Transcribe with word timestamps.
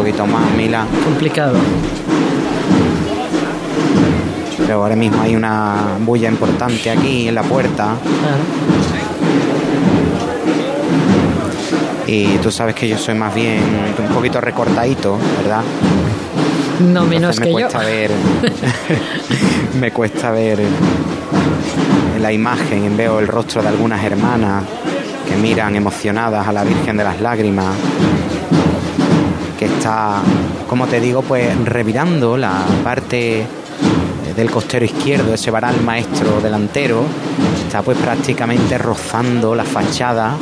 poquito 0.00 0.26
más, 0.26 0.50
Mila. 0.56 0.86
Complicado. 1.04 1.58
Pero 4.56 4.82
ahora 4.82 4.96
mismo 4.96 5.20
hay 5.20 5.36
una 5.36 5.98
bulla 6.00 6.26
importante 6.26 6.90
aquí 6.90 7.28
en 7.28 7.34
la 7.34 7.42
puerta. 7.42 7.96
Y 12.06 12.38
tú 12.38 12.50
sabes 12.50 12.74
que 12.74 12.88
yo 12.88 12.96
soy 12.96 13.14
más 13.14 13.34
bien 13.34 13.60
un 13.98 14.14
poquito 14.14 14.40
recortadito, 14.40 15.18
¿verdad? 15.42 15.62
No 16.80 17.04
menos 17.04 17.38
me 17.38 17.46
que 17.46 17.52
cuesta 17.52 17.82
yo. 17.82 17.86
ver 17.86 18.10
me 19.80 19.92
cuesta 19.92 20.30
ver 20.30 20.60
la 22.18 22.32
imagen 22.32 22.96
veo 22.96 23.18
el 23.18 23.28
rostro 23.28 23.60
de 23.60 23.68
algunas 23.68 24.02
hermanas 24.02 24.64
que 25.28 25.36
miran 25.36 25.76
emocionadas 25.76 26.48
a 26.48 26.52
la 26.52 26.64
Virgen 26.64 26.96
de 26.96 27.04
las 27.04 27.20
Lágrimas 27.20 27.76
que 29.60 29.66
está 29.66 30.22
como 30.66 30.86
te 30.86 30.98
digo 31.00 31.20
pues 31.20 31.54
revirando 31.66 32.38
la 32.38 32.64
parte 32.82 33.46
del 34.34 34.50
costero 34.50 34.86
izquierdo 34.86 35.34
ese 35.34 35.50
varal 35.50 35.82
maestro 35.82 36.40
delantero 36.40 37.04
está 37.66 37.82
pues 37.82 37.98
prácticamente 37.98 38.78
rozando 38.78 39.54
la 39.54 39.64
fachada 39.64 40.34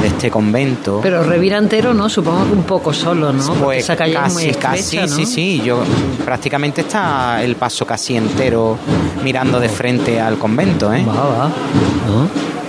de 0.00 0.08
este 0.08 0.30
convento 0.30 1.00
Pero 1.02 1.22
revira 1.22 1.58
entero, 1.58 1.92
¿no? 1.94 2.08
Supongo 2.08 2.46
que 2.46 2.52
un 2.52 2.64
poco 2.64 2.92
solo, 2.92 3.32
¿no? 3.32 3.44
Porque 3.46 3.62
pues 3.62 3.84
esa 3.84 3.94
calle 3.94 4.18
es 4.26 4.32
muy 4.32 4.50
casi, 4.54 4.78
estrecha, 4.78 5.02
casi, 5.02 5.10
¿no? 5.10 5.16
sí, 5.16 5.26
sí. 5.26 5.62
Yo 5.64 5.78
prácticamente 6.24 6.80
está 6.80 7.40
el 7.44 7.54
paso 7.54 7.86
casi 7.86 8.16
entero 8.16 8.76
mirando 9.22 9.60
de 9.60 9.68
frente 9.68 10.20
al 10.20 10.38
convento, 10.38 10.92
¿eh? 10.92 11.04
Va, 11.06 11.12
va. 11.12 11.50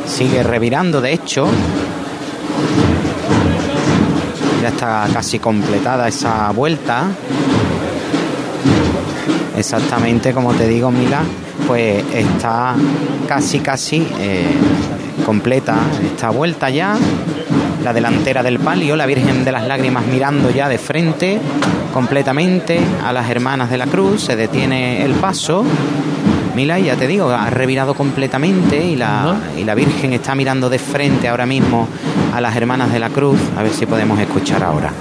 Sigue 0.06 0.44
revirando, 0.44 1.02
de 1.02 1.14
hecho. 1.14 1.48
Está 4.68 5.08
casi 5.12 5.40
completada 5.40 6.08
esa 6.08 6.52
vuelta. 6.52 7.08
Exactamente 9.58 10.34
como 10.34 10.54
te 10.54 10.68
digo, 10.68 10.92
Mila, 10.92 11.24
pues 11.66 12.04
está 12.14 12.76
casi, 13.28 13.60
casi 13.60 14.08
eh, 14.20 14.54
completa 15.26 15.76
esta 16.06 16.30
vuelta 16.30 16.70
ya. 16.70 16.96
La 17.84 17.94
delantera 17.94 18.44
del 18.44 18.60
palio, 18.60 18.96
la 18.96 19.06
Virgen 19.06 19.46
de 19.46 19.52
las 19.52 19.66
Lágrimas 19.66 20.06
mirando 20.06 20.50
ya 20.50 20.68
de 20.68 20.78
frente 20.78 21.40
completamente 21.94 22.80
a 23.04 23.12
las 23.14 23.30
hermanas 23.30 23.70
de 23.70 23.78
la 23.78 23.88
cruz, 23.88 24.26
se 24.26 24.36
detiene 24.36 25.04
el 25.04 25.14
paso. 25.14 25.64
Mila, 26.58 26.80
y 26.80 26.86
ya 26.86 26.96
te 26.96 27.06
digo, 27.06 27.30
ha 27.30 27.52
revirado 27.52 27.94
completamente 27.94 28.84
y 28.84 28.96
la, 28.96 29.38
y 29.56 29.64
la 29.64 29.76
Virgen 29.76 30.14
está 30.14 30.34
mirando 30.34 30.72
de 30.72 30.80
frente 30.80 31.28
ahora 31.28 31.46
mismo 31.46 31.88
a 32.34 32.42
las 32.42 32.56
hermanas 32.56 32.92
de 32.92 32.98
la 32.98 33.12
cruz. 33.12 33.40
A 33.56 33.62
ver 33.62 33.72
si 33.72 33.86
podemos 33.86 34.20
escuchar 34.20 34.64
ahora. 34.64 34.92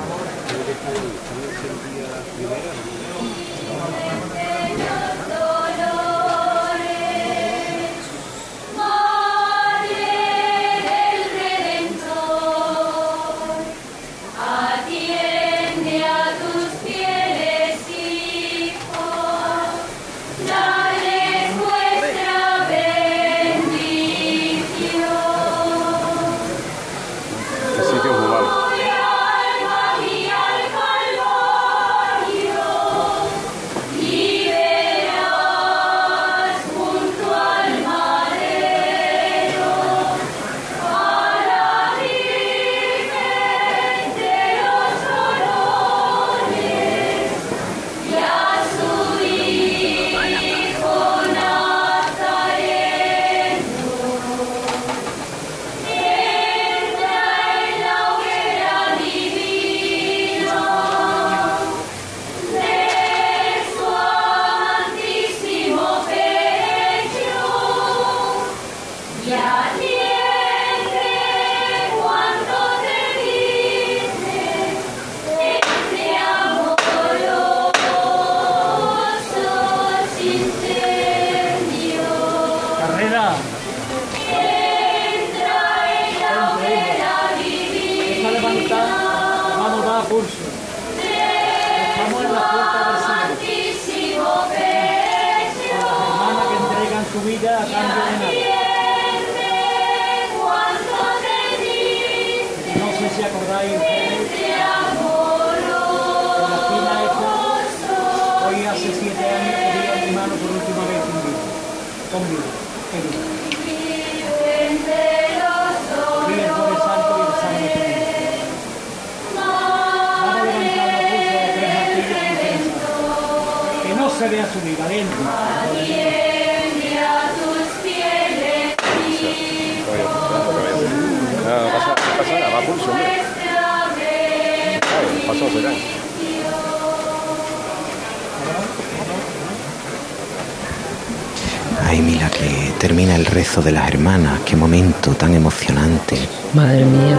Termina 142.79 143.17
el 143.17 143.27
rezo 143.27 143.63
de 143.63 143.73
las 143.73 143.89
hermanas. 143.89 144.41
Qué 144.45 144.57
momento 144.57 145.13
tan 145.13 145.35
emocionante. 145.35 146.17
Madre 146.55 146.85
mía. 146.85 147.19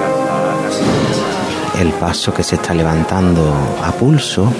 El 1.79 1.91
paso 1.93 2.33
que 2.33 2.43
se 2.43 2.55
está 2.55 2.73
levantando 2.73 3.53
a 3.83 3.91
pulso. 3.91 4.51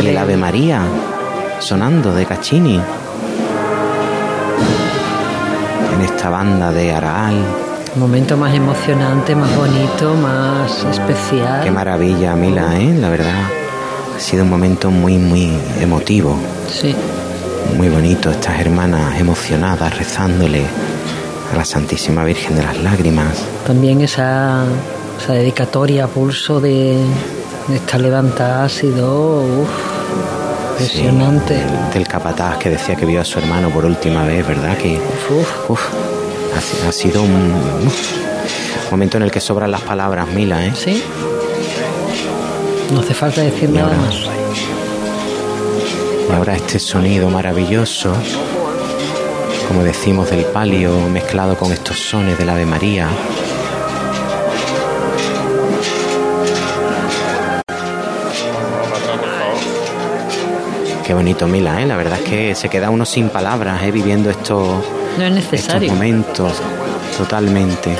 Y 0.00 0.06
el 0.06 0.18
Ave 0.18 0.36
María 0.36 0.82
sonando 1.58 2.14
de 2.14 2.26
Caccini. 2.26 2.80
En 5.94 6.00
esta 6.02 6.28
banda 6.30 6.72
de 6.72 6.92
Araal. 6.92 7.36
Momento 7.96 8.36
más 8.36 8.54
emocionante, 8.54 9.34
más 9.34 9.54
bonito, 9.56 10.14
más 10.14 10.84
especial. 10.84 11.62
Qué 11.64 11.70
maravilla, 11.70 12.34
Mila, 12.34 12.78
¿eh? 12.78 12.94
La 13.00 13.08
verdad. 13.08 13.50
Ha 14.14 14.20
sido 14.20 14.44
un 14.44 14.50
momento 14.50 14.90
muy, 14.90 15.16
muy 15.16 15.58
emotivo. 15.80 16.36
Sí. 16.68 16.94
Muy 17.74 17.88
bonito. 17.88 18.30
Estas 18.30 18.60
hermanas 18.60 19.18
emocionadas 19.20 19.96
rezándole 19.98 20.62
a 21.52 21.56
la 21.56 21.64
Santísima 21.64 22.24
Virgen 22.24 22.56
de 22.56 22.62
las 22.62 22.78
Lágrimas. 22.82 23.34
También 23.66 24.00
esa, 24.00 24.64
esa 25.20 25.32
dedicatoria 25.34 26.04
a 26.04 26.08
pulso 26.08 26.60
de, 26.60 26.96
de 27.68 27.76
esta 27.76 27.98
levantada 27.98 28.64
ha 28.64 28.68
sido 28.68 29.40
uf, 29.42 29.68
impresionante. 30.72 31.54
Sí, 31.56 31.60
del, 31.60 31.92
del 31.92 32.08
capataz 32.08 32.58
que 32.58 32.70
decía 32.70 32.96
que 32.96 33.06
vio 33.06 33.20
a 33.20 33.24
su 33.24 33.38
hermano 33.38 33.70
por 33.70 33.84
última 33.84 34.24
vez, 34.24 34.46
¿verdad? 34.46 34.76
Que 34.76 34.98
uf, 35.68 35.80
ha, 36.54 36.88
ha 36.88 36.92
sido 36.92 37.22
un 37.22 37.52
momento 38.90 39.16
en 39.16 39.24
el 39.24 39.30
que 39.30 39.40
sobran 39.40 39.70
las 39.70 39.82
palabras, 39.82 40.28
Mila, 40.28 40.64
¿eh? 40.64 40.72
Sí. 40.74 41.02
No 42.92 43.00
hace 43.00 43.14
falta 43.14 43.42
decir 43.42 43.68
nada 43.70 43.94
más. 43.96 44.14
Y 46.28 46.32
ahora 46.32 46.56
este 46.56 46.78
sonido 46.78 47.30
maravilloso, 47.30 48.12
como 49.68 49.82
decimos 49.82 50.30
del 50.30 50.44
palio, 50.46 50.98
mezclado 51.08 51.56
con 51.56 51.72
estos 51.72 51.98
sones 51.98 52.36
del 52.38 52.48
Ave 52.48 52.66
María. 52.66 53.08
Qué 61.06 61.14
bonito, 61.14 61.46
Mila, 61.46 61.80
¿eh? 61.80 61.86
La 61.86 61.96
verdad 61.96 62.18
es 62.20 62.28
que 62.28 62.54
se 62.56 62.68
queda 62.68 62.90
uno 62.90 63.04
sin 63.04 63.28
palabras, 63.28 63.80
¿eh? 63.84 63.92
Viviendo 63.92 64.28
estos 64.28 64.84
momentos 65.88 66.60
totalmente. 67.16 67.96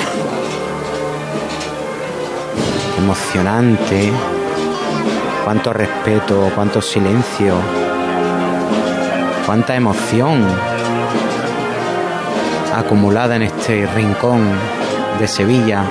Emocionante. 2.99 4.11
Cuánto 5.45 5.73
respeto, 5.73 6.51
cuánto 6.57 6.83
silencio. 6.83 7.86
Cuánta 9.47 9.77
emoción 9.77 10.45
acumulada 12.75 13.37
en 13.37 13.43
este 13.43 13.87
rincón 13.87 14.51
de 15.21 15.29
Sevilla. 15.29 15.85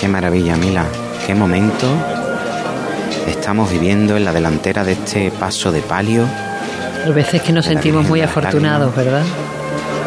Qué 0.00 0.08
maravilla, 0.08 0.56
Mila. 0.56 0.86
Qué 1.26 1.34
momento 1.34 1.86
estamos 3.28 3.70
viviendo 3.70 4.16
en 4.16 4.24
la 4.24 4.32
delantera 4.32 4.82
de 4.82 4.92
este 4.92 5.30
paso 5.30 5.70
de 5.70 5.82
palio. 5.82 6.26
Hay 7.04 7.12
veces 7.12 7.42
que 7.42 7.52
nos 7.52 7.64
sentimos 7.64 8.06
muy 8.06 8.20
afortunados, 8.20 8.94
¿verdad? 8.94 9.22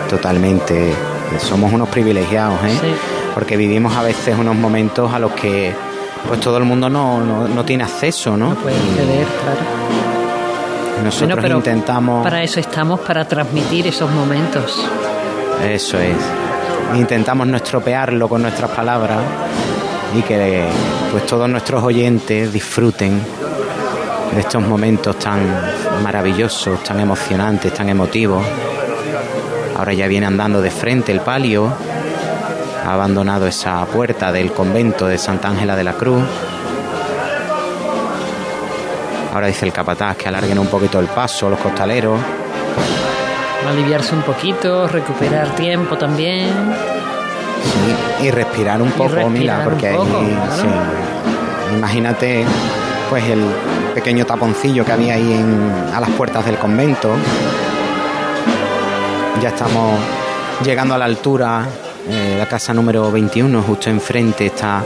Totalmente. 0.09 0.93
Somos 1.39 1.73
unos 1.73 1.89
privilegiados, 1.89 2.59
¿eh? 2.65 2.77
Sí. 2.79 2.87
Porque 3.33 3.57
vivimos 3.57 3.95
a 3.95 4.03
veces 4.03 4.37
unos 4.37 4.55
momentos 4.55 5.11
a 5.11 5.19
los 5.19 5.31
que 5.31 5.73
pues 6.27 6.39
todo 6.39 6.57
el 6.57 6.63
mundo 6.63 6.89
no, 6.89 7.19
no, 7.21 7.47
no 7.47 7.65
tiene 7.65 7.83
acceso, 7.83 8.37
¿no? 8.37 8.49
No 8.49 8.55
puede 8.55 8.75
acceder, 8.75 9.25
claro. 9.25 11.03
Nosotros 11.03 11.29
Bueno, 11.29 11.41
pero 11.41 11.57
intentamos... 11.57 12.23
Para 12.23 12.43
eso 12.43 12.59
estamos, 12.59 12.99
para 13.01 13.25
transmitir 13.27 13.87
esos 13.87 14.09
momentos. 14.11 14.87
Eso 15.67 15.99
es. 15.99 16.15
Intentamos 16.95 17.47
no 17.47 17.57
estropearlo 17.57 18.29
con 18.29 18.43
nuestras 18.43 18.71
palabras 18.71 19.19
y 20.17 20.21
que 20.21 20.65
pues 21.11 21.25
todos 21.25 21.49
nuestros 21.49 21.83
oyentes 21.83 22.53
disfruten 22.53 23.19
estos 24.37 24.61
momentos 24.65 25.17
tan 25.19 25.41
maravillosos, 26.03 26.83
tan 26.83 26.99
emocionantes, 26.99 27.73
tan 27.73 27.89
emotivos. 27.89 28.43
Ahora 29.77 29.93
ya 29.93 30.07
viene 30.07 30.25
andando 30.25 30.61
de 30.61 30.71
frente 30.71 31.11
el 31.11 31.21
palio, 31.21 31.71
ha 32.85 32.93
abandonado 32.93 33.47
esa 33.47 33.85
puerta 33.85 34.31
del 34.31 34.51
convento 34.51 35.07
de 35.07 35.17
Santa 35.17 35.49
Ángela 35.49 35.75
de 35.75 35.83
la 35.83 35.93
Cruz. 35.93 36.23
Ahora 39.33 39.47
dice 39.47 39.65
el 39.65 39.73
capataz 39.73 40.17
que 40.17 40.27
alarguen 40.29 40.59
un 40.59 40.67
poquito 40.67 40.99
el 40.99 41.07
paso 41.07 41.49
los 41.49 41.59
costaleros. 41.59 42.19
Aliviarse 43.67 44.13
un 44.13 44.21
poquito, 44.21 44.87
recuperar 44.87 45.55
tiempo 45.55 45.97
también. 45.97 46.49
Sí, 47.63 48.25
y 48.25 48.31
respirar 48.31 48.81
un 48.81 48.91
poco, 48.91 49.09
respirar 49.15 49.31
mira, 49.31 49.63
porque 49.63 49.87
ahí, 49.87 49.95
poco, 49.95 50.19
claro. 50.19 50.51
sí. 50.61 51.75
imagínate 51.77 52.45
pues 53.09 53.23
el 53.25 53.41
pequeño 53.93 54.25
taponcillo 54.25 54.83
que 54.85 54.91
había 54.91 55.13
ahí 55.15 55.33
en- 55.33 55.93
a 55.93 55.99
las 55.99 56.09
puertas 56.11 56.45
del 56.45 56.57
convento. 56.57 57.09
Ya 59.41 59.49
estamos 59.49 59.99
llegando 60.63 60.93
a 60.95 60.97
la 60.97 61.05
altura, 61.05 61.65
eh, 62.09 62.35
la 62.37 62.47
casa 62.47 62.73
número 62.73 63.11
21, 63.11 63.61
justo 63.61 63.89
enfrente 63.89 64.45
está 64.47 64.83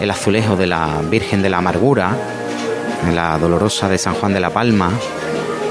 el 0.00 0.10
azulejo 0.10 0.56
de 0.56 0.66
la 0.66 1.00
Virgen 1.10 1.42
de 1.42 1.50
la 1.50 1.58
Amargura, 1.58 2.10
la 3.14 3.38
dolorosa 3.38 3.88
de 3.88 3.98
San 3.98 4.14
Juan 4.14 4.32
de 4.32 4.40
la 4.40 4.50
Palma, 4.50 4.90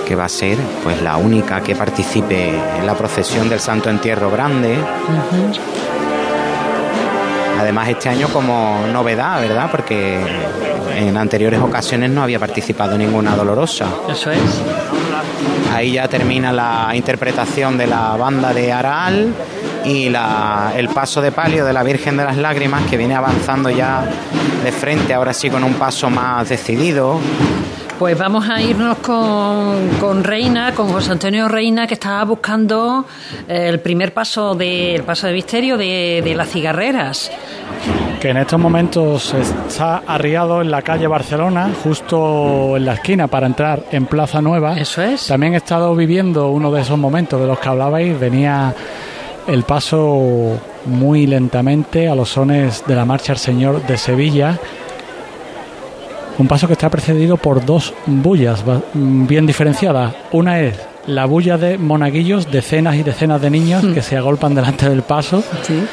que 0.05 0.15
va 0.15 0.25
a 0.25 0.29
ser 0.29 0.57
pues 0.83 1.01
la 1.01 1.17
única 1.17 1.61
que 1.61 1.75
participe 1.75 2.49
en 2.77 2.85
la 2.85 2.93
procesión 2.95 3.49
del 3.49 3.59
Santo 3.59 3.89
Entierro 3.89 4.29
Grande. 4.31 4.77
Además, 7.59 7.89
este 7.89 8.09
año 8.09 8.27
como 8.29 8.85
novedad, 8.91 9.39
¿verdad? 9.41 9.69
Porque 9.71 10.19
en 10.97 11.17
anteriores 11.17 11.59
ocasiones 11.61 12.09
no 12.09 12.23
había 12.23 12.39
participado 12.39 12.97
ninguna 12.97 13.35
dolorosa. 13.35 13.85
Eso 14.09 14.31
es. 14.31 14.39
Ahí 15.73 15.93
ya 15.93 16.07
termina 16.07 16.51
la 16.53 16.91
interpretación 16.93 17.77
de 17.77 17.87
la 17.87 18.15
banda 18.17 18.53
de 18.53 18.71
Aral 18.71 19.33
y 19.83 20.09
la- 20.09 20.71
el 20.75 20.87
paso 20.89 21.21
de 21.21 21.31
palio 21.31 21.65
de 21.65 21.73
la 21.73 21.83
Virgen 21.83 22.17
de 22.17 22.23
las 22.23 22.37
Lágrimas 22.37 22.83
que 22.89 22.97
viene 22.97 23.15
avanzando 23.15 23.69
ya 23.69 24.03
de 24.63 24.71
frente, 24.71 25.13
ahora 25.13 25.33
sí 25.33 25.49
con 25.49 25.63
un 25.63 25.73
paso 25.73 26.09
más 26.09 26.47
decidido. 26.49 27.19
Pues 27.97 28.17
vamos 28.17 28.49
a 28.49 28.61
irnos 28.61 28.97
con, 28.97 29.87
con 30.01 30.23
Reina, 30.23 30.73
con 30.73 30.89
José 30.91 31.13
Antonio 31.13 31.47
Reina, 31.47 31.87
que 31.87 31.93
estaba 31.93 32.25
buscando 32.25 33.05
eh, 33.47 33.67
el 33.69 33.79
primer 33.79 34.13
paso 34.13 34.53
del 34.53 35.03
paso 35.03 35.27
de 35.27 35.33
misterio 35.33 35.77
de, 35.77 36.21
de 36.23 36.35
las 36.35 36.49
cigarreras. 36.49 37.31
que 38.19 38.29
en 38.29 38.37
estos 38.37 38.59
momentos 38.59 39.33
está 39.33 40.03
arriado 40.05 40.61
en 40.61 40.71
la 40.71 40.81
calle 40.81 41.07
Barcelona, 41.07 41.71
justo 41.83 42.75
en 42.75 42.83
la 42.85 42.95
esquina 42.95 43.27
para 43.27 43.47
entrar 43.47 43.83
en 43.91 44.07
Plaza 44.07 44.41
Nueva. 44.41 44.77
Eso 44.77 45.01
es. 45.01 45.27
También 45.27 45.53
he 45.53 45.57
estado 45.57 45.95
viviendo 45.95 46.49
uno 46.49 46.71
de 46.71 46.81
esos 46.81 46.97
momentos 46.97 47.39
de 47.39 47.47
los 47.47 47.59
que 47.59 47.69
hablabais. 47.69 48.19
Venía 48.19 48.73
el 49.47 49.63
paso 49.63 50.59
muy 50.85 51.27
lentamente 51.27 52.09
a 52.09 52.15
los 52.15 52.29
sones 52.29 52.83
de 52.85 52.95
la 52.95 53.05
Marcha 53.05 53.31
al 53.31 53.39
Señor 53.39 53.85
de 53.87 53.97
Sevilla. 53.97 54.59
Un 56.37 56.47
paso 56.47 56.67
que 56.67 56.73
está 56.73 56.89
precedido 56.89 57.37
por 57.37 57.63
dos 57.65 57.93
bullas 58.05 58.63
bien 58.93 59.45
diferenciadas. 59.45 60.13
Una 60.31 60.59
es 60.59 60.77
la 61.07 61.25
bulla 61.25 61.57
de 61.57 61.77
monaguillos, 61.77 62.51
decenas 62.51 62.95
y 62.95 63.03
decenas 63.03 63.41
de 63.41 63.49
niños 63.49 63.85
que 63.93 64.01
se 64.01 64.17
agolpan 64.17 64.53
delante 64.53 64.89
del 64.89 65.01
paso. 65.03 65.43
Sí. 65.63 65.85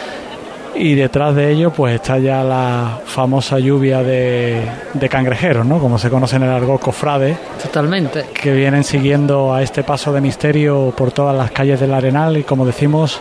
Y 0.74 0.94
detrás 0.94 1.34
de 1.36 1.52
ello, 1.52 1.70
pues 1.70 1.94
está 1.96 2.18
ya 2.18 2.42
la 2.42 2.98
famosa 3.04 3.58
lluvia 3.58 4.02
de, 4.02 4.62
de 4.94 5.08
cangrejeros, 5.08 5.66
¿no? 5.66 5.78
Como 5.78 5.98
se 5.98 6.08
conoce 6.08 6.36
en 6.36 6.44
el 6.44 6.48
argot 6.50 6.80
cofrade, 6.80 7.36
Totalmente. 7.62 8.24
que 8.32 8.52
vienen 8.54 8.82
siguiendo 8.82 9.52
a 9.54 9.62
este 9.62 9.84
paso 9.84 10.12
de 10.14 10.22
misterio 10.22 10.92
por 10.96 11.12
todas 11.12 11.36
las 11.36 11.50
calles 11.50 11.78
del 11.78 11.92
Arenal 11.92 12.38
y, 12.38 12.42
como 12.42 12.64
decimos, 12.64 13.20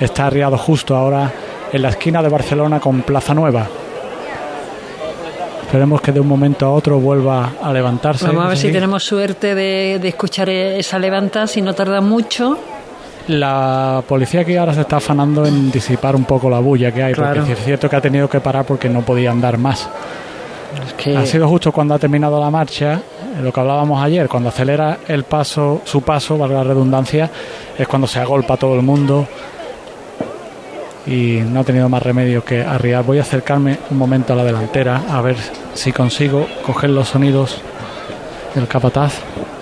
está 0.00 0.28
arriado 0.28 0.56
justo 0.56 0.94
ahora 0.96 1.30
en 1.72 1.82
la 1.82 1.88
esquina 1.88 2.22
de 2.22 2.28
Barcelona 2.28 2.78
con 2.78 3.02
Plaza 3.02 3.34
Nueva. 3.34 3.66
Esperemos 5.74 6.00
que 6.02 6.12
de 6.12 6.20
un 6.20 6.28
momento 6.28 6.66
a 6.66 6.70
otro 6.70 7.00
vuelva 7.00 7.54
a 7.60 7.72
levantarse. 7.72 8.26
Vamos 8.28 8.44
a 8.44 8.48
ver 8.50 8.56
si 8.56 8.70
tenemos 8.70 9.02
suerte 9.02 9.56
de, 9.56 9.98
de 10.00 10.06
escuchar 10.06 10.48
esa 10.48 11.00
levanta, 11.00 11.48
si 11.48 11.60
no 11.62 11.74
tarda 11.74 12.00
mucho. 12.00 12.56
La 13.26 14.00
policía 14.06 14.42
aquí 14.42 14.54
ahora 14.54 14.72
se 14.72 14.82
está 14.82 14.98
afanando 14.98 15.44
en 15.44 15.72
disipar 15.72 16.14
un 16.14 16.26
poco 16.26 16.48
la 16.48 16.60
bulla 16.60 16.92
que 16.92 17.02
hay, 17.02 17.12
Claro. 17.12 17.40
porque 17.40 17.54
es 17.54 17.64
cierto 17.64 17.90
que 17.90 17.96
ha 17.96 18.00
tenido 18.00 18.28
que 18.28 18.38
parar 18.38 18.64
porque 18.64 18.88
no 18.88 19.00
podía 19.02 19.32
andar 19.32 19.58
más. 19.58 19.90
Es 20.86 20.92
que 20.94 21.16
Ha 21.16 21.26
sido 21.26 21.48
justo 21.48 21.72
cuando 21.72 21.94
ha 21.94 21.98
terminado 21.98 22.38
la 22.38 22.52
marcha, 22.52 23.02
lo 23.42 23.52
que 23.52 23.58
hablábamos 23.58 24.00
ayer, 24.00 24.28
cuando 24.28 24.50
acelera 24.50 24.98
el 25.08 25.24
paso, 25.24 25.80
su 25.84 26.02
paso, 26.02 26.38
valga 26.38 26.58
la 26.58 26.62
redundancia, 26.64 27.28
es 27.76 27.88
cuando 27.88 28.06
se 28.06 28.20
agolpa 28.20 28.56
todo 28.56 28.76
el 28.76 28.82
mundo 28.82 29.26
y 31.06 31.40
no 31.44 31.60
ha 31.60 31.64
tenido 31.64 31.88
más 31.88 32.02
remedio 32.02 32.44
que 32.44 32.62
arriar. 32.62 33.04
Voy 33.04 33.18
a 33.18 33.22
acercarme 33.22 33.78
un 33.90 33.98
momento 33.98 34.32
a 34.32 34.36
la 34.36 34.44
delantera 34.44 35.02
a 35.10 35.20
ver 35.20 35.36
si 35.74 35.92
consigo 35.92 36.46
coger 36.64 36.90
los 36.90 37.08
sonidos 37.08 37.60
del 38.54 38.66
capataz. 38.68 39.14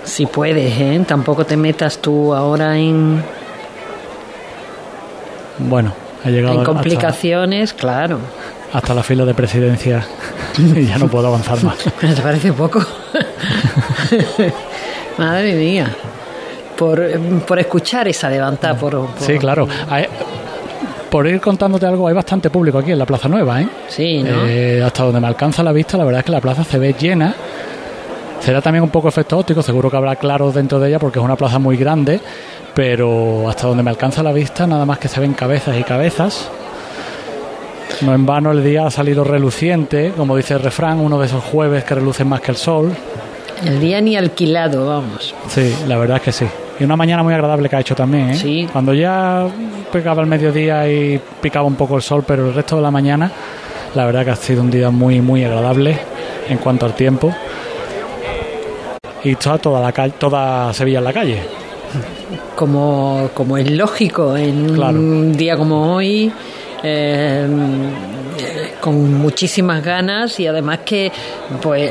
si 0.05 0.27
puedes, 0.27 0.79
¿eh? 0.81 1.01
Tampoco 1.07 1.45
te 1.47 1.57
metas 1.57 1.99
tú 1.99 2.35
ahora 2.35 2.77
en, 2.79 3.23
Bueno, 5.59 5.93
ha 6.25 6.31
llegado 6.31 6.55
en 6.55 6.61
hasta, 6.61 6.73
complicaciones, 6.73 7.73
claro. 7.73 8.19
hasta 8.73 8.95
la 8.95 9.03
fila 9.03 9.25
de 9.25 9.35
presidencia 9.35 10.05
y 10.59 10.87
ya 10.87 10.99
no 10.99 11.09
puedo 11.09 11.29
avanzar 11.29 11.63
más. 11.63 11.77
¿No 12.03 12.15
te 12.15 12.23
parece 12.23 12.53
poco? 12.53 12.81
Madre 15.19 15.55
mía. 15.55 15.95
Por, 16.77 17.07
por 17.47 17.59
escuchar 17.59 18.09
esa 18.09 18.29
levantada, 18.31 18.75
por, 18.75 18.93
por- 19.07 19.27
Sí, 19.27 19.39
claro. 19.39 19.69
Hay- 19.89 20.07
por 21.13 21.27
ir 21.27 21.43
contándote 21.43 21.85
algo, 21.85 22.09
hay 22.09 22.15
bastante 22.15 22.49
público 22.49 22.79
aquí 22.79 22.93
en 22.93 22.99
la 22.99 23.05
Plaza 23.05 23.29
Nueva, 23.29 23.61
¿eh? 23.61 23.69
Sí, 23.87 24.23
¿no? 24.23 24.47
Eh, 24.47 24.83
hasta 24.83 25.05
donde 25.05 25.21
me 25.21 25.27
alcanza 25.27 25.63
la 25.63 25.71
vista, 25.71 25.99
la 25.99 26.05
verdad 26.05 26.21
es 26.21 26.25
que 26.25 26.33
la 26.33 26.41
plaza 26.41 26.65
se 26.65 26.79
ve 26.79 26.95
llena. 26.99 27.35
Será 28.41 28.63
también 28.63 28.83
un 28.83 28.89
poco 28.89 29.09
efecto 29.09 29.37
óptico, 29.37 29.61
seguro 29.61 29.91
que 29.91 29.97
habrá 29.99 30.17
claros 30.17 30.55
dentro 30.55 30.81
de 30.81 30.89
ella 30.89 30.99
porque 30.99 31.19
es 31.19 31.25
una 31.25 31.37
plaza 31.37 31.59
muy 31.59 31.77
grande, 31.77 32.19
pero 32.75 33.47
hasta 33.47 33.67
donde 33.67 33.83
me 33.83 33.91
alcanza 33.91 34.23
la 34.23 34.33
vista, 34.33 34.67
nada 34.67 34.87
más 34.87 34.99
que 34.99 35.09
se 35.09 35.21
ven 35.21 35.35
cabezas 35.35 35.77
y 35.79 35.83
cabezas. 35.83 36.51
No 38.01 38.15
en 38.15 38.25
vano 38.25 38.51
el 38.51 38.65
día 38.65 38.87
ha 38.87 38.91
salido 38.91 39.23
reluciente, 39.23 40.15
como 40.17 40.35
dice 40.35 40.55
el 40.55 40.61
refrán, 40.61 40.99
uno 40.99 41.21
de 41.21 41.27
esos 41.27 41.45
jueves 41.45 41.85
que 41.85 41.95
relucen 41.95 42.27
más 42.27 42.41
que 42.41 42.53
el 42.53 42.57
sol. 42.57 42.91
El 43.63 43.81
día 43.81 44.01
ni 44.01 44.17
alquilado, 44.17 44.87
vamos. 44.87 45.35
Sí, 45.49 45.75
la 45.87 45.99
verdad 45.99 46.17
es 46.17 46.23
que 46.23 46.33
sí. 46.33 46.47
Y 46.81 46.85
una 46.85 46.97
mañana 46.97 47.23
muy 47.23 47.35
agradable 47.35 47.69
que 47.69 47.77
ha 47.77 47.81
hecho 47.81 47.95
también, 47.95 48.31
¿eh? 48.31 48.35
Sí. 48.35 48.69
Cuando 48.73 48.93
ya 48.95 49.47
pegaba 49.93 50.23
el 50.23 50.27
mediodía 50.29 50.89
y 50.91 51.21
picaba 51.41 51.67
un 51.67 51.75
poco 51.77 51.97
el 51.97 52.03
sol, 52.03 52.25
pero 52.27 52.49
el 52.49 52.55
resto 52.55 52.77
de 52.77 52.83
la 52.83 52.91
mañana, 52.91 53.31
la 53.95 54.07
verdad 54.07 54.25
que 54.25 54.31
ha 54.31 54.37
sido 54.37 54.63
un 54.63 54.71
día 54.71 54.91
muy, 54.91 55.21
muy 55.21 55.45
agradable 55.45 55.99
en 56.49 56.59
cuanto 56.59 56.87
al 56.87 56.95
tiempo. 56.95 57.33
Y 59.25 59.31
está 59.33 59.59
toda 59.59 59.81
la 59.81 59.93
calle, 59.93 60.15
toda 60.19 60.73
Sevilla 60.73 60.99
en 60.99 61.05
la 61.05 61.13
calle. 61.13 61.43
como, 62.57 63.29
como 63.35 63.57
es 63.59 63.71
lógico 63.71 64.37
en 64.37 64.75
Claro. 64.75 64.99
un 64.99 65.33
día 65.37 65.57
como 65.57 65.95
hoy, 65.95 66.33
eh, 66.83 67.47
con 68.81 69.15
muchísimas 69.15 69.83
ganas 69.83 70.39
y 70.41 70.47
además 70.47 70.81
que, 70.85 71.13
pues, 71.61 71.91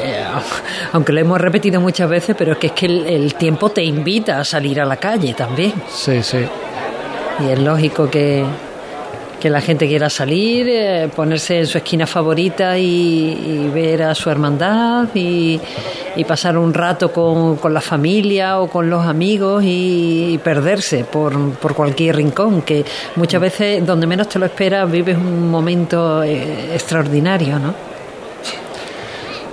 aunque 0.91 1.13
lo 1.13 1.19
hemos 1.19 1.39
repetido 1.39 1.79
muchas 1.81 2.09
veces, 2.09 2.35
pero 2.37 2.53
es 2.53 2.57
que 2.57 2.67
es 2.67 2.73
que 2.73 2.85
el, 2.85 3.05
el 3.05 3.35
tiempo 3.35 3.69
te 3.69 3.83
invita 3.83 4.39
a 4.39 4.43
salir 4.43 4.79
a 4.81 4.85
la 4.85 4.97
calle 4.97 5.33
también. 5.33 5.73
Sí, 5.89 6.21
sí. 6.23 6.45
Y 7.39 7.49
es 7.49 7.59
lógico 7.59 8.09
que, 8.09 8.43
que 9.41 9.49
la 9.49 9.59
gente 9.59 9.87
quiera 9.87 10.09
salir, 10.09 10.67
eh, 10.69 11.09
ponerse 11.13 11.59
en 11.59 11.67
su 11.67 11.79
esquina 11.79 12.05
favorita 12.05 12.77
y, 12.77 13.69
ver 13.73 14.03
a 14.03 14.15
su 14.15 14.29
hermandad 14.29 15.07
y, 15.13 15.59
pasar 16.27 16.57
un 16.57 16.73
rato 16.73 17.11
con, 17.11 17.57
con 17.57 17.73
la 17.73 17.81
familia 17.81 18.59
o 18.59 18.67
con 18.67 18.89
los 18.89 19.05
amigos 19.05 19.63
y, 19.65 20.39
perderse 20.43 21.03
por, 21.03 21.53
por 21.55 21.73
cualquier 21.73 22.15
rincón, 22.15 22.61
que 22.61 22.85
muchas 23.15 23.41
veces 23.41 23.85
donde 23.85 24.05
menos 24.07 24.29
te 24.29 24.37
lo 24.37 24.45
esperas 24.45 24.89
vives 24.89 25.17
un 25.17 25.49
momento 25.49 26.23
eh, 26.23 26.73
extraordinario, 26.73 27.57
¿no? 27.57 27.73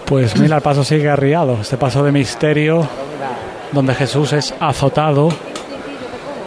Pues 0.05 0.39
mira, 0.39 0.57
el 0.57 0.63
paso 0.63 0.85
sigue 0.85 1.09
arriado. 1.09 1.59
Este 1.61 1.77
paso 1.77 2.03
de 2.03 2.13
misterio, 2.13 2.87
donde 3.73 3.95
Jesús 3.95 4.33
es 4.33 4.55
azotado. 4.61 5.29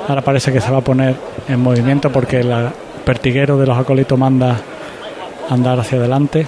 Ahora 0.07 0.21
parece 0.21 0.51
que 0.51 0.61
se 0.61 0.71
va 0.71 0.79
a 0.79 0.81
poner 0.81 1.15
en 1.47 1.59
movimiento 1.59 2.11
porque 2.11 2.39
el 2.39 2.51
pertiguero 3.05 3.57
de 3.57 3.65
los 3.65 3.77
acólitos 3.77 4.17
manda 4.17 4.57
andar 5.49 5.79
hacia 5.79 5.97
adelante. 5.97 6.47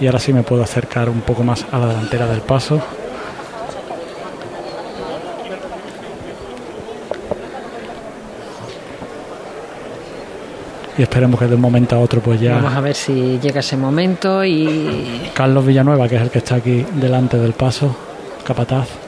Y 0.00 0.06
ahora 0.06 0.18
sí 0.18 0.32
me 0.32 0.42
puedo 0.42 0.62
acercar 0.62 1.08
un 1.08 1.20
poco 1.22 1.42
más 1.42 1.64
a 1.72 1.78
la 1.78 1.86
delantera 1.86 2.26
del 2.26 2.40
paso. 2.40 2.80
Y 10.98 11.02
esperemos 11.02 11.38
que 11.38 11.46
de 11.46 11.54
un 11.54 11.60
momento 11.60 11.94
a 11.94 11.98
otro 12.00 12.20
pues 12.20 12.40
ya... 12.40 12.54
Vamos 12.54 12.74
a 12.74 12.80
ver 12.80 12.94
si 12.94 13.38
llega 13.38 13.60
ese 13.60 13.76
momento 13.76 14.42
y 14.44 15.30
Carlos 15.34 15.66
Villanueva, 15.66 16.08
que 16.08 16.16
es 16.16 16.22
el 16.22 16.30
que 16.30 16.38
está 16.38 16.54
aquí 16.56 16.86
delante 16.94 17.36
del 17.36 17.52
paso, 17.52 17.94
capataz. 18.46 19.05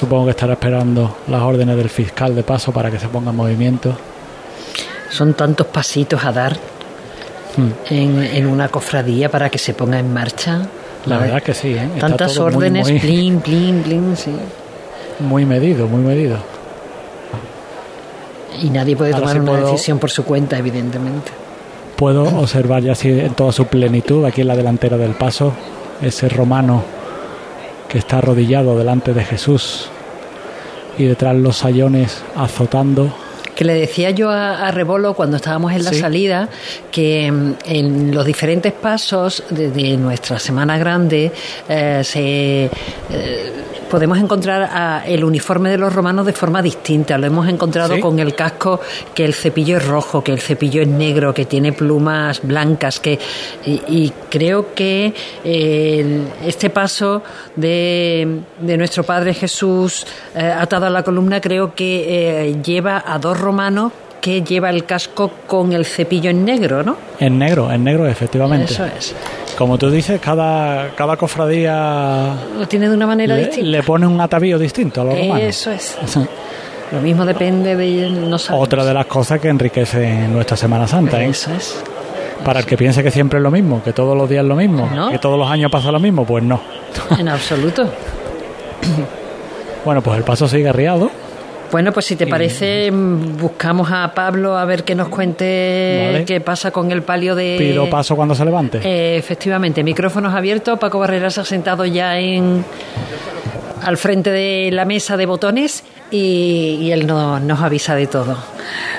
Supongo 0.00 0.24
que 0.24 0.30
estará 0.30 0.54
esperando 0.54 1.18
las 1.28 1.42
órdenes 1.42 1.76
del 1.76 1.90
fiscal 1.90 2.34
de 2.34 2.42
paso 2.42 2.72
para 2.72 2.90
que 2.90 2.98
se 2.98 3.08
ponga 3.08 3.30
en 3.30 3.36
movimiento. 3.36 3.94
son 5.10 5.34
tantos 5.34 5.66
pasitos 5.66 6.24
a 6.24 6.32
dar 6.32 6.56
en, 7.90 8.22
en 8.22 8.46
una 8.46 8.68
cofradía 8.68 9.28
para 9.28 9.50
que 9.50 9.58
se 9.58 9.74
ponga 9.74 9.98
en 9.98 10.10
marcha. 10.12 10.62
La 11.04 11.18
verdad 11.18 11.42
que 11.42 11.52
sí, 11.52 11.74
¿eh? 11.74 11.88
Tantas 11.98 12.32
todo 12.34 12.46
muy, 12.46 12.54
órdenes, 12.56 12.88
muy- 12.88 12.98
plin, 12.98 13.40
plin, 13.40 13.82
plin, 13.82 14.16
sí. 14.16 14.32
Muy 15.18 15.44
medido, 15.44 15.86
muy 15.86 16.00
medido. 16.02 16.38
Y 18.62 18.70
nadie 18.70 18.96
puede 18.96 19.12
Ahora 19.12 19.20
tomar 19.20 19.36
sí 19.36 19.40
una 19.40 19.52
puedo- 19.52 19.72
decisión 19.72 19.98
por 19.98 20.10
su 20.10 20.24
cuenta, 20.24 20.56
evidentemente. 20.58 21.30
Puedo 21.96 22.22
observar 22.38 22.82
ya 22.82 22.92
así 22.92 23.08
en 23.10 23.34
toda 23.34 23.52
su 23.52 23.66
plenitud 23.66 24.24
aquí 24.24 24.40
en 24.40 24.48
la 24.48 24.56
delantera 24.56 24.96
del 24.96 25.12
paso 25.12 25.52
ese 26.00 26.28
romano 26.30 26.82
que 27.90 27.98
está 27.98 28.18
arrodillado 28.18 28.78
delante 28.78 29.12
de 29.12 29.24
Jesús 29.24 29.88
y 30.96 31.04
detrás 31.04 31.34
los 31.36 31.56
sayones 31.56 32.22
azotando. 32.36 33.12
Que 33.54 33.64
le 33.64 33.74
decía 33.74 34.10
yo 34.10 34.30
a, 34.30 34.66
a 34.66 34.70
Rebolo 34.70 35.12
cuando 35.14 35.36
estábamos 35.36 35.72
en 35.72 35.84
la 35.84 35.90
Sí. 35.90 36.00
salida 36.00 36.48
que 36.90 37.30
mm, 37.30 37.52
en 37.66 38.14
los 38.14 38.24
diferentes 38.24 38.72
pasos 38.72 39.42
de, 39.50 39.70
de 39.70 39.96
nuestra 39.98 40.38
Semana 40.38 40.78
Grande 40.78 41.30
eh, 41.68 42.00
se, 42.04 42.64
eh, 42.64 42.70
podemos 43.90 44.18
encontrar 44.18 44.62
a 44.72 45.02
el 45.06 45.24
uniforme 45.24 45.68
de 45.68 45.76
los 45.76 45.92
romanos 45.92 46.24
de 46.24 46.32
forma 46.32 46.62
distinta. 46.62 47.18
Lo 47.18 47.26
hemos 47.26 47.48
encontrado 47.48 47.94
Sí. 47.96 48.00
con 48.00 48.18
el 48.18 48.34
casco, 48.34 48.80
que 49.14 49.24
el 49.24 49.34
cepillo 49.34 49.76
es 49.78 49.86
rojo, 49.86 50.22
que 50.24 50.32
el 50.32 50.40
cepillo 50.40 50.80
es 50.82 50.88
negro, 50.88 51.34
que 51.34 51.44
tiene 51.44 51.72
plumas 51.72 52.40
blancas, 52.42 53.00
que 53.00 53.18
y, 53.66 53.82
y 53.88 54.12
creo 54.30 54.72
que 54.74 55.12
eh, 55.44 56.22
este 56.46 56.70
paso 56.70 57.22
de, 57.56 58.40
de 58.60 58.76
nuestro 58.76 59.02
Padre 59.02 59.34
Jesús 59.34 60.06
eh, 60.34 60.44
atado 60.44 60.86
a 60.86 60.90
la 60.90 61.02
columna 61.02 61.40
creo 61.40 61.74
que 61.74 62.46
eh, 62.48 62.56
lleva 62.62 63.02
a 63.06 63.18
dos 63.18 63.38
romanos 63.38 63.92
que 64.20 64.42
lleva 64.42 64.68
el 64.70 64.84
casco 64.84 65.30
con 65.46 65.72
el 65.72 65.86
cepillo 65.86 66.28
en 66.30 66.44
negro, 66.44 66.82
¿no? 66.82 66.96
En 67.18 67.38
negro, 67.38 67.72
en 67.72 67.82
negro, 67.84 68.06
efectivamente. 68.06 68.72
Eso 68.74 68.84
es. 68.84 69.14
Como 69.60 69.76
tú 69.76 69.90
dices, 69.90 70.18
cada, 70.22 70.88
cada 70.96 71.18
cofradía 71.18 72.34
Lo 72.58 72.66
tiene 72.66 72.88
de 72.88 72.94
una 72.94 73.06
manera 73.06 73.34
le, 73.36 73.44
distinta. 73.44 73.68
le 73.68 73.82
pone 73.82 74.06
un 74.06 74.18
atavío 74.18 74.58
distinto 74.58 75.02
a 75.02 75.04
los 75.04 75.18
romanos. 75.18 75.42
Eso 75.42 75.70
es. 75.70 75.98
Lo 76.92 77.00
mismo 77.02 77.26
depende 77.26 77.76
de 77.76 78.08
no. 78.08 78.38
Otra 78.52 78.86
de 78.86 78.94
las 78.94 79.04
cosas 79.04 79.38
que 79.38 79.48
enriquece 79.48 80.26
nuestra 80.28 80.56
Semana 80.56 80.86
Santa. 80.88 81.22
¿eh? 81.22 81.28
Eso 81.28 81.52
es. 81.52 81.78
Para 82.42 82.60
el 82.60 82.64
que 82.64 82.78
piense 82.78 83.02
que 83.02 83.10
siempre 83.10 83.38
es 83.38 83.42
lo 83.42 83.50
mismo, 83.50 83.82
que 83.82 83.92
todos 83.92 84.16
los 84.16 84.30
días 84.30 84.44
es 84.44 84.48
lo 84.48 84.56
mismo, 84.56 84.88
No. 84.94 85.10
que 85.10 85.18
todos 85.18 85.38
los 85.38 85.50
años 85.50 85.70
pasa 85.70 85.92
lo 85.92 86.00
mismo, 86.00 86.24
pues 86.24 86.42
no. 86.42 86.58
En 87.18 87.28
absoluto. 87.28 87.86
Bueno, 89.84 90.00
pues 90.00 90.16
el 90.16 90.24
paso 90.24 90.48
sigue 90.48 90.70
arriado. 90.70 91.10
Bueno, 91.70 91.92
pues 91.92 92.06
si 92.06 92.16
te 92.16 92.26
parece, 92.26 92.90
mm, 92.90 93.36
buscamos 93.38 93.90
a 93.92 94.12
Pablo 94.12 94.56
a 94.58 94.64
ver 94.64 94.82
que 94.82 94.94
nos 94.96 95.08
cuente 95.08 96.10
Vale. 96.12 96.24
qué 96.24 96.40
pasa 96.40 96.70
con 96.72 96.90
el 96.90 97.02
palio 97.02 97.34
de... 97.36 97.56
Pido 97.58 97.88
paso 97.88 98.16
cuando 98.16 98.34
se 98.34 98.44
levante. 98.44 98.80
Eh, 98.82 99.16
efectivamente, 99.16 99.84
micrófonos 99.84 100.34
abiertos. 100.34 100.78
Paco 100.80 100.98
Barreras 100.98 101.38
ha 101.38 101.44
sentado 101.44 101.84
ya 101.84 102.18
en 102.18 102.64
al 103.82 103.96
frente 103.96 104.30
de 104.30 104.70
la 104.72 104.84
mesa 104.84 105.16
de 105.16 105.24
botones 105.26 105.84
y, 106.10 106.78
y 106.82 106.92
él 106.92 107.06
no- 107.06 107.38
nos 107.40 107.60
avisa 107.62 107.94
de 107.94 108.06
todo. 108.08 108.36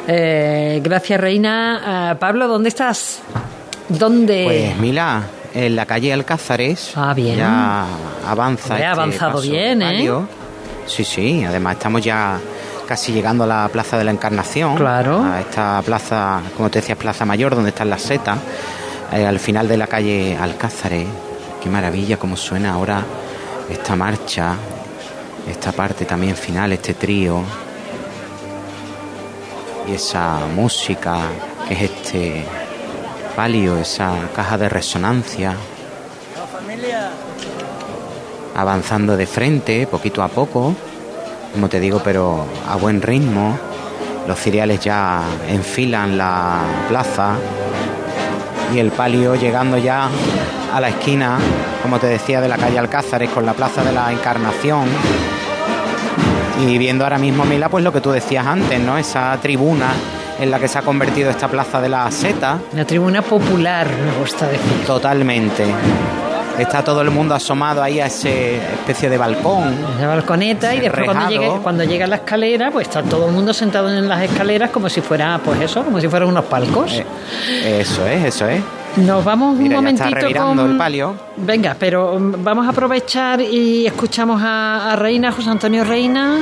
Eh, 0.08 0.80
gracias, 0.84 1.20
Reina. 1.20 1.82
Ah, 2.12 2.16
Pablo, 2.20 2.48
¿dónde 2.48 2.70
estás? 2.70 3.20
¿Dónde? 3.90 4.44
Pues 4.46 4.78
mira, 4.80 5.24
en 5.54 5.75
la 5.75 5.86
calle 5.86 6.13
Alcázares 6.13 6.94
Ah, 6.96 7.13
bien. 7.13 7.36
ya 7.38 7.86
avanza. 8.25 8.75
Ha 8.75 8.78
este 8.78 8.88
avanzado 8.88 9.34
paso 9.40 9.51
bien, 9.51 9.82
¿eh? 9.82 9.86
palio. 9.86 10.28
Sí, 10.88 11.04
sí, 11.04 11.44
además 11.44 11.74
estamos 11.75 12.01
ya 12.04 12.40
casi 12.91 13.13
llegando 13.13 13.45
a 13.45 13.48
la 13.48 13.69
Plaza 13.69 13.98
de 13.98 14.03
la 14.03 14.12
Encarnación. 14.12 14.75
Claro. 14.75 15.24
A 15.24 15.39
esta 15.39 15.81
plaza, 15.81 16.41
como 16.57 16.69
te 16.69 16.79
decías, 16.79 16.98
Plaza 16.98 17.24
Mayor, 17.24 17.55
donde 17.55 17.69
están 17.69 17.89
las 17.89 18.01
setas. 18.01 18.38
eh, 19.13 19.25
al 19.25 19.39
final 19.39 19.65
de 19.69 19.77
la 19.77 19.88
calle 19.88 20.38
Alcázares. 20.38 21.07
Qué 21.63 21.69
maravilla 21.69 22.17
cómo 22.17 22.36
suena 22.36 22.74
ahora 22.74 23.01
esta 23.69 23.95
marcha, 23.95 24.55
esta 25.50 25.71
parte 25.71 26.03
también 26.03 26.36
final, 26.36 26.74
este 26.74 26.93
trío. 26.95 27.41
Y 29.88 29.93
esa 29.93 30.39
música 30.53 31.15
que 31.69 31.74
es 31.75 31.81
este 31.83 32.45
palio, 33.38 33.77
esa 33.77 34.12
caja 34.36 34.57
de 34.57 34.67
resonancia. 34.67 35.55
Avanzando 38.53 39.15
de 39.15 39.25
frente, 39.27 39.88
poquito 39.88 40.21
a 40.21 40.27
poco, 40.27 40.75
como 41.53 41.70
te 41.70 41.79
digo, 41.79 42.01
pero 42.03 42.46
a 42.67 42.75
buen 42.75 43.01
ritmo. 43.01 43.58
Los 44.27 44.39
cereales 44.39 44.79
ya 44.79 45.22
enfilan 45.48 46.17
la 46.17 46.60
plaza 46.88 47.36
y 48.74 48.79
el 48.79 48.91
palio 48.91 49.36
llegando 49.36 49.77
ya 49.77 50.08
a 50.74 50.79
la 50.79 50.89
esquina, 50.89 51.38
como 51.81 52.00
te 52.00 52.08
decía, 52.08 52.39
de 52.39 52.48
la 52.48 52.58
calle 52.58 52.79
Alcázares 52.79 53.29
con 53.29 53.46
la 53.46 53.53
plaza 53.53 53.84
de 53.84 53.91
la 53.91 54.12
Encarnación. 54.12 54.88
Y 56.65 56.77
viendo 56.77 57.03
ahora 57.03 57.17
mismo, 57.17 57.43
Mila, 57.43 57.70
pues 57.70 57.84
lo 57.84 57.91
que 57.91 58.01
tú 58.01 58.12
decías 58.12 58.46
antes, 58.46 58.79
¿no? 58.79 58.98
Esa 58.98 59.38
tribuna 59.41 59.88
en 60.39 60.51
la 60.51 60.60
que 60.60 60.67
se 60.67 60.77
ha 60.77 60.81
convertido 60.84 61.29
esta 61.29 61.48
plaza 61.48 61.81
de 61.81 61.89
la 61.89 62.10
Seta. 62.12 62.60
La 62.74 62.86
tribuna 62.86 63.22
popular, 63.22 63.88
me 63.88 64.20
gusta 64.20 64.48
decir. 64.48 64.86
Totalmente. 64.86 65.65
Está 66.58 66.84
todo 66.84 67.01
el 67.01 67.10
mundo 67.10 67.34
asomado 67.34 67.81
ahí 67.81 68.00
a 68.00 68.05
ese 68.08 68.58
especie 68.58 69.10
de 69.10 69.17
balcón. 69.17 69.75
La 70.00 70.08
balconeta 70.08 70.75
y 70.75 70.81
después 70.81 71.05
cuando 71.05 71.29
llegue, 71.29 71.50
cuando 71.63 71.84
llega 71.84 72.08
la 72.08 72.17
escalera, 72.17 72.72
pues 72.72 72.88
está 72.88 73.01
todo 73.01 73.27
el 73.27 73.31
mundo 73.31 73.53
sentado 73.53 73.89
en 73.89 74.08
las 74.08 74.22
escaleras 74.22 74.70
como 74.70 74.89
si 74.89 75.01
fuera, 75.01 75.39
pues 75.43 75.62
eso, 75.62 75.84
como 75.84 76.00
si 76.00 76.08
fueran 76.08 76.29
unos 76.29 76.46
palcos. 76.46 76.91
Eh, 76.93 77.79
eso 77.81 78.05
es, 78.05 78.25
eso 78.25 78.48
es. 78.48 78.62
Nos 78.98 79.24
vamos 79.24 79.58
Mira, 79.58 79.79
un 79.79 79.86
ya 79.86 79.91
está 79.91 80.03
momentito 80.03 80.27
revirando 80.27 80.62
con... 80.63 80.72
el 80.72 80.77
palio. 80.77 81.15
Venga, 81.38 81.75
pero 81.79 82.20
mm, 82.20 82.43
vamos 82.43 82.67
a 82.67 82.72
aprovechar 82.72 83.39
y 83.41 83.88
escuchamos 83.88 84.41
a, 84.43 84.91
a 84.91 84.96
Reina, 84.98 85.31
José 85.31 85.50
Antonio 85.50 85.84
Reina. 85.84 86.39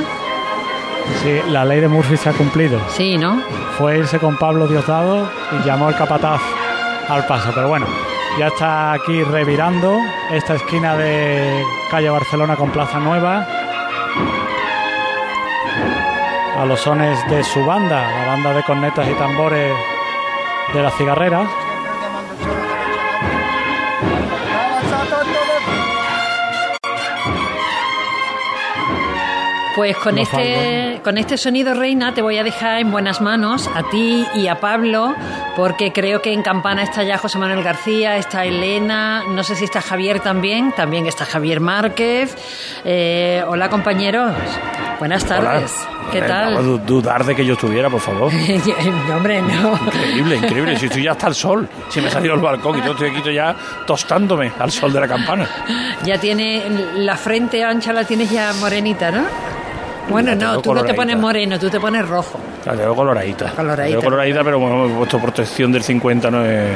Sí, 1.22 1.40
la 1.50 1.64
ley 1.64 1.80
de 1.80 1.88
Murphy 1.88 2.16
se 2.16 2.28
ha 2.28 2.32
cumplido. 2.32 2.80
Sí, 2.96 3.16
¿no? 3.16 3.40
Fue 3.78 3.98
irse 3.98 4.18
con 4.18 4.36
Pablo 4.36 4.66
Diosdado 4.66 5.28
y 5.58 5.66
llamó 5.66 5.88
al 5.88 5.96
capataz 5.96 6.40
al 7.08 7.26
paso. 7.26 7.50
Pero 7.54 7.68
bueno, 7.68 7.86
ya 8.38 8.46
está 8.46 8.92
aquí 8.92 9.22
revirando 9.24 10.00
esta 10.30 10.54
esquina 10.54 10.96
de 10.96 11.64
calle 11.90 12.08
Barcelona 12.10 12.56
con 12.56 12.70
Plaza 12.70 12.98
Nueva. 12.98 13.46
A 16.58 16.64
los 16.66 16.80
sones 16.80 17.18
de 17.28 17.42
su 17.42 17.64
banda, 17.64 18.00
la 18.00 18.26
banda 18.26 18.54
de 18.54 18.62
cornetas 18.62 19.08
y 19.08 19.14
tambores 19.14 19.74
de 20.72 20.82
la 20.82 20.90
cigarrera. 20.90 21.46
Pues 29.76 29.96
con 29.98 30.18
este, 30.18 31.00
con 31.04 31.16
este 31.16 31.36
sonido, 31.38 31.74
Reina, 31.74 32.12
te 32.12 32.22
voy 32.22 32.36
a 32.38 32.42
dejar 32.42 32.80
en 32.80 32.90
buenas 32.90 33.20
manos 33.20 33.68
a 33.74 33.84
ti 33.84 34.26
y 34.34 34.48
a 34.48 34.58
Pablo, 34.58 35.14
porque 35.56 35.92
creo 35.92 36.20
que 36.22 36.32
en 36.32 36.42
Campana 36.42 36.82
está 36.82 37.04
ya 37.04 37.18
José 37.18 37.38
Manuel 37.38 37.62
García, 37.62 38.16
está 38.16 38.44
Elena, 38.44 39.22
no 39.28 39.44
sé 39.44 39.54
si 39.54 39.64
está 39.64 39.80
Javier 39.80 40.18
también, 40.20 40.72
también 40.72 41.06
está 41.06 41.24
Javier 41.24 41.60
Márquez. 41.60 42.36
Eh, 42.84 43.44
hola, 43.46 43.70
compañeros. 43.70 44.32
Buenas 44.98 45.24
tardes. 45.24 45.72
¿Qué 46.12 46.18
Eh, 46.18 46.22
tal? 46.22 46.62
du- 46.62 46.78
dudar 46.78 47.24
de 47.24 47.34
que 47.36 47.46
yo 47.46 47.54
estuviera, 47.54 47.88
por 47.88 48.00
favor. 48.00 48.30
No, 48.32 49.16
hombre, 49.16 49.40
no. 49.40 49.72
Increíble, 49.86 50.36
increíble. 50.36 50.78
Si 50.78 50.86
estoy 50.86 51.04
ya 51.04 51.12
hasta 51.12 51.28
el 51.28 51.34
sol. 51.36 51.68
Si 51.88 52.00
me 52.00 52.08
he 52.08 52.10
salido 52.10 52.34
al 52.34 52.40
balcón 52.40 52.76
y 52.78 52.82
yo 52.84 52.90
estoy 52.92 53.10
aquí 53.10 53.32
ya 53.32 53.54
tostándome 53.86 54.50
al 54.58 54.70
sol 54.72 54.92
de 54.92 55.00
la 55.00 55.06
campana. 55.08 55.48
Ya 56.04 56.18
tiene 56.18 56.64
la 56.96 57.16
frente 57.16 57.64
ancha, 57.64 57.92
la 57.92 58.04
tienes 58.04 58.28
ya 58.30 58.52
morenita, 58.60 59.10
¿no? 59.12 59.22
Bueno, 60.10 60.34
no, 60.34 60.60
tú 60.60 60.74
no 60.74 60.82
te 60.84 60.94
pones 60.94 61.16
moreno, 61.16 61.58
tú 61.58 61.70
te 61.70 61.78
pones 61.80 62.06
rojo. 62.08 62.38
La 62.64 62.74
tengo 62.76 62.94
coloradita. 62.94 63.50
Coloradita. 63.52 63.82
La 63.82 63.88
tengo 63.88 64.02
coloradita, 64.02 64.44
pero 64.44 64.58
bueno, 64.58 64.86
he 64.86 64.96
puesto 64.98 65.18
protección 65.18 65.72
del 65.72 65.82
50, 65.82 66.30
no, 66.30 66.44
es, 66.44 66.68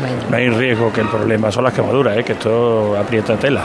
Bueno. 0.00 0.16
no 0.28 0.36
hay 0.36 0.48
riesgo 0.50 0.92
que 0.92 1.02
el 1.02 1.08
problema 1.08 1.52
son 1.52 1.64
las 1.64 1.72
quemaduras, 1.74 2.16
¿eh? 2.16 2.24
que 2.24 2.32
esto 2.32 2.96
aprieta 2.98 3.36
tela. 3.36 3.62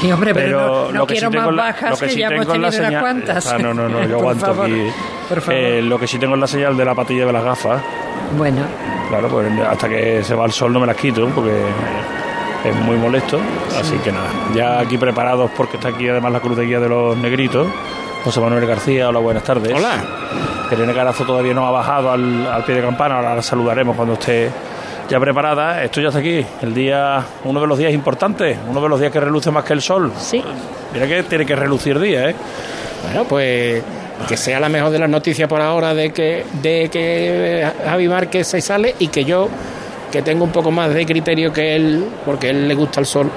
Sí, 0.00 0.12
hombre, 0.12 0.32
pero, 0.32 0.60
no, 0.60 0.92
no 0.92 0.98
lo 1.00 1.06
que 1.06 1.14
quiero 1.14 1.30
más 1.30 1.48
en 1.48 1.56
la- 1.56 1.62
bajas 1.64 1.90
lo 1.90 1.96
que, 1.96 2.08
sí 2.12 2.20
ya 2.20 2.28
hemos 2.28 2.46
tenido 2.46 2.68
unas 2.78 3.00
cuantas. 3.00 3.46
Ah, 3.52 3.58
no, 3.58 3.74
no, 3.74 3.88
no, 3.88 4.04
yo 4.08 4.16
aguanto 4.18 4.46
favor, 4.46 4.66
aquí. 4.66 4.82
Por 5.28 5.40
favor. 5.40 5.60
Eh, 5.60 5.82
lo 5.82 5.98
que 5.98 6.06
sí 6.06 6.18
tengo 6.18 6.34
en 6.34 6.40
la 6.40 6.46
señal 6.46 6.76
de 6.76 6.84
la 6.84 6.94
patilla 6.94 7.26
de 7.26 7.32
las 7.32 7.42
gafas, 7.44 7.82
bueno, 8.36 8.62
claro, 9.08 9.28
pues 9.28 9.46
hasta 9.68 9.88
que 9.88 10.22
se 10.22 10.34
va 10.34 10.44
el 10.44 10.52
sol 10.52 10.72
no 10.72 10.78
me 10.80 10.86
las 10.86 10.96
quito, 10.96 11.26
porque 11.34 11.50
es 12.64 12.76
muy 12.76 12.96
molesto. 12.96 13.40
Así 13.80 13.96
que 14.04 14.12
nada, 14.12 14.28
ya 14.54 14.78
aquí 14.80 14.98
preparados 14.98 15.50
porque 15.56 15.76
está 15.76 15.88
aquí 15.88 16.08
además 16.08 16.32
la 16.32 16.40
cruz 16.40 16.56
de 16.56 16.64
guía 16.66 16.78
de 16.80 16.88
los 16.88 17.16
negritos. 17.16 17.66
José 18.24 18.40
Manuel 18.40 18.66
García, 18.66 19.08
hola, 19.08 19.20
buenas 19.20 19.44
tardes. 19.44 19.72
Hola. 19.74 20.02
Irene 20.70 20.92
Carazo 20.92 21.24
todavía 21.24 21.54
no 21.54 21.66
ha 21.66 21.70
bajado 21.70 22.10
al, 22.10 22.46
al 22.46 22.64
pie 22.64 22.74
de 22.74 22.82
campana, 22.82 23.16
ahora 23.16 23.36
la 23.36 23.42
saludaremos 23.42 23.96
cuando 23.96 24.14
esté 24.14 24.50
ya 25.08 25.18
preparada. 25.18 25.82
Esto 25.82 26.00
ya 26.00 26.08
está 26.08 26.20
aquí, 26.20 26.44
el 26.62 26.74
día, 26.74 27.24
uno 27.44 27.60
de 27.60 27.66
los 27.66 27.78
días 27.78 27.92
importantes, 27.92 28.58
uno 28.68 28.80
de 28.80 28.88
los 28.88 29.00
días 29.00 29.12
que 29.12 29.20
reluce 29.20 29.50
más 29.50 29.64
que 29.64 29.72
el 29.72 29.80
sol. 29.82 30.12
sí. 30.18 30.42
Mira 30.92 31.06
que 31.06 31.22
tiene 31.24 31.44
que 31.44 31.54
relucir 31.54 31.98
día, 32.00 32.30
¿eh? 32.30 32.34
Bueno, 33.04 33.24
pues 33.24 33.82
que 34.26 34.36
sea 34.38 34.58
la 34.58 34.70
mejor 34.70 34.90
de 34.90 34.98
las 34.98 35.10
noticias 35.10 35.46
por 35.46 35.60
ahora 35.60 35.92
de 35.92 36.12
que, 36.12 36.44
de 36.62 36.88
que 36.90 37.70
Javi 37.84 38.08
Márquez 38.08 38.46
se 38.46 38.62
sale 38.62 38.94
y 38.98 39.08
que 39.08 39.22
yo, 39.24 39.48
que 40.10 40.22
tengo 40.22 40.44
un 40.44 40.50
poco 40.50 40.70
más 40.70 40.92
de 40.94 41.04
criterio 41.04 41.52
que 41.52 41.76
él, 41.76 42.06
porque 42.24 42.46
a 42.48 42.50
él 42.50 42.66
le 42.66 42.74
gusta 42.74 43.00
el 43.00 43.06
sol, 43.06 43.30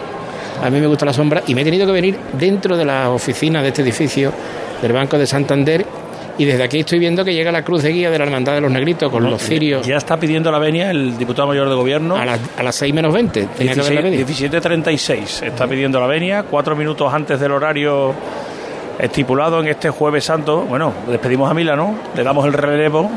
a 0.63 0.69
mí 0.69 0.79
me 0.79 0.87
gusta 0.87 1.05
la 1.05 1.11
sombra, 1.11 1.43
y 1.45 1.53
me 1.53 1.61
he 1.61 1.65
tenido 1.65 1.85
que 1.85 1.91
venir 1.91 2.17
dentro 2.33 2.77
de 2.77 2.85
la 2.85 3.09
oficina 3.09 3.61
de 3.61 3.67
este 3.67 3.81
edificio 3.81 4.31
del 4.81 4.93
Banco 4.93 5.17
de 5.17 5.27
Santander. 5.27 5.85
Y 6.37 6.45
desde 6.45 6.63
aquí 6.63 6.79
estoy 6.79 6.97
viendo 6.97 7.23
que 7.25 7.33
llega 7.33 7.51
la 7.51 7.63
cruz 7.63 7.83
de 7.83 7.91
guía 7.91 8.09
de 8.09 8.17
la 8.17 8.23
Hermandad 8.23 8.53
de 8.53 8.61
los 8.61 8.71
Negritos 8.71 9.11
con 9.11 9.29
los 9.29 9.41
cirios 9.41 9.85
Ya 9.85 9.97
está 9.97 10.17
pidiendo 10.17 10.49
la 10.51 10.59
venia 10.59 10.89
el 10.89 11.17
diputado 11.17 11.49
mayor 11.49 11.69
de 11.69 11.75
gobierno. 11.75 12.15
a 12.15 12.25
las, 12.25 12.39
a 12.57 12.63
las 12.63 12.73
6 12.75 12.93
menos 12.93 13.13
20. 13.13 13.47
Tenía 13.57 13.73
que 13.73 13.79
haberla 13.81 14.01
16 14.01 14.49
pedido. 14.49 14.61
17.36 14.61 15.43
está 15.45 15.67
pidiendo 15.67 15.99
la 15.99 16.07
venia, 16.07 16.43
cuatro 16.43 16.75
minutos 16.75 17.13
antes 17.13 17.39
del 17.39 17.51
horario 17.51 18.13
estipulado 18.97 19.59
en 19.59 19.67
este 19.67 19.89
jueves 19.89 20.23
santo. 20.23 20.61
Bueno, 20.61 20.93
despedimos 21.07 21.51
a 21.51 21.53
Mila, 21.53 21.75
¿no? 21.75 21.95
Le 22.15 22.23
damos 22.23 22.45
el 22.45 22.53
relevo. 22.53 23.11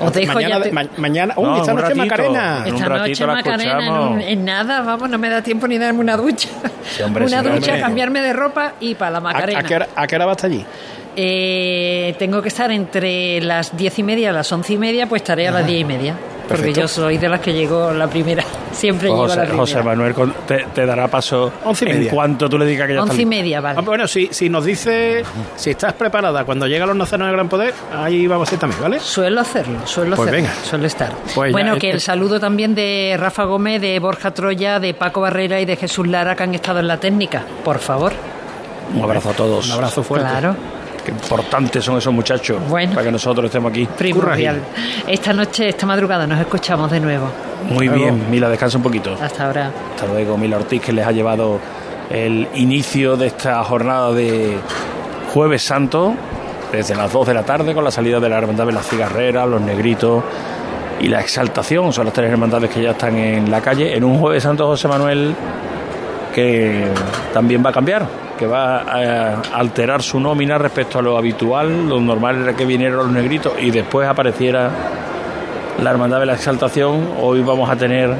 Os 0.00 0.12
dejo 0.12 0.34
mañana, 0.34 0.56
ya. 0.58 0.62
te- 0.64 0.72
ma- 0.72 0.84
mañana, 0.96 1.34
uy, 1.36 1.44
No, 1.44 1.56
esta 1.58 1.72
un 1.72 1.76
noche 1.80 1.88
ratito. 1.94 2.04
Macarena. 2.04 2.62
Esta 2.66 2.88
ratito 2.88 3.08
noche, 3.08 3.26
la 3.26 3.32
Macarena, 3.34 3.86
en, 3.86 3.92
un- 3.92 4.20
en 4.20 4.44
nada, 4.44 4.80
vamos, 4.82 5.08
no 5.10 5.18
me 5.18 5.28
da 5.28 5.42
tiempo 5.42 5.66
ni 5.68 5.78
darme 5.78 6.00
una 6.00 6.16
ducha. 6.16 6.48
hombre, 7.04 7.24
una 7.26 7.38
sí, 7.42 7.48
ducha, 7.48 7.54
hombre. 7.72 7.80
cambiarme 7.80 8.20
de 8.22 8.32
ropa 8.32 8.72
y 8.80 8.94
para 8.94 9.10
la 9.12 9.18
¿A, 9.18 9.20
Macarena. 9.20 9.58
a 9.58 9.62
qué 9.62 9.74
hora, 9.76 9.88
a 9.94 10.06
qué 10.06 10.16
hora 10.16 10.26
va 10.26 10.32
hasta 10.32 10.46
allí? 10.48 10.64
Eh, 11.16 12.14
tengo 12.18 12.42
que 12.42 12.48
estar 12.48 12.70
entre 12.72 13.40
las 13.40 13.76
diez 13.76 13.98
y 13.98 14.02
media 14.02 14.30
a 14.30 14.32
las 14.32 14.50
once 14.52 14.72
y 14.72 14.78
media, 14.78 15.06
pues 15.08 15.22
estaré 15.22 15.46
a 15.46 15.52
las 15.52 15.66
diez 15.66 15.80
y 15.80 15.84
media. 15.84 16.14
Porque 16.48 16.72
yo 16.72 16.86
soy 16.86 17.16
de 17.18 17.28
las 17.28 17.40
que 17.40 17.52
llego 17.52 17.92
la 17.92 18.06
primera. 18.06 18.44
Siempre 18.72 19.08
llego 19.08 19.24
a 19.24 19.28
la 19.28 19.34
primera. 19.36 19.56
José 19.56 19.82
Manuel 19.82 20.14
te, 20.46 20.66
te 20.74 20.84
dará 20.84 21.08
paso 21.08 21.52
Once 21.64 21.84
y 21.84 21.90
en 21.90 21.98
media. 21.98 22.10
cuanto 22.10 22.48
tú 22.50 22.58
le 22.58 22.66
digas 22.66 22.86
que 22.88 22.94
ya 22.94 23.00
Once 23.02 23.12
está 23.14 23.22
y 23.22 23.26
media, 23.26 23.60
vale. 23.60 23.78
Ah, 23.78 23.82
bueno, 23.82 24.06
si, 24.08 24.28
si 24.30 24.48
nos 24.50 24.64
dice, 24.64 25.22
si 25.56 25.70
estás 25.70 25.92
preparada 25.94 26.44
cuando 26.44 26.66
llegan 26.66 26.88
los 26.88 26.96
nacionales 26.96 27.30
del 27.30 27.36
Gran 27.36 27.48
Poder, 27.48 27.72
ahí 27.94 28.26
vamos 28.26 28.50
a 28.50 28.54
ir 28.54 28.60
también, 28.60 28.82
¿vale? 28.82 29.00
Suelo 29.00 29.40
hacerlo, 29.40 29.78
suelo 29.86 30.16
Pues 30.16 30.28
hacerlo, 30.28 30.48
venga. 30.48 30.64
suelo 30.64 30.86
estar. 30.86 31.12
Pues 31.34 31.52
bueno, 31.52 31.76
que 31.78 31.90
el 31.90 32.00
saludo 32.00 32.38
también 32.40 32.74
de 32.74 33.16
Rafa 33.18 33.44
Gómez, 33.44 33.80
de 33.80 33.98
Borja 34.00 34.32
Troya, 34.32 34.80
de 34.80 34.92
Paco 34.94 35.20
Barrera 35.22 35.60
y 35.60 35.64
de 35.64 35.76
Jesús 35.76 36.06
Lara 36.06 36.34
que 36.36 36.42
han 36.42 36.54
estado 36.54 36.80
en 36.80 36.88
la 36.88 36.98
técnica, 36.98 37.42
por 37.64 37.78
favor. 37.78 38.12
Un 38.94 39.02
abrazo 39.02 39.30
a 39.30 39.32
todos. 39.32 39.66
Un 39.66 39.72
abrazo 39.72 40.02
fuerte. 40.02 40.28
Claro, 40.28 40.54
Qué 41.04 41.10
importantes 41.10 41.84
son 41.84 41.98
esos 41.98 42.12
muchachos 42.12 42.58
Bueno. 42.68 42.92
para 42.94 43.04
que 43.04 43.12
nosotros 43.12 43.46
estemos 43.46 43.70
aquí. 43.70 43.86
primordial. 43.86 44.60
Esta 45.06 45.32
noche, 45.32 45.68
esta 45.68 45.86
madrugada 45.86 46.26
nos 46.26 46.40
escuchamos 46.40 46.90
de 46.90 47.00
nuevo. 47.00 47.26
Muy 47.68 47.88
bien, 47.88 48.30
Mila, 48.30 48.48
descansa 48.48 48.76
un 48.78 48.82
poquito. 48.82 49.16
Hasta 49.20 49.46
ahora. 49.46 49.70
Hasta 49.94 50.06
luego, 50.06 50.36
Mila 50.38 50.56
Ortiz, 50.56 50.80
que 50.82 50.92
les 50.92 51.06
ha 51.06 51.12
llevado 51.12 51.58
el 52.10 52.48
inicio 52.54 53.16
de 53.16 53.26
esta 53.28 53.62
jornada 53.64 54.12
de 54.12 54.56
Jueves 55.32 55.62
Santo, 55.62 56.14
desde 56.72 56.94
las 56.94 57.12
2 57.12 57.26
de 57.28 57.34
la 57.34 57.42
tarde, 57.42 57.72
con 57.74 57.84
la 57.84 57.90
salida 57.90 58.20
de 58.20 58.28
la 58.28 58.38
Hermandad 58.38 58.66
de 58.66 58.72
las 58.72 58.86
Cigarreras, 58.88 59.48
los 59.48 59.60
Negritos 59.60 60.22
y 61.00 61.08
la 61.08 61.20
Exaltación. 61.20 61.92
Son 61.92 62.04
las 62.04 62.14
tres 62.14 62.30
hermandades 62.30 62.70
que 62.70 62.82
ya 62.82 62.90
están 62.92 63.16
en 63.16 63.50
la 63.50 63.60
calle. 63.60 63.96
En 63.96 64.04
un 64.04 64.18
Jueves 64.18 64.42
Santo, 64.42 64.66
José 64.66 64.88
Manuel, 64.88 65.34
que 66.34 66.84
también 67.32 67.64
va 67.64 67.70
a 67.70 67.72
cambiar, 67.72 68.06
que 68.44 68.50
va 68.50 68.82
a 68.82 69.40
alterar 69.54 70.02
su 70.02 70.20
nómina 70.20 70.58
respecto 70.58 70.98
a 70.98 71.02
lo 71.02 71.16
habitual. 71.16 71.88
Lo 71.88 71.98
normal 71.98 72.42
era 72.42 72.54
que 72.54 72.66
vinieran 72.66 72.98
los 72.98 73.10
Negritos 73.10 73.54
y 73.58 73.70
después 73.70 74.06
apareciera 74.06 74.70
la 75.82 75.90
Hermandad 75.90 76.20
de 76.20 76.26
la 76.26 76.34
Exaltación. 76.34 77.08
Hoy 77.22 77.40
vamos 77.40 77.70
a 77.70 77.76
tener 77.76 78.14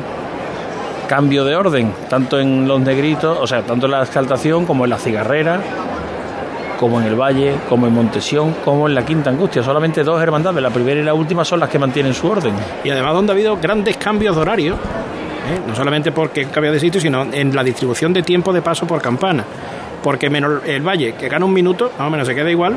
cambio 1.07 1.45
de 1.45 1.55
orden, 1.55 1.93
tanto 2.09 2.41
en 2.41 2.67
los 2.67 2.81
negritos, 2.81 3.37
o 3.39 3.47
sea, 3.47 3.63
tanto 3.63 3.85
en 3.85 3.93
la 3.93 4.03
exaltación 4.03 4.65
como 4.65 4.85
en 4.85 4.91
la 4.91 4.97
cigarrera, 4.97 5.61
como 6.81 6.99
en 7.03 7.07
el 7.07 7.15
Valle, 7.15 7.57
como 7.69 7.87
en 7.87 7.93
Montesión, 7.93 8.55
como 8.65 8.89
en 8.89 8.95
la 8.95 9.05
Quinta 9.05 9.29
Angustia. 9.29 9.63
Solamente 9.63 10.03
dos 10.03 10.23
hermandades, 10.23 10.63
la 10.63 10.71
primera 10.71 11.01
y 11.01 11.05
la 11.05 11.13
última 11.13 11.45
son 11.45 11.61
las 11.61 11.69
que 11.69 11.79
mantienen 11.79 12.15
su 12.15 12.29
orden. 12.29 12.55
Y 12.83 12.89
además 12.89 13.13
donde 13.13 13.33
ha 13.33 13.35
habido 13.35 13.59
grandes 13.59 13.99
cambios 13.99 14.35
de 14.35 14.41
horario, 14.41 14.75
¿eh? 14.75 15.61
no 15.69 15.77
solamente 15.77 16.13
porque 16.13 16.47
cambia 16.47 16.73
de 16.73 16.81
sitio, 16.81 16.99
sino 16.99 17.27
en 17.31 17.55
la 17.55 17.63
distribución 17.63 18.15
de 18.15 18.23
tiempo 18.23 18.55
de 18.55 18.63
paso 18.63 18.87
por 18.87 19.03
campana. 19.03 19.45
Porque 20.05 20.31
menos 20.31 20.63
el 20.65 20.87
Valle, 20.87 21.15
que 21.15 21.29
gana 21.29 21.45
un 21.45 21.53
minuto, 21.53 21.91
más 21.99 22.07
o 22.07 22.11
menos 22.11 22.29
se 22.29 22.35
queda 22.37 22.51
igual, 22.51 22.77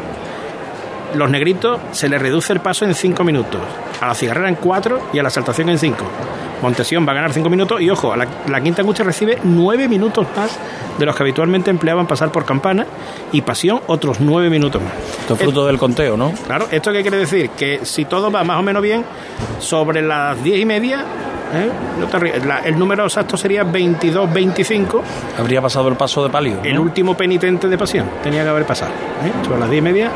los 1.14 1.30
negritos 1.30 1.80
se 1.92 2.10
les 2.10 2.20
reduce 2.20 2.54
el 2.54 2.62
paso 2.62 2.86
en 2.86 2.96
cinco 2.96 3.24
minutos, 3.24 3.62
a 4.02 4.08
la 4.08 4.16
cigarrera 4.16 4.50
en 4.50 4.56
cuatro 4.56 5.02
y 5.14 5.20
a 5.20 5.24
la 5.24 5.30
saltación 5.30 5.70
en 5.70 5.78
cinco. 5.78 6.06
Montesión 6.62 7.06
va 7.08 7.12
a 7.12 7.16
ganar 7.16 7.34
cinco 7.34 7.50
minutos 7.50 7.80
y 7.82 7.90
ojo, 7.90 8.16
la, 8.16 8.26
la 8.48 8.62
quinta 8.62 8.82
angustia 8.82 9.06
recibe 9.06 9.38
nueve 9.44 9.88
minutos 9.88 10.26
más 10.36 10.58
de 10.98 11.06
los 11.06 11.16
que 11.16 11.22
habitualmente 11.22 11.70
empleaban 11.70 12.08
pasar 12.08 12.32
por 12.32 12.46
campana 12.46 12.86
y 13.32 13.42
pasión 13.42 13.82
otros 13.86 14.20
nueve 14.20 14.50
minutos 14.50 14.82
más. 14.82 14.94
Esto 15.20 15.36
es 15.36 15.40
fruto 15.40 15.68
del 15.68 15.78
conteo, 15.78 16.18
¿no? 16.18 16.32
Claro, 16.48 16.68
¿esto 16.72 16.92
qué 16.92 17.04
quiere 17.04 17.18
decir? 17.18 17.52
Que 17.52 17.82
si 17.84 18.06
todo 18.06 18.32
va 18.32 18.44
más 18.44 18.58
o 18.58 18.64
menos 18.64 18.82
bien, 18.82 19.06
sobre 19.60 20.02
las 20.02 20.44
diez 20.44 20.60
y 20.60 20.66
media, 20.66 21.06
¿eh? 21.54 21.70
no 22.00 22.08
te 22.08 22.20
ríes, 22.20 22.46
la- 22.46 22.60
el 22.60 22.78
número 22.78 23.04
exacto 23.06 23.38
sería 23.38 23.64
22-25, 23.64 25.02
Habría 25.40 25.62
pasado 25.62 25.88
el 25.90 25.96
paso 25.96 26.24
de 26.24 26.30
palio. 26.30 26.56
¿no? 26.58 26.64
el 26.64 26.80
último 26.80 27.16
penitente 27.16 27.68
de 27.68 27.78
pasión. 27.78 28.08
Tenía 28.24 28.44
que 28.44 28.50
haber 28.50 28.66
pasado. 28.66 28.92
¿eh? 28.92 29.46
Sobre 29.46 29.60
las 29.60 29.70
diez 29.70 29.80
y 29.80 29.84
media. 29.84 30.12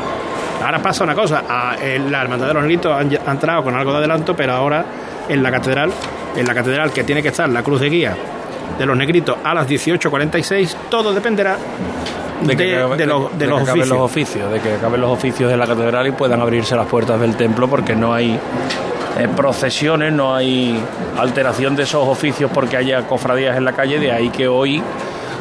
Ahora 0.64 0.80
pasa 0.80 1.04
una 1.04 1.14
cosa, 1.14 1.42
a- 1.48 1.76
en 1.82 2.10
la 2.12 2.22
Hermandad 2.22 2.48
de 2.48 2.54
los 2.54 2.62
Negritos 2.62 2.92
han, 2.92 3.10
han 3.26 3.32
entrado 3.36 3.62
con 3.64 3.74
algo 3.74 3.92
de 3.92 3.98
adelanto, 3.98 4.34
pero 4.36 4.52
ahora 4.52 4.84
en 5.28 5.42
la 5.42 5.50
catedral, 5.50 5.90
en 6.36 6.46
la 6.46 6.54
catedral 6.54 6.90
que 6.92 7.04
tiene 7.04 7.22
que 7.22 7.28
estar 7.28 7.48
la 7.48 7.62
cruz 7.62 7.80
de 7.80 7.88
guía 7.90 8.16
de 8.78 8.86
los 8.86 8.96
negritos 8.96 9.36
a 9.44 9.54
las 9.54 9.66
18.46, 9.68 10.74
todo 10.88 11.12
dependerá 11.12 11.56
de, 12.42 12.56
que 12.56 12.76
acabe- 12.76 12.96
de 12.96 13.06
los, 13.06 13.32
de 13.32 13.38
de 13.38 13.46
los 13.46 13.62
que 13.62 13.70
oficios. 13.70 13.88
los 13.88 13.98
oficios, 14.00 14.52
de 14.52 14.60
que 14.60 14.72
acaben 14.74 15.00
los 15.00 15.10
oficios 15.10 15.50
de 15.50 15.56
la 15.56 15.66
catedral 15.66 16.06
y 16.06 16.12
puedan 16.12 16.40
abrirse 16.40 16.74
las 16.74 16.86
puertas 16.86 17.20
del 17.20 17.36
templo 17.36 17.68
porque 17.68 17.94
no 17.94 18.14
hay 18.14 18.38
eh, 19.18 19.28
procesiones, 19.34 20.12
no 20.12 20.34
hay 20.34 20.78
alteración 21.18 21.76
de 21.76 21.82
esos 21.84 22.06
oficios 22.06 22.50
porque 22.52 22.76
haya 22.76 23.02
cofradías 23.06 23.56
en 23.56 23.64
la 23.64 23.72
calle, 23.72 23.98
de 23.98 24.10
ahí 24.12 24.28
que 24.30 24.48
hoy 24.48 24.82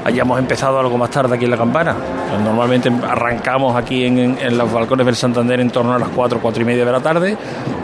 hayamos 0.03 0.39
empezado 0.39 0.79
algo 0.79 0.97
más 0.97 1.11
tarde 1.11 1.35
aquí 1.35 1.45
en 1.45 1.51
la 1.51 1.57
campana. 1.57 1.95
Pues 2.29 2.41
Normalmente 2.41 2.91
arrancamos 3.07 3.75
aquí 3.75 4.03
en, 4.05 4.17
en- 4.17 4.37
en 4.41 4.57
los 4.57 4.71
balcones 4.73 5.05
del 5.05 5.15
Santander 5.15 5.59
en 5.59 5.69
torno 5.69 5.93
a 5.93 5.99
las 5.99 6.09
4, 6.09 6.39
4 6.41 6.61
y 6.61 6.65
media 6.65 6.83
de 6.85 6.91
la 6.91 6.99
tarde, 7.01 7.37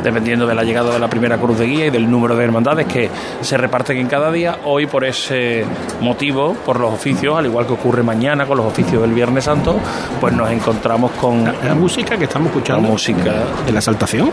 dependiendo 0.03 0.47
de 0.47 0.55
la 0.55 0.63
llegada 0.63 0.91
de 0.91 0.97
la 0.99 1.07
primera 1.09 1.37
cruz 1.37 1.59
de 1.59 1.65
guía 1.67 1.85
y 1.85 1.89
del 1.91 2.09
número 2.09 2.35
de 2.35 2.43
hermandades 2.43 2.87
que 2.87 3.07
se 3.41 3.55
reparten 3.55 3.97
en 3.97 4.07
cada 4.07 4.31
día. 4.31 4.57
Hoy 4.65 4.87
por 4.87 5.05
ese 5.05 5.63
motivo, 6.01 6.55
por 6.65 6.79
los 6.79 6.91
oficios, 6.91 7.37
al 7.37 7.45
igual 7.45 7.67
que 7.67 7.73
ocurre 7.73 8.01
mañana 8.01 8.47
con 8.47 8.57
los 8.57 8.65
oficios 8.65 8.99
del 9.01 9.13
Viernes 9.13 9.43
Santo, 9.43 9.75
pues 10.19 10.33
nos 10.33 10.49
encontramos 10.49 11.11
con 11.11 11.43
La 11.45 11.75
música 11.75 12.17
que 12.17 12.23
estamos 12.23 12.47
la 12.47 12.57
escuchando 12.57 12.89
música, 12.89 13.31
de 13.65 13.71
la 13.71 13.77
exaltación. 13.77 14.31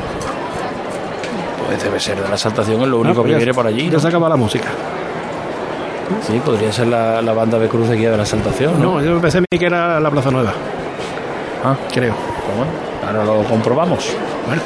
Pues 1.74 1.84
debe 1.84 2.00
ser 2.00 2.20
de 2.22 2.28
la 2.28 2.34
exaltación, 2.34 2.80
es 2.82 2.88
lo 2.88 2.98
único 2.98 3.20
Ah, 3.20 3.22
pues 3.22 3.26
que 3.26 3.30
ya- 3.32 3.36
viene 3.38 3.54
por 3.54 3.66
allí. 3.66 3.86
Ya 3.86 3.92
¿no? 3.94 4.00
se 4.00 4.08
acaba 4.08 4.28
la 4.28 4.36
música. 4.36 4.68
Sí, 6.26 6.40
podría 6.44 6.70
ser 6.72 6.86
la, 6.88 7.20
la 7.22 7.32
banda 7.32 7.58
de 7.58 7.68
cruz 7.68 7.88
de 7.88 7.96
guía 7.96 8.10
de 8.10 8.16
la 8.16 8.22
exaltación, 8.24 8.80
¿no? 8.80 9.00
No, 9.00 9.02
yo 9.02 9.20
pensé 9.20 9.38
a 9.38 9.40
mí 9.40 9.46
que 9.58 9.66
era 9.66 9.98
la 10.00 10.10
Plaza 10.10 10.30
Nueva. 10.30 10.52
Ah, 11.64 11.76
creo. 11.92 12.14
¿cómo? 12.14 12.64
Ahora 13.06 13.24
lo 13.24 13.42
comprobamos. 13.44 14.14
Bueno, 14.46 14.62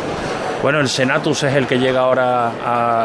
Bueno, 0.62 0.80
el 0.80 0.88
Senatus 0.88 1.44
es 1.44 1.54
el 1.54 1.66
que 1.66 1.78
llega 1.78 2.00
ahora 2.00 2.50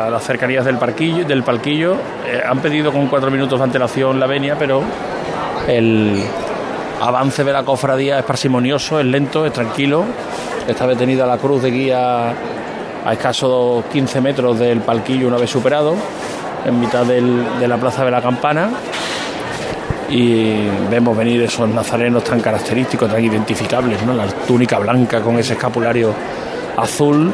a 0.06 0.10
las 0.10 0.24
cercanías 0.24 0.66
del 0.66 0.78
parquillo. 0.78 1.26
Del 1.26 1.44
palquillo. 1.44 1.94
Eh, 2.26 2.42
han 2.48 2.60
pedido 2.60 2.92
con 2.92 3.08
cuatro 3.08 3.30
minutos 3.30 3.60
de 3.60 3.64
antelación 3.66 4.20
la 4.20 4.26
venia, 4.28 4.56
pero 4.58 4.82
el 5.68 6.24
avance 7.02 7.44
de 7.44 7.54
la 7.54 7.64
cofradía 7.64 8.18
es 8.20 8.26
parsimonioso, 8.26 9.00
es 9.00 9.06
lento, 9.06 9.46
es 9.46 9.54
tranquilo. 9.54 10.04
Está 10.68 10.88
detenida 10.88 11.26
la 11.28 11.38
cruz 11.38 11.62
de 11.62 11.70
guía 11.72 12.34
a 13.06 13.14
escasos 13.14 13.84
15 13.92 14.22
metros 14.22 14.60
del 14.60 14.80
palquillo 14.82 15.28
una 15.28 15.38
vez 15.38 15.50
superado, 15.50 15.96
en 16.66 16.80
mitad 16.80 17.06
del- 17.06 17.44
de 17.60 17.68
la 17.68 17.78
plaza 17.78 18.06
de 18.06 18.12
la 18.12 18.22
campana. 18.22 18.70
Y 20.10 20.68
vemos 20.92 21.18
venir 21.18 21.42
esos 21.42 21.68
nazarenos 21.70 22.24
tan 22.24 22.40
característicos, 22.40 23.10
tan 23.12 23.24
identificables, 23.24 24.02
¿no? 24.04 24.14
La 24.14 24.28
túnica 24.28 24.78
blanca 24.78 25.22
con 25.22 25.38
ese 25.40 25.54
escapulario 25.54 26.14
azul. 26.78 27.32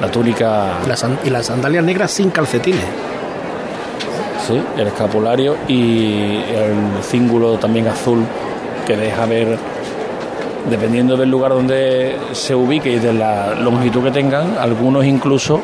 La 0.00 0.08
túnica 0.10 0.78
y 0.84 0.88
las, 0.88 1.00
san- 1.00 1.18
y 1.24 1.30
las 1.30 1.46
sandalias 1.46 1.84
negras 1.84 2.10
sin 2.10 2.30
calcetines. 2.30 2.84
Sí, 4.46 4.60
el 4.78 4.86
escapulario 4.86 5.56
y 5.68 6.36
el 6.54 7.02
cíngulo 7.02 7.58
también 7.58 7.86
azul 7.88 8.24
que 8.86 8.96
deja 8.96 9.26
ver, 9.26 9.58
dependiendo 10.68 11.16
del 11.16 11.30
lugar 11.30 11.52
donde 11.52 12.16
se 12.32 12.54
ubique 12.54 12.90
y 12.90 12.98
de 12.98 13.12
la 13.12 13.54
longitud 13.54 14.02
que 14.04 14.10
tengan, 14.10 14.58
algunos 14.58 15.04
incluso 15.04 15.60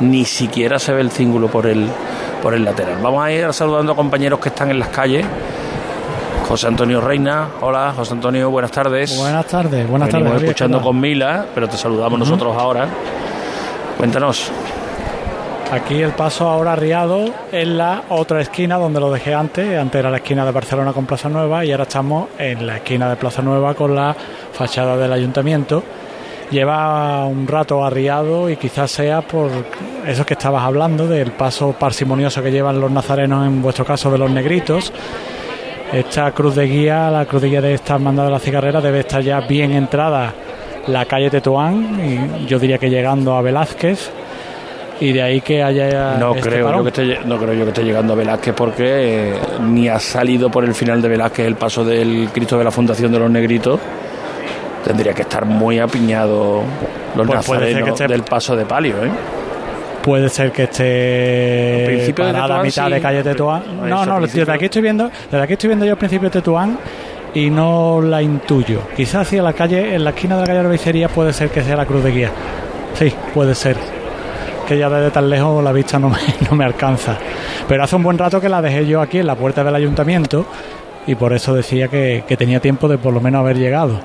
ni 0.00 0.24
siquiera 0.24 0.78
se 0.78 0.92
ve 0.92 1.00
el 1.00 1.10
cíngulo 1.10 1.48
por 1.48 1.66
el, 1.66 1.86
por 2.42 2.54
el 2.54 2.64
lateral. 2.64 2.98
Vamos 3.02 3.24
a 3.24 3.32
ir 3.32 3.52
saludando 3.52 3.92
a 3.92 3.96
compañeros 3.96 4.38
que 4.40 4.50
están 4.50 4.70
en 4.70 4.78
las 4.78 4.88
calles. 4.88 5.26
José 6.48 6.68
Antonio 6.68 7.00
Reina, 7.00 7.48
hola 7.60 7.92
José 7.96 8.12
Antonio, 8.12 8.50
buenas 8.50 8.70
tardes. 8.70 9.18
Buenas 9.18 9.46
tardes, 9.46 9.88
buenas 9.88 10.08
Venimos 10.08 10.32
tardes. 10.34 10.48
Escuchando 10.48 10.80
con 10.80 11.00
Mila, 11.00 11.46
pero 11.54 11.68
te 11.68 11.76
saludamos 11.76 12.18
nosotros 12.18 12.56
ahora. 12.56 12.86
Cuéntanos. 13.98 14.52
Aquí 15.72 16.00
el 16.00 16.12
paso 16.12 16.48
ahora 16.48 16.74
arriado 16.74 17.24
en 17.50 17.76
la 17.76 18.04
otra 18.10 18.40
esquina 18.40 18.76
donde 18.76 19.00
lo 19.00 19.10
dejé 19.10 19.34
antes. 19.34 19.76
Antes 19.76 19.98
era 19.98 20.10
la 20.10 20.18
esquina 20.18 20.46
de 20.46 20.52
Barcelona 20.52 20.92
con 20.92 21.06
Plaza 21.06 21.28
Nueva 21.28 21.64
y 21.64 21.72
ahora 21.72 21.82
estamos 21.82 22.28
en 22.38 22.64
la 22.64 22.76
esquina 22.76 23.10
de 23.10 23.16
Plaza 23.16 23.42
Nueva 23.42 23.74
con 23.74 23.92
la 23.92 24.14
fachada 24.52 24.96
del 24.96 25.12
ayuntamiento. 25.12 25.82
Lleva 26.52 27.26
un 27.26 27.48
rato 27.48 27.84
arriado 27.84 28.48
y 28.48 28.56
quizás 28.56 28.92
sea 28.92 29.22
por 29.22 29.50
eso 30.06 30.24
que 30.24 30.34
estabas 30.34 30.62
hablando, 30.62 31.08
del 31.08 31.32
paso 31.32 31.72
parsimonioso 31.72 32.44
que 32.44 32.52
llevan 32.52 32.80
los 32.80 32.92
nazarenos, 32.92 33.44
en 33.44 33.60
vuestro 33.60 33.84
caso 33.84 34.08
de 34.08 34.18
los 34.18 34.30
negritos. 34.30 34.92
Esta 35.92 36.30
cruz 36.30 36.54
de 36.54 36.68
guía, 36.68 37.10
la 37.10 37.26
cruz 37.26 37.42
de 37.42 37.48
guía 37.48 37.60
de 37.60 37.74
esta 37.74 37.94
hermandad 37.94 38.26
de 38.26 38.30
la 38.30 38.38
cigarrera, 38.38 38.80
debe 38.80 39.00
estar 39.00 39.20
ya 39.20 39.40
bien 39.40 39.72
entrada 39.72 40.32
la 40.86 41.04
calle 41.06 41.28
Tetuán, 41.28 41.98
y 42.00 42.46
yo 42.46 42.60
diría 42.60 42.78
que 42.78 42.88
llegando 42.88 43.34
a 43.34 43.42
Velázquez, 43.42 44.12
y 45.00 45.12
de 45.12 45.22
ahí 45.22 45.40
que 45.40 45.62
haya 45.62 46.16
No 46.18 46.34
este 46.34 46.48
creo, 46.48 46.66
parón. 46.66 46.84
yo 46.84 46.92
que 46.92 47.02
esté, 47.02 47.26
no 47.26 47.36
creo 47.38 47.52
yo 47.54 47.64
que 47.64 47.70
esté 47.70 47.82
llegando 47.84 48.12
a 48.12 48.16
Velázquez 48.16 48.54
porque 48.54 48.84
eh, 49.30 49.34
ni 49.62 49.88
ha 49.88 49.98
salido 49.98 50.50
por 50.50 50.64
el 50.64 50.74
final 50.74 51.02
de 51.02 51.08
Velázquez 51.08 51.46
el 51.46 51.56
paso 51.56 51.84
del 51.84 52.28
Cristo 52.32 52.56
de 52.58 52.64
la 52.64 52.70
Fundación 52.70 53.12
de 53.12 53.18
los 53.18 53.30
Negritos. 53.30 53.78
Tendría 54.84 55.12
que 55.12 55.22
estar 55.22 55.44
muy 55.44 55.78
apiñado 55.80 56.62
los 57.16 57.26
Pues 57.26 57.38
nazarenos 57.48 57.88
esté- 58.00 58.06
del 58.08 58.22
paso 58.22 58.54
de 58.54 58.64
palio, 58.64 58.94
¿eh? 59.04 59.10
Puede 60.02 60.28
ser 60.28 60.52
que 60.52 60.62
esté 60.64 60.84
de 60.84 62.14
parada 62.16 62.44
a 62.44 62.46
Tetuán, 62.46 62.62
mitad 62.66 62.86
sí. 62.86 62.92
de 62.92 63.00
calle 63.00 63.22
Tetuán. 63.24 63.62
No, 63.88 64.06
no, 64.06 64.16
principio. 64.18 64.42
desde 64.44 64.52
aquí 64.52 64.64
estoy 64.66 64.82
viendo, 64.82 65.10
desde 65.30 65.42
aquí 65.42 65.52
estoy 65.54 65.68
viendo 65.68 65.84
yo 65.84 65.92
el 65.92 65.98
principio 65.98 66.28
de 66.28 66.32
Tetuán 66.34 66.78
y 67.34 67.50
no 67.50 68.00
la 68.00 68.22
intuyo. 68.22 68.82
Quizás 68.96 69.22
hacia 69.26 69.42
la 69.42 69.52
calle, 69.52 69.96
en 69.96 70.04
la 70.04 70.10
esquina 70.10 70.36
de 70.36 70.42
la 70.42 70.46
calle 70.46 70.58
Arbeicería 70.60 71.08
puede 71.08 71.32
ser 71.32 71.48
que 71.50 71.62
sea 71.64 71.74
la 71.74 71.84
cruz 71.86 72.04
de 72.04 72.12
guía. 72.12 72.30
Sí, 72.94 73.12
puede 73.34 73.56
ser. 73.56 73.76
Que 74.66 74.78
ya 74.78 74.90
desde 74.90 75.10
tan 75.10 75.30
lejos 75.30 75.62
la 75.62 75.72
vista 75.72 75.98
no 75.98 76.08
me, 76.10 76.18
no 76.50 76.56
me 76.56 76.64
alcanza. 76.64 77.16
Pero 77.68 77.84
hace 77.84 77.96
un 77.96 78.02
buen 78.02 78.18
rato 78.18 78.40
que 78.40 78.48
la 78.48 78.60
dejé 78.60 78.86
yo 78.86 79.00
aquí 79.00 79.18
en 79.18 79.26
la 79.26 79.34
puerta 79.34 79.62
del 79.62 79.74
ayuntamiento 79.74 80.46
y 81.06 81.14
por 81.14 81.32
eso 81.32 81.54
decía 81.54 81.88
que, 81.88 82.24
que 82.26 82.36
tenía 82.36 82.60
tiempo 82.60 82.88
de 82.88 82.98
por 82.98 83.14
lo 83.14 83.20
menos 83.20 83.40
haber 83.40 83.56
llegado. 83.58 84.00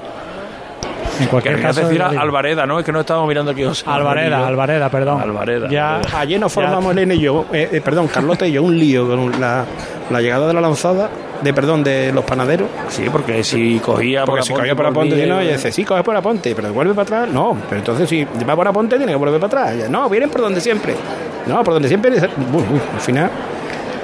En 1.21 1.27
cualquier 1.27 1.61
caso, 1.61 1.81
decir. 1.81 2.01
Alvareda, 2.01 2.65
¿no? 2.65 2.79
Es 2.79 2.85
que 2.85 2.91
no 2.91 3.01
estamos 3.01 3.27
mirando 3.27 3.51
aquí. 3.51 3.63
José 3.63 3.85
Alvareda, 3.87 4.39
y. 4.39 4.43
Alvareda, 4.43 4.89
perdón. 4.89 5.21
Alvareda, 5.21 5.67
Ya, 5.69 5.95
Alvareda. 5.97 6.19
Ayer 6.19 6.39
nos 6.39 6.51
formamos 6.51 6.91
Elena 6.91 7.13
y 7.13 7.19
yo, 7.19 7.45
eh, 7.53 7.69
eh, 7.71 7.81
perdón, 7.81 8.07
Carlota 8.07 8.47
y 8.47 8.53
yo, 8.53 8.63
un 8.63 8.77
lío 8.77 9.07
con 9.07 9.39
la, 9.39 9.65
la 10.09 10.21
llegada 10.21 10.47
de 10.47 10.53
la 10.53 10.61
lanzada, 10.61 11.09
de 11.41 11.53
perdón, 11.53 11.83
de 11.83 12.11
los 12.11 12.23
panaderos. 12.25 12.67
Sí, 12.89 13.05
porque 13.11 13.43
si 13.43 13.79
cogía 13.79 14.25
Porque 14.25 14.39
por 14.39 14.47
si 14.47 14.53
cogía 14.53 14.75
por 14.75 14.85
Aponte, 14.87 15.15
volvía, 15.15 15.27
no, 15.27 15.41
y 15.41 15.47
dice, 15.47 15.71
sí, 15.71 15.83
coge 15.85 16.03
por 16.03 16.15
Aponte, 16.15 16.53
pero 16.55 16.73
vuelve 16.73 16.93
para 16.93 17.03
atrás. 17.03 17.29
No, 17.33 17.57
pero 17.69 17.79
entonces 17.79 18.09
si 18.09 18.23
va 18.25 18.55
por 18.55 18.67
Aponte, 18.67 18.97
tiene 18.97 19.11
que 19.11 19.17
volver 19.17 19.39
para 19.39 19.63
atrás. 19.63 19.77
Ya, 19.77 19.89
No, 19.89 20.09
vienen 20.09 20.29
por 20.29 20.41
donde 20.41 20.59
siempre. 20.61 20.95
No, 21.47 21.63
por 21.63 21.73
donde 21.73 21.87
siempre. 21.87 22.11
Uy, 22.11 22.19
uy, 22.19 22.81
al 22.93 23.01
final, 23.01 23.29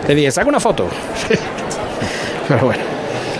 le 0.07 0.15
dije, 0.15 0.31
saca 0.31 0.47
una 0.49 0.59
foto. 0.59 0.87
pero 2.47 2.65
bueno, 2.65 2.83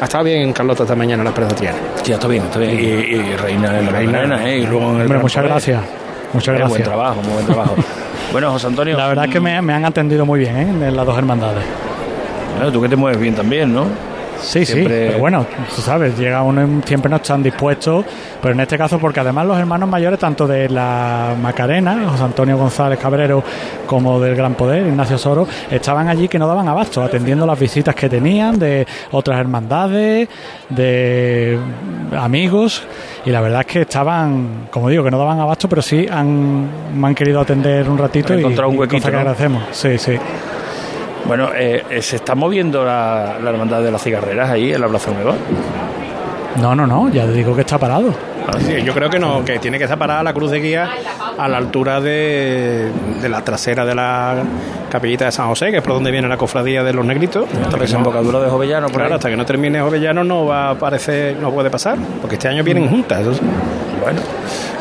ha 0.01 0.05
estado 0.05 0.23
bien 0.23 0.53
Carlota 0.53 0.83
esta 0.83 0.95
mañana 0.95 1.23
la 1.23 1.33
Presa 1.33 1.55
Triana. 1.55 1.77
Sí, 2.03 2.11
está 2.11 2.27
bien, 2.27 2.43
está 2.43 2.59
bien. 2.59 2.71
Y, 2.79 2.83
y 2.83 3.35
Reina 3.35 3.79
en 3.79 3.85
la 3.85 3.91
Reina. 3.91 4.19
Reina, 4.19 4.49
¿eh? 4.49 4.57
Y 4.59 4.65
luego 4.65 4.89
en 4.91 4.95
el 4.97 5.01
Hombre, 5.03 5.19
muchas 5.19 5.43
gracias. 5.43 5.81
Muchas 6.33 6.47
Eh, 6.55 6.57
Buen 6.57 6.67
gracias. 6.69 6.87
trabajo, 6.87 7.21
muy 7.21 7.33
buen 7.33 7.45
trabajo. 7.45 7.75
bueno, 8.31 8.51
José 8.51 8.67
Antonio. 8.67 8.97
La 8.97 9.07
verdad 9.07 9.25
es 9.25 9.31
que 9.31 9.39
me, 9.39 9.61
me 9.61 9.73
han 9.73 9.85
atendido 9.85 10.25
muy 10.25 10.39
bien 10.39 10.57
¿eh? 10.57 10.87
en 10.87 10.95
las 10.95 11.05
dos 11.05 11.17
hermandades. 11.17 11.63
Bueno, 12.57 12.71
tú 12.71 12.81
que 12.81 12.89
te 12.89 12.95
mueves 12.95 13.19
bien 13.19 13.35
también, 13.35 13.73
¿no? 13.73 13.85
Sí, 14.39 14.65
Siempre- 14.65 14.99
sí, 14.99 15.05
pero 15.07 15.19
bueno, 15.19 15.45
tú 15.75 15.81
sabes, 15.81 16.17
llega 16.17 16.41
uno 16.43 16.63
y 16.63 16.87
siempre 16.87 17.09
no 17.09 17.17
están 17.17 17.41
dispuestos, 17.43 18.05
pero 18.41 18.53
en 18.53 18.59
este 18.59 18.77
caso 18.77 18.99
porque 18.99 19.19
además 19.19 19.45
los 19.47 19.57
hermanos 19.57 19.89
mayores, 19.89 20.19
tanto 20.19 20.47
de 20.47 20.69
la 20.69 21.35
Macarena, 21.41 22.07
José 22.09 22.23
Antonio 22.23 22.57
González 22.57 22.99
Cabrero, 22.99 23.43
como 23.85 24.19
del 24.19 24.35
Gran 24.35 24.53
Poder, 24.55 24.85
Ignacio 24.87 25.17
Soro, 25.17 25.47
estaban 25.71 26.07
allí 26.07 26.27
que 26.27 26.37
no 26.39 26.47
daban 26.47 26.67
abasto, 26.67 27.01
atendiendo 27.03 27.45
las 27.45 27.59
visitas 27.59 27.95
que 27.95 28.09
tenían 28.09 28.57
de 28.59 28.85
otras 29.11 29.39
hermandades, 29.39 30.27
de 30.69 31.57
amigos, 32.17 32.83
y 33.25 33.29
la 33.31 33.41
verdad 33.41 33.61
es 33.61 33.67
que 33.67 33.81
estaban, 33.81 34.67
como 34.71 34.89
digo, 34.89 35.03
que 35.03 35.11
no 35.11 35.17
daban 35.17 35.39
abasto, 35.39 35.67
pero 35.67 35.81
sí 35.81 36.07
han, 36.09 36.67
me 36.99 37.07
han 37.07 37.15
querido 37.15 37.39
atender 37.41 37.89
un 37.89 37.97
ratito 37.97 38.33
y, 38.37 38.43
un 38.43 38.53
y 38.53 38.77
huequito, 38.77 38.97
cosa 38.97 39.07
que 39.07 39.11
¿no? 39.13 39.19
agradecemos. 39.19 39.63
Sí, 39.71 39.97
sí. 39.97 40.17
Bueno, 41.27 41.49
eh, 41.53 41.83
eh, 41.89 42.01
se 42.01 42.15
está 42.17 42.35
moviendo 42.35 42.85
la, 42.85 43.37
la 43.43 43.49
hermandad 43.49 43.81
de 43.81 43.91
las 43.91 44.01
cigarreras 44.01 44.49
ahí 44.49 44.73
en 44.73 44.81
la 44.81 44.87
Plaza 44.87 45.11
Nueva. 45.11 45.35
No, 46.61 46.73
no, 46.73 46.87
no, 46.87 47.09
ya 47.09 47.27
digo 47.27 47.53
que 47.53 47.61
está 47.61 47.77
parado. 47.77 48.13
Sí, 48.59 48.81
yo 48.81 48.93
creo 48.93 49.09
que 49.09 49.19
no, 49.19 49.43
que 49.43 49.59
tiene 49.59 49.77
que 49.77 49.83
estar 49.83 49.99
parada 49.99 50.23
la 50.23 50.33
cruz 50.33 50.49
de 50.51 50.59
guía 50.61 50.89
a 51.37 51.47
la 51.49 51.57
altura 51.57 51.99
de, 51.99 52.89
de 53.21 53.29
la 53.29 53.41
trasera 53.43 53.85
de 53.85 53.93
la 53.93 54.35
capillita 54.89 55.25
de 55.25 55.33
San 55.33 55.49
José, 55.49 55.69
que 55.69 55.77
es 55.77 55.83
por 55.83 55.93
donde 55.93 56.11
viene 56.11 56.29
la 56.29 56.37
cofradía 56.37 56.81
de 56.81 56.93
los 56.93 57.05
negritos. 57.05 57.45
Hasta 57.61 57.75
no, 57.75 57.83
desembocadura 57.83 58.39
de 58.39 58.49
Jovellano, 58.49 58.87
por 58.87 58.95
claro, 58.95 59.09
ahí. 59.09 59.15
hasta 59.15 59.29
que 59.29 59.35
no 59.35 59.45
termine 59.45 59.81
Jovellano 59.81 60.23
no 60.23 60.45
va 60.45 60.67
a 60.67 60.69
aparecer, 60.71 61.35
no 61.41 61.51
puede 61.51 61.69
pasar, 61.69 61.97
porque 62.21 62.35
este 62.35 62.47
año 62.47 62.63
vienen 62.63 62.89
juntas. 62.89 63.19
eso 63.19 63.33
sí. 63.33 63.41
Bueno, 64.01 64.21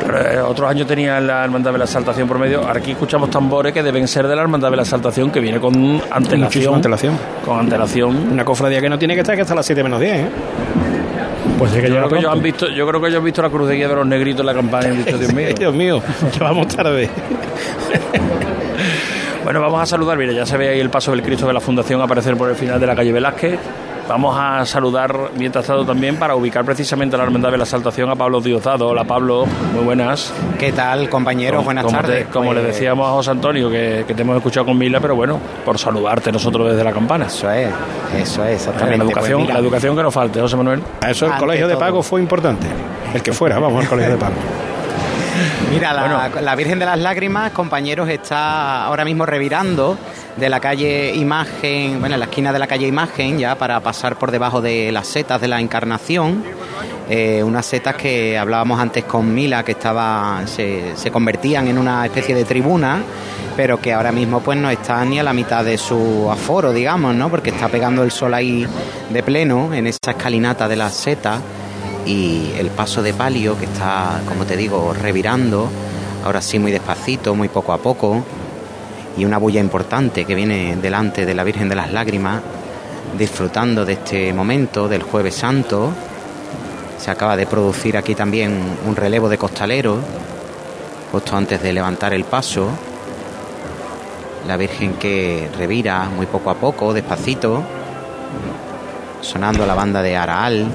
pero, 0.06 0.20
eh, 0.20 0.40
otros 0.40 0.70
años 0.70 0.86
tenía 0.86 1.20
la 1.20 1.44
Hermandad 1.44 1.72
de 1.72 1.78
la 1.78 1.84
Exaltación 1.84 2.28
por 2.28 2.38
medio. 2.38 2.68
Aquí 2.68 2.92
escuchamos 2.92 3.28
tambores 3.28 3.72
que 3.72 3.82
deben 3.82 4.06
ser 4.06 4.28
de 4.28 4.36
la 4.36 4.42
Hermandad 4.42 4.70
de 4.70 4.76
la 4.76 4.82
Exaltación, 4.82 5.30
que 5.30 5.40
viene 5.40 5.58
con 5.58 6.00
antelación. 6.10 6.80
Con 7.44 7.60
antelación. 7.60 8.32
Una 8.32 8.44
cofradía 8.44 8.80
que 8.80 8.88
no 8.88 8.98
tiene 8.98 9.14
que 9.14 9.20
estar 9.20 9.34
que 9.34 9.42
hasta 9.42 9.54
las 9.54 9.66
7 9.66 9.82
menos 9.82 10.00
10. 10.00 10.12
¿eh? 10.14 10.28
Pues 11.58 11.72
sí 11.72 11.80
que 11.80 11.88
Yo 11.88 11.96
creo 11.96 12.08
que, 12.08 12.18
ellos 12.18 12.32
han 12.32 12.42
visto, 12.42 12.68
yo 12.68 12.86
creo 12.86 13.00
que 13.00 13.08
ellos 13.08 13.18
han 13.18 13.24
visto 13.24 13.42
la 13.42 13.50
cruz 13.50 13.68
de 13.68 13.76
guía 13.76 13.88
de 13.88 13.94
los 13.96 14.06
negritos 14.06 14.40
en 14.40 14.46
la 14.46 14.54
campaña 14.54 14.88
y 14.88 14.90
han 14.92 15.04
dicho, 15.04 15.18
Dios 15.18 15.32
mío. 15.34 15.48
Dios 15.58 15.74
mío, 15.74 16.02
que 16.32 16.38
vamos 16.38 16.68
tarde. 16.68 17.10
Bueno, 19.42 19.60
vamos 19.60 19.80
a 19.80 19.86
saludar, 19.86 20.18
mira, 20.18 20.32
ya 20.32 20.44
se 20.44 20.56
ve 20.56 20.70
ahí 20.70 20.80
el 20.80 20.90
paso 20.90 21.12
del 21.12 21.22
Cristo 21.22 21.46
de 21.46 21.52
la 21.52 21.60
Fundación 21.60 22.00
aparecer 22.00 22.36
por 22.36 22.50
el 22.50 22.56
final 22.56 22.80
de 22.80 22.86
la 22.88 22.96
calle 22.96 23.12
Velázquez. 23.12 23.58
Vamos 24.08 24.36
a 24.38 24.64
saludar, 24.64 25.30
mientras 25.36 25.66
tanto, 25.66 25.84
también 25.84 26.14
para 26.16 26.36
ubicar 26.36 26.64
precisamente 26.64 27.16
a 27.16 27.18
la 27.18 27.24
Hermandad 27.24 27.50
de 27.50 27.58
la 27.58 27.64
Exaltación 27.64 28.08
a 28.08 28.14
Pablo 28.14 28.40
Diosdado. 28.40 28.86
Hola 28.88 29.02
Pablo, 29.02 29.46
muy 29.74 29.82
buenas. 29.84 30.32
¿Qué 30.60 30.70
tal, 30.72 31.08
compañeros? 31.10 31.64
Buenas 31.64 31.84
como 31.84 31.96
te- 31.98 32.02
tardes. 32.02 32.26
como 32.28 32.50
Pues, 32.52 32.58
le 32.62 32.68
decíamos 32.68 33.08
a 33.08 33.10
José 33.10 33.32
Antonio, 33.32 33.68
que, 33.68 34.04
que 34.06 34.14
te 34.14 34.22
hemos 34.22 34.36
escuchado 34.36 34.66
con 34.66 34.78
Mila, 34.78 35.00
pero 35.00 35.16
bueno, 35.16 35.40
por 35.64 35.76
saludarte 35.76 36.30
nosotros 36.30 36.70
desde 36.70 36.84
la 36.84 36.92
campana. 36.92 37.26
Eso 37.26 37.50
es, 37.50 37.68
eso 38.16 38.44
es, 38.44 38.54
exactamente. 38.54 38.98
la, 38.98 39.04
Pues 39.12 39.16
educación, 39.28 39.48
la 39.52 39.58
educación 39.58 39.96
que 39.96 40.02
nos 40.04 40.14
falte, 40.14 40.40
José 40.40 40.56
Manuel. 40.56 40.82
A 41.02 41.10
eso 41.10 41.26
el 41.26 41.32
Ante 41.32 41.44
colegio 41.44 41.66
de 41.66 41.76
pago 41.76 42.00
fue 42.02 42.20
importante. 42.20 42.68
El 43.12 43.22
que 43.22 43.32
fuera, 43.32 43.58
vamos, 43.58 43.82
el 43.82 43.88
colegio 43.88 44.12
de 44.12 44.18
pago. 44.18 44.34
Mira, 45.72 45.92
la, 45.92 46.30
la 46.40 46.54
Virgen 46.54 46.78
de 46.78 46.86
las 46.86 46.98
Lágrimas, 46.98 47.50
compañeros, 47.50 48.08
está 48.08 48.84
ahora 48.84 49.04
mismo 49.04 49.26
revirando 49.26 49.98
de 50.36 50.48
la 50.48 50.60
calle 50.60 51.14
Imagen, 51.14 51.98
bueno, 52.00 52.14
en 52.14 52.20
la 52.20 52.26
esquina 52.26 52.52
de 52.52 52.58
la 52.58 52.66
calle 52.66 52.86
Imagen, 52.86 53.38
ya 53.38 53.54
para 53.54 53.80
pasar 53.80 54.16
por 54.16 54.30
debajo 54.30 54.60
de 54.60 54.92
las 54.92 55.06
setas 55.06 55.40
de 55.40 55.48
la 55.48 55.60
Encarnación. 55.60 56.44
Eh, 57.08 57.42
unas 57.42 57.64
setas 57.64 57.94
que 57.94 58.36
hablábamos 58.36 58.80
antes 58.80 59.04
con 59.04 59.32
Mila, 59.32 59.64
que 59.64 59.72
estaba, 59.72 60.42
se, 60.46 60.96
se 60.96 61.10
convertían 61.10 61.68
en 61.68 61.78
una 61.78 62.04
especie 62.04 62.34
de 62.34 62.44
tribuna, 62.44 63.02
pero 63.56 63.80
que 63.80 63.92
ahora 63.92 64.12
mismo 64.12 64.40
pues 64.40 64.58
no 64.58 64.68
están 64.68 65.10
ni 65.10 65.18
a 65.18 65.22
la 65.22 65.32
mitad 65.32 65.64
de 65.64 65.78
su 65.78 66.28
aforo, 66.30 66.72
digamos, 66.72 67.14
¿no? 67.14 67.30
Porque 67.30 67.50
está 67.50 67.68
pegando 67.68 68.02
el 68.02 68.10
sol 68.10 68.34
ahí 68.34 68.66
de 69.10 69.22
pleno 69.22 69.72
en 69.72 69.86
esa 69.86 70.10
escalinata 70.10 70.68
de 70.68 70.76
las 70.76 70.94
setas. 70.94 71.40
y 72.04 72.52
el 72.56 72.68
paso 72.70 73.02
de 73.02 73.12
palio 73.12 73.58
que 73.58 73.64
está, 73.64 74.20
como 74.28 74.44
te 74.44 74.56
digo, 74.56 74.94
revirando, 74.94 75.68
ahora 76.24 76.40
sí 76.40 76.56
muy 76.56 76.70
despacito, 76.70 77.34
muy 77.34 77.48
poco 77.48 77.72
a 77.72 77.78
poco, 77.78 78.22
y 79.16 79.24
una 79.24 79.38
bulla 79.38 79.60
importante 79.60 80.24
que 80.24 80.34
viene 80.34 80.76
delante 80.76 81.24
de 81.24 81.34
la 81.34 81.44
Virgen 81.44 81.68
de 81.68 81.74
las 81.74 81.92
Lágrimas, 81.92 82.42
disfrutando 83.16 83.84
de 83.84 83.94
este 83.94 84.32
momento 84.32 84.88
del 84.88 85.02
jueves 85.02 85.34
santo. 85.34 85.90
Se 86.98 87.10
acaba 87.10 87.36
de 87.36 87.46
producir 87.46 87.96
aquí 87.96 88.14
también 88.14 88.60
un 88.86 88.96
relevo 88.96 89.28
de 89.28 89.38
costaleros, 89.38 89.98
justo 91.12 91.36
antes 91.36 91.62
de 91.62 91.72
levantar 91.72 92.12
el 92.12 92.24
paso. 92.24 92.68
La 94.46 94.56
Virgen 94.56 94.94
que 94.94 95.48
revira 95.56 96.04
muy 96.04 96.26
poco 96.26 96.50
a 96.50 96.54
poco, 96.54 96.92
despacito, 96.92 97.62
sonando 99.20 99.66
la 99.66 99.74
banda 99.74 100.02
de 100.02 100.16
Araal. 100.16 100.66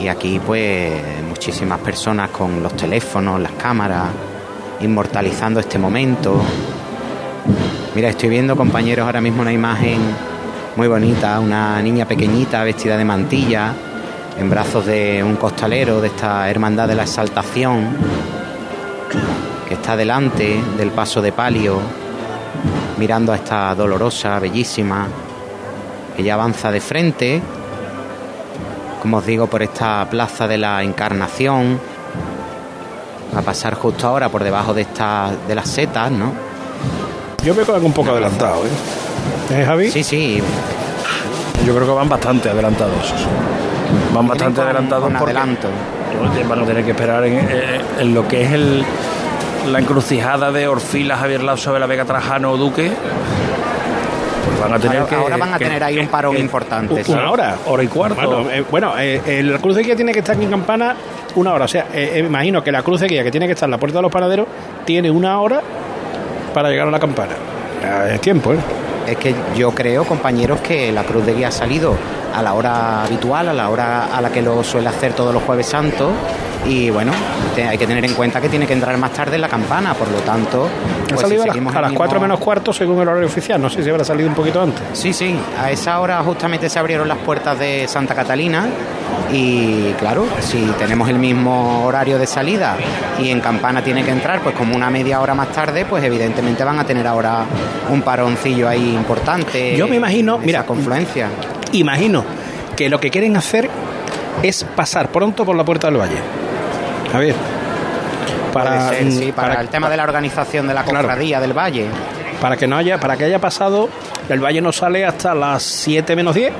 Y 0.00 0.08
aquí 0.08 0.38
pues 0.38 0.92
muchísimas 1.26 1.80
personas 1.80 2.30
con 2.30 2.62
los 2.62 2.74
teléfonos, 2.76 3.40
las 3.40 3.52
cámaras, 3.52 4.08
inmortalizando 4.80 5.60
este 5.60 5.78
momento. 5.78 6.40
Mira, 7.94 8.08
estoy 8.08 8.28
viendo 8.28 8.56
compañeros 8.56 9.06
ahora 9.06 9.20
mismo 9.20 9.42
una 9.42 9.52
imagen 9.52 9.98
muy 10.76 10.88
bonita, 10.88 11.40
una 11.40 11.80
niña 11.80 12.04
pequeñita 12.04 12.62
vestida 12.62 12.96
de 12.96 13.04
mantilla, 13.04 13.72
en 14.38 14.50
brazos 14.50 14.84
de 14.84 15.22
un 15.24 15.36
costalero 15.36 16.00
de 16.00 16.08
esta 16.08 16.50
hermandad 16.50 16.88
de 16.88 16.94
la 16.94 17.04
exaltación, 17.04 17.96
que 19.66 19.74
está 19.74 19.96
delante 19.96 20.60
del 20.76 20.90
paso 20.90 21.22
de 21.22 21.32
palio, 21.32 21.80
mirando 22.98 23.32
a 23.32 23.36
esta 23.36 23.74
dolorosa, 23.74 24.38
bellísima, 24.38 25.08
que 26.14 26.22
ya 26.22 26.34
avanza 26.34 26.70
de 26.70 26.80
frente, 26.80 27.42
como 29.00 29.18
os 29.18 29.26
digo, 29.26 29.46
por 29.46 29.62
esta 29.62 30.04
plaza 30.10 30.46
de 30.46 30.58
la 30.58 30.82
Encarnación, 30.82 31.78
a 33.34 33.42
pasar 33.42 33.74
justo 33.74 34.06
ahora 34.06 34.28
por 34.28 34.42
debajo 34.44 34.74
de 34.74 34.82
esta, 34.82 35.30
de 35.48 35.54
las 35.54 35.68
setas, 35.68 36.10
¿no? 36.10 36.32
Yo 37.42 37.54
veo 37.54 37.64
que 37.64 37.72
van 37.72 37.84
un 37.84 37.92
poco 37.92 38.10
adelantado, 38.10 38.62
¿eh? 38.66 39.54
¿Eh, 39.60 39.64
Javi? 39.64 39.90
Sí, 39.90 40.02
sí, 40.02 40.42
Yo 41.64 41.74
creo 41.74 41.86
que 41.86 41.92
van 41.94 42.08
bastante 42.08 42.50
adelantados. 42.50 43.14
Van 44.12 44.26
bastante 44.26 44.56
con- 44.56 44.64
adelantados 44.64 45.04
con 45.04 45.12
porque 45.14 45.36
adelanto. 45.36 45.68
van 46.48 46.60
a 46.60 46.64
tener 46.66 46.84
que 46.84 46.90
esperar 46.90 47.24
en, 47.24 47.38
en- 47.38 47.80
en 48.00 48.14
lo 48.14 48.26
que 48.26 48.42
es 48.44 48.52
el, 48.52 48.84
la 49.70 49.78
encrucijada 49.78 50.50
de 50.50 50.66
Orfila, 50.68 51.16
Javier 51.16 51.42
Lazo, 51.42 51.72
de 51.72 51.80
la 51.80 51.86
Vega 51.86 52.04
Trajano 52.04 52.52
o 52.52 52.56
Duque. 52.56 52.90
Pues 54.46 54.60
van 54.60 54.74
a 54.74 54.78
tener 54.78 54.98
ahora, 54.98 55.08
que. 55.10 55.14
ahora 55.16 55.36
van 55.36 55.54
a 55.54 55.58
que- 55.58 55.64
tener 55.64 55.84
ahí 55.84 55.98
un 55.98 56.08
parón 56.08 56.36
importante. 56.36 57.04
Una 57.08 57.30
hora. 57.30 57.56
Hora 57.66 57.82
y 57.82 57.88
cuarto. 57.88 58.14
Bueno, 58.16 58.50
eh, 58.50 58.64
bueno 58.70 58.92
eh, 58.98 59.20
el 59.26 59.58
cruz 59.60 59.76
de 59.76 59.82
guía 59.82 59.96
tiene 59.96 60.12
que 60.12 60.20
estar 60.20 60.34
aquí 60.36 60.44
en 60.44 60.50
Campana 60.50 60.94
una 61.36 61.52
hora. 61.52 61.64
O 61.64 61.68
sea, 61.68 61.86
eh, 61.92 62.12
eh, 62.14 62.18
imagino 62.20 62.62
que 62.62 62.72
la 62.72 62.82
cruz 62.82 63.00
de 63.00 63.08
guía 63.08 63.22
que 63.22 63.30
tiene 63.30 63.46
que 63.46 63.52
estar 63.52 63.66
en 63.66 63.72
la 63.72 63.78
puerta 63.78 63.98
de 63.98 64.02
los 64.02 64.12
panaderos 64.12 64.46
tiene 64.84 65.10
una 65.10 65.40
hora 65.40 65.60
para 66.52 66.68
llegar 66.68 66.88
a 66.88 66.90
la 66.90 67.00
campana. 67.00 67.32
Es 68.10 68.20
tiempo, 68.20 68.52
¿eh? 68.52 68.58
Es 69.06 69.16
que 69.18 69.34
yo 69.56 69.70
creo, 69.72 70.04
compañeros, 70.04 70.60
que 70.60 70.90
la 70.90 71.04
cruz 71.04 71.24
de 71.24 71.34
guía 71.34 71.48
ha 71.48 71.52
salido 71.52 71.94
a 72.34 72.42
la 72.42 72.54
hora 72.54 73.04
habitual, 73.04 73.48
a 73.48 73.52
la 73.52 73.68
hora 73.70 74.06
a 74.06 74.20
la 74.20 74.30
que 74.30 74.42
lo 74.42 74.64
suele 74.64 74.88
hacer 74.88 75.12
todos 75.12 75.32
los 75.32 75.42
jueves 75.44 75.66
santos. 75.66 76.10
Y 76.68 76.90
bueno, 76.90 77.12
hay 77.56 77.78
que 77.78 77.86
tener 77.86 78.04
en 78.04 78.14
cuenta 78.14 78.40
que 78.40 78.48
tiene 78.48 78.66
que 78.66 78.72
entrar 78.72 78.96
más 78.98 79.12
tarde 79.12 79.36
en 79.36 79.42
la 79.42 79.48
campana, 79.48 79.94
por 79.94 80.10
lo 80.10 80.18
tanto. 80.18 80.64
Ha 80.66 81.08
pues, 81.08 81.20
salido 81.20 81.44
si 81.44 81.48
a 81.50 81.54
las, 81.54 81.56
a 81.56 81.68
el 81.68 81.74
las 81.82 81.90
mismo- 81.90 81.98
4 81.98 82.20
menos 82.20 82.40
cuarto 82.40 82.72
según 82.72 83.00
el 83.02 83.08
horario 83.08 83.26
oficial. 83.28 83.60
No 83.62 83.70
sé 83.70 83.84
si 83.84 83.90
habrá 83.90 84.04
salido 84.04 84.28
un 84.28 84.34
poquito 84.34 84.60
antes. 84.60 84.82
Sí, 84.92 85.12
sí, 85.12 85.38
a 85.60 85.70
esa 85.70 86.00
hora 86.00 86.20
justamente 86.24 86.68
se 86.68 86.78
abrieron 86.80 87.06
las 87.06 87.18
puertas 87.18 87.56
de 87.58 87.86
Santa 87.86 88.14
Catalina 88.16 88.66
y 89.32 89.92
claro, 89.98 90.26
si 90.40 90.58
tenemos 90.78 91.08
el 91.08 91.18
mismo 91.20 91.84
horario 91.84 92.18
de 92.18 92.26
salida 92.26 92.76
y 93.20 93.30
en 93.30 93.40
Campana 93.40 93.82
tiene 93.82 94.02
que 94.04 94.10
entrar 94.10 94.40
pues 94.40 94.54
como 94.56 94.74
una 94.74 94.90
media 94.90 95.20
hora 95.20 95.34
más 95.34 95.48
tarde, 95.52 95.84
pues 95.84 96.02
evidentemente 96.02 96.64
van 96.64 96.78
a 96.80 96.84
tener 96.84 97.06
ahora 97.06 97.44
un 97.90 98.02
paroncillo 98.02 98.68
ahí 98.68 98.94
importante. 98.94 99.76
Yo 99.76 99.86
me 99.86 99.96
imagino, 99.96 100.36
esa 100.36 100.44
mira, 100.46 100.66
confluencia. 100.66 101.28
Imagino 101.72 102.24
que 102.76 102.88
lo 102.88 102.98
que 102.98 103.10
quieren 103.10 103.36
hacer 103.36 103.70
es 104.42 104.64
pasar 104.64 105.10
pronto 105.10 105.44
por 105.44 105.56
la 105.56 105.64
puerta 105.64 105.86
del 105.88 105.98
valle. 106.00 106.16
A 107.16 107.18
ver. 107.20 107.34
Para, 108.52 108.88
ser, 108.90 109.10
sí, 109.12 109.26
mm, 109.26 109.32
para, 109.32 109.60
el 109.60 109.68
tema 109.68 109.90
de 109.90 109.96
la 109.96 110.04
organización 110.04 110.66
de 110.66 110.74
la 110.74 110.82
Claro. 110.84 111.00
cofradía 111.08 111.40
del 111.40 111.52
Valle. 111.56 111.86
para 112.40 112.56
que 112.56 112.66
no 112.66 112.76
haya 112.76 112.98
para 113.00 113.16
que 113.16 113.24
haya 113.24 113.38
pasado 113.38 113.88
el 114.28 114.40
valle 114.40 114.60
no 114.60 114.70
sale 114.70 115.06
hasta 115.06 115.34
las 115.34 115.62
7 115.62 116.14
menos 116.14 116.34
10 116.34 116.52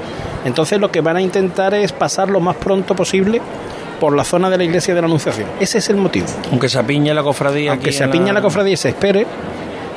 entonces 0.46 0.80
lo 0.80 0.90
que 0.90 1.02
van 1.02 1.16
a 1.18 1.20
intentar 1.20 1.74
es 1.74 1.92
pasar 1.92 2.30
lo 2.30 2.40
más 2.40 2.56
pronto 2.56 2.96
posible 2.96 3.42
por 4.00 4.16
la 4.16 4.24
zona 4.24 4.48
de 4.48 4.56
la 4.56 4.64
iglesia 4.64 4.94
de 4.94 5.02
la 5.02 5.06
anunciación 5.06 5.46
ese 5.60 5.76
es 5.78 5.90
el 5.90 5.96
motivo 5.96 6.26
Aunque 6.50 6.70
se 6.70 6.78
apiñe 6.78 7.12
la 7.12 7.22
cofradía. 7.22 7.72
aunque 7.72 7.88
aquí 7.90 7.96
se 7.98 8.04
en 8.04 8.08
apiña 8.08 8.32
la 8.32 8.40
cofradía 8.40 8.72
y 8.72 8.76
se 8.78 8.88
espere 8.88 9.26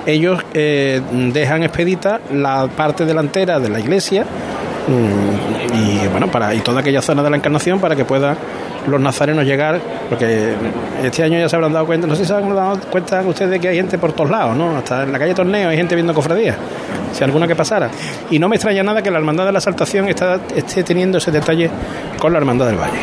ellos 0.05 0.43
eh, 0.53 1.01
dejan 1.31 1.63
expedita 1.63 2.19
la 2.33 2.67
parte 2.67 3.05
delantera 3.05 3.59
de 3.61 3.69
la 3.69 3.79
iglesia 3.79 4.25
y 4.89 6.07
bueno 6.07 6.27
para 6.31 6.53
y 6.53 6.59
toda 6.59 6.81
aquella 6.81 7.01
zona 7.01 7.21
de 7.21 7.29
la 7.29 7.37
encarnación 7.37 7.79
para 7.79 7.95
que 7.95 8.05
puedan 8.05 8.35
los 8.87 8.99
nazarenos 8.99 9.45
llegar 9.45 9.79
porque 10.09 10.53
este 11.03 11.23
año 11.23 11.39
ya 11.39 11.47
se 11.47 11.55
habrán 11.55 11.73
dado 11.73 11.85
cuenta 11.85 12.07
no 12.07 12.15
sé 12.15 12.23
si 12.23 12.27
se 12.27 12.33
han 12.33 12.53
dado 12.55 12.79
cuenta 12.89 13.21
ustedes 13.21 13.51
de 13.51 13.59
que 13.59 13.67
hay 13.67 13.77
gente 13.77 13.97
por 13.97 14.13
todos 14.13 14.29
lados 14.29 14.55
no 14.55 14.77
hasta 14.77 15.03
en 15.03 15.11
la 15.11 15.19
calle 15.19 15.33
Torneo 15.33 15.69
hay 15.69 15.77
gente 15.77 15.95
viendo 15.95 16.13
cofradías 16.13 16.55
si 17.13 17.23
alguna 17.23 17.47
que 17.47 17.55
pasara 17.55 17.89
y 18.29 18.39
no 18.39 18.49
me 18.49 18.55
extraña 18.55 18.83
nada 18.83 19.01
que 19.01 19.11
la 19.11 19.19
hermandad 19.19 19.45
de 19.45 19.51
la 19.51 19.61
Saltación 19.61 20.07
está, 20.09 20.39
esté 20.55 20.83
teniendo 20.83 21.17
ese 21.17 21.31
detalle 21.31 21.69
con 22.17 22.31
la 22.31 22.39
hermandad 22.39 22.67
del 22.67 22.77
Valle 22.77 22.99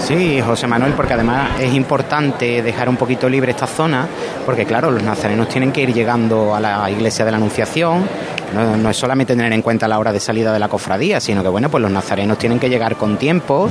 Sí, 0.00 0.40
José 0.40 0.66
Manuel, 0.66 0.94
porque 0.94 1.12
además 1.12 1.60
es 1.60 1.74
importante 1.74 2.62
dejar 2.62 2.88
un 2.88 2.96
poquito 2.96 3.28
libre 3.28 3.52
esta 3.52 3.66
zona, 3.66 4.08
porque 4.46 4.64
claro, 4.64 4.90
los 4.90 5.02
nazarenos 5.02 5.48
tienen 5.48 5.72
que 5.72 5.82
ir 5.82 5.92
llegando 5.92 6.54
a 6.54 6.58
la 6.58 6.90
iglesia 6.90 7.24
de 7.24 7.30
la 7.30 7.36
Anunciación. 7.36 8.08
No, 8.54 8.76
no 8.76 8.90
es 8.90 8.96
solamente 8.96 9.34
tener 9.36 9.52
en 9.52 9.62
cuenta 9.62 9.86
la 9.86 9.98
hora 9.98 10.12
de 10.12 10.18
salida 10.20 10.52
de 10.52 10.58
la 10.58 10.68
cofradía, 10.68 11.20
sino 11.20 11.42
que 11.42 11.48
bueno, 11.48 11.68
pues 11.70 11.80
los 11.82 11.90
nazarenos 11.90 12.36
tienen 12.38 12.58
que 12.58 12.68
llegar 12.68 12.96
con 12.96 13.16
tiempo. 13.16 13.68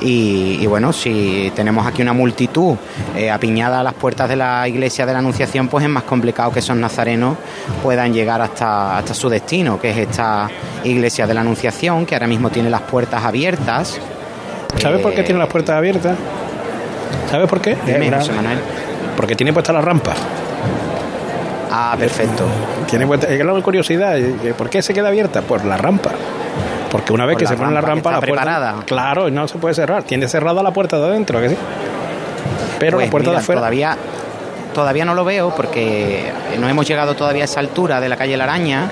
Y, 0.00 0.58
y 0.60 0.66
bueno, 0.66 0.92
si 0.92 1.50
tenemos 1.56 1.86
aquí 1.86 2.02
una 2.02 2.12
multitud 2.12 2.76
eh, 3.16 3.30
apiñada 3.30 3.80
a 3.80 3.82
las 3.82 3.94
puertas 3.94 4.28
de 4.28 4.36
la 4.36 4.68
iglesia 4.68 5.06
de 5.06 5.12
la 5.12 5.18
Anunciación, 5.18 5.68
pues 5.68 5.84
es 5.84 5.90
más 5.90 6.04
complicado 6.04 6.52
que 6.52 6.60
esos 6.60 6.76
nazarenos 6.76 7.36
puedan 7.82 8.12
llegar 8.12 8.40
hasta, 8.42 8.98
hasta 8.98 9.14
su 9.14 9.28
destino, 9.28 9.80
que 9.80 9.90
es 9.90 9.96
esta 9.98 10.48
iglesia 10.84 11.26
de 11.26 11.34
la 11.34 11.40
Anunciación, 11.40 12.06
que 12.06 12.14
ahora 12.14 12.26
mismo 12.28 12.50
tiene 12.50 12.70
las 12.70 12.82
puertas 12.82 13.24
abiertas. 13.24 13.98
¿sabes 14.80 15.00
por 15.00 15.14
qué 15.14 15.22
Eh, 15.22 15.24
tiene 15.24 15.40
las 15.40 15.48
puertas 15.48 15.74
abiertas? 15.76 16.16
¿sabes 17.30 17.48
por 17.48 17.60
qué? 17.60 17.76
Dime, 17.86 18.06
Eh, 18.08 18.12
José 18.12 18.32
Manuel. 18.32 18.58
porque 19.16 19.34
tiene 19.34 19.52
puesta 19.52 19.72
la 19.72 19.80
rampa 19.80 20.14
Ah, 21.70 21.96
perfecto. 21.98 22.44
Tiene 22.88 23.04
es 23.28 23.44
la 23.44 23.62
curiosidad, 23.62 24.18
eh, 24.18 24.54
¿por 24.56 24.70
qué 24.70 24.82
se 24.82 24.94
queda 24.94 25.08
abierta? 25.08 25.42
Por 25.42 25.64
la 25.64 25.76
rampa. 25.76 26.10
Porque 26.90 27.12
una 27.12 27.26
vez 27.26 27.34
Por 27.34 27.42
que 27.42 27.46
se 27.48 27.56
pone 27.56 27.72
la 27.72 27.80
rampa, 27.80 28.10
la 28.12 28.18
puerta. 28.20 28.32
preparada. 28.34 28.74
Claro, 28.86 29.30
no 29.30 29.46
se 29.46 29.58
puede 29.58 29.74
cerrar. 29.74 30.04
Tiene 30.04 30.26
cerrada 30.28 30.62
la 30.62 30.70
puerta 30.72 30.98
de 30.98 31.06
adentro, 31.06 31.38
¿a 31.38 31.42
que 31.42 31.50
sí? 31.50 31.56
Pero 32.78 32.96
Pues 32.96 33.06
la 33.06 33.10
puerta 33.10 33.28
mira, 33.30 33.38
de 33.40 33.42
afuera. 33.42 33.60
Todavía, 33.60 33.96
todavía 34.72 35.04
no 35.04 35.14
lo 35.14 35.24
veo 35.24 35.54
porque 35.54 36.32
no 36.58 36.68
hemos 36.68 36.86
llegado 36.86 37.14
todavía 37.14 37.42
a 37.42 37.44
esa 37.44 37.60
altura 37.60 38.00
de 38.00 38.08
la 38.08 38.16
calle 38.16 38.36
La 38.36 38.44
Araña. 38.44 38.90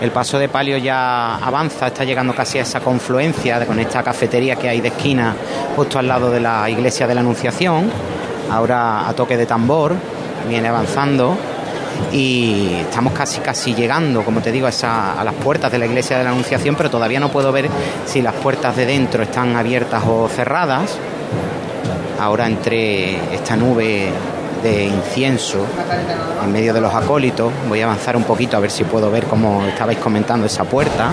El 0.00 0.10
paso 0.10 0.38
de 0.38 0.48
palio 0.48 0.76
ya 0.76 1.36
avanza, 1.36 1.86
está 1.86 2.04
llegando 2.04 2.34
casi 2.34 2.58
a 2.58 2.62
esa 2.62 2.80
confluencia 2.80 3.64
con 3.64 3.78
esta 3.78 4.02
cafetería 4.02 4.56
que 4.56 4.68
hay 4.68 4.80
de 4.82 4.88
esquina 4.88 5.34
justo 5.74 5.98
al 5.98 6.06
lado 6.08 6.30
de 6.30 6.40
la 6.40 6.68
iglesia 6.68 7.06
de 7.06 7.14
la 7.14 7.20
Anunciación. 7.20 7.90
Ahora 8.50 9.08
a 9.08 9.12
toque 9.14 9.36
de 9.36 9.46
tambor, 9.46 9.94
viene 10.48 10.68
avanzando 10.68 11.36
y 12.12 12.74
estamos 12.80 13.12
casi 13.12 13.40
casi 13.40 13.74
llegando, 13.74 14.22
como 14.24 14.40
te 14.40 14.52
digo, 14.52 14.66
a, 14.66 14.70
esa- 14.70 15.20
a 15.20 15.24
las 15.24 15.34
puertas 15.34 15.70
de 15.72 15.78
la 15.78 15.86
iglesia 15.86 16.18
de 16.18 16.24
la 16.24 16.30
Anunciación, 16.30 16.74
pero 16.76 16.90
todavía 16.90 17.20
no 17.20 17.30
puedo 17.30 17.50
ver 17.52 17.68
si 18.06 18.22
las 18.22 18.34
puertas 18.34 18.76
de 18.76 18.86
dentro 18.86 19.22
están 19.22 19.56
abiertas 19.56 20.02
o 20.06 20.28
cerradas. 20.28 20.96
Ahora 22.20 22.46
entre 22.46 23.16
esta 23.34 23.56
nube 23.56 24.10
de 24.62 24.84
incienso 24.86 25.66
en 26.42 26.50
medio 26.52 26.72
de 26.72 26.80
los 26.80 26.94
acólitos, 26.94 27.52
voy 27.68 27.82
a 27.82 27.84
avanzar 27.84 28.16
un 28.16 28.24
poquito 28.24 28.56
a 28.56 28.60
ver 28.60 28.70
si 28.70 28.84
puedo 28.84 29.10
ver 29.10 29.24
cómo 29.24 29.64
estabais 29.66 29.98
comentando 29.98 30.46
esa 30.46 30.64
puerta. 30.64 31.10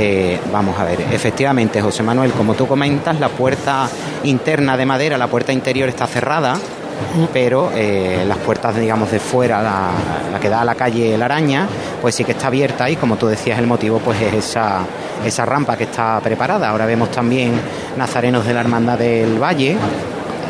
Eh, 0.00 0.38
vamos 0.52 0.78
a 0.78 0.84
ver, 0.84 1.00
efectivamente, 1.10 1.82
José 1.82 2.04
Manuel, 2.04 2.30
como 2.32 2.54
tú 2.54 2.68
comentas, 2.68 3.18
la 3.18 3.28
puerta 3.28 3.88
interna 4.22 4.76
de 4.76 4.86
madera, 4.86 5.18
la 5.18 5.26
puerta 5.26 5.52
interior 5.52 5.88
está 5.88 6.06
cerrada, 6.06 6.56
pero 7.32 7.70
eh, 7.74 8.24
las 8.26 8.38
puertas, 8.38 8.76
digamos, 8.76 9.10
de 9.10 9.18
fuera, 9.18 9.62
la, 9.62 9.90
la 10.32 10.40
que 10.40 10.48
da 10.48 10.62
a 10.62 10.64
la 10.64 10.74
calle 10.74 11.16
La 11.16 11.26
Araña, 11.26 11.66
pues 12.00 12.14
sí 12.14 12.24
que 12.24 12.32
está 12.32 12.48
abierta 12.48 12.88
y, 12.88 12.96
como 12.96 13.16
tú 13.16 13.26
decías, 13.26 13.58
el 13.58 13.66
motivo 13.66 13.98
pues 13.98 14.20
es 14.20 14.34
esa, 14.34 14.80
esa 15.24 15.44
rampa 15.44 15.76
que 15.76 15.84
está 15.84 16.20
preparada. 16.20 16.68
Ahora 16.68 16.86
vemos 16.86 17.10
también 17.10 17.52
nazarenos 17.96 18.46
de 18.46 18.54
la 18.54 18.60
Hermandad 18.60 18.98
del 18.98 19.42
Valle, 19.42 19.76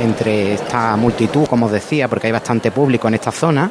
entre 0.00 0.54
esta 0.54 0.96
multitud, 0.96 1.46
como 1.46 1.66
os 1.66 1.72
decía, 1.72 2.08
porque 2.08 2.28
hay 2.28 2.32
bastante 2.32 2.70
público 2.70 3.08
en 3.08 3.14
esta 3.14 3.32
zona 3.32 3.70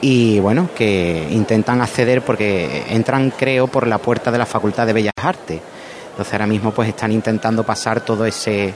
y 0.00 0.38
bueno, 0.40 0.68
que 0.76 1.26
intentan 1.30 1.80
acceder 1.80 2.22
porque 2.22 2.84
entran, 2.90 3.32
creo, 3.36 3.66
por 3.66 3.86
la 3.86 3.98
puerta 3.98 4.30
de 4.30 4.38
la 4.38 4.46
Facultad 4.46 4.86
de 4.86 4.92
Bellas 4.92 5.14
Artes. 5.22 5.60
Entonces 6.10 6.32
ahora 6.32 6.46
mismo 6.46 6.72
pues 6.72 6.88
están 6.88 7.12
intentando 7.12 7.64
pasar 7.64 8.00
todo 8.00 8.24
ese 8.26 8.72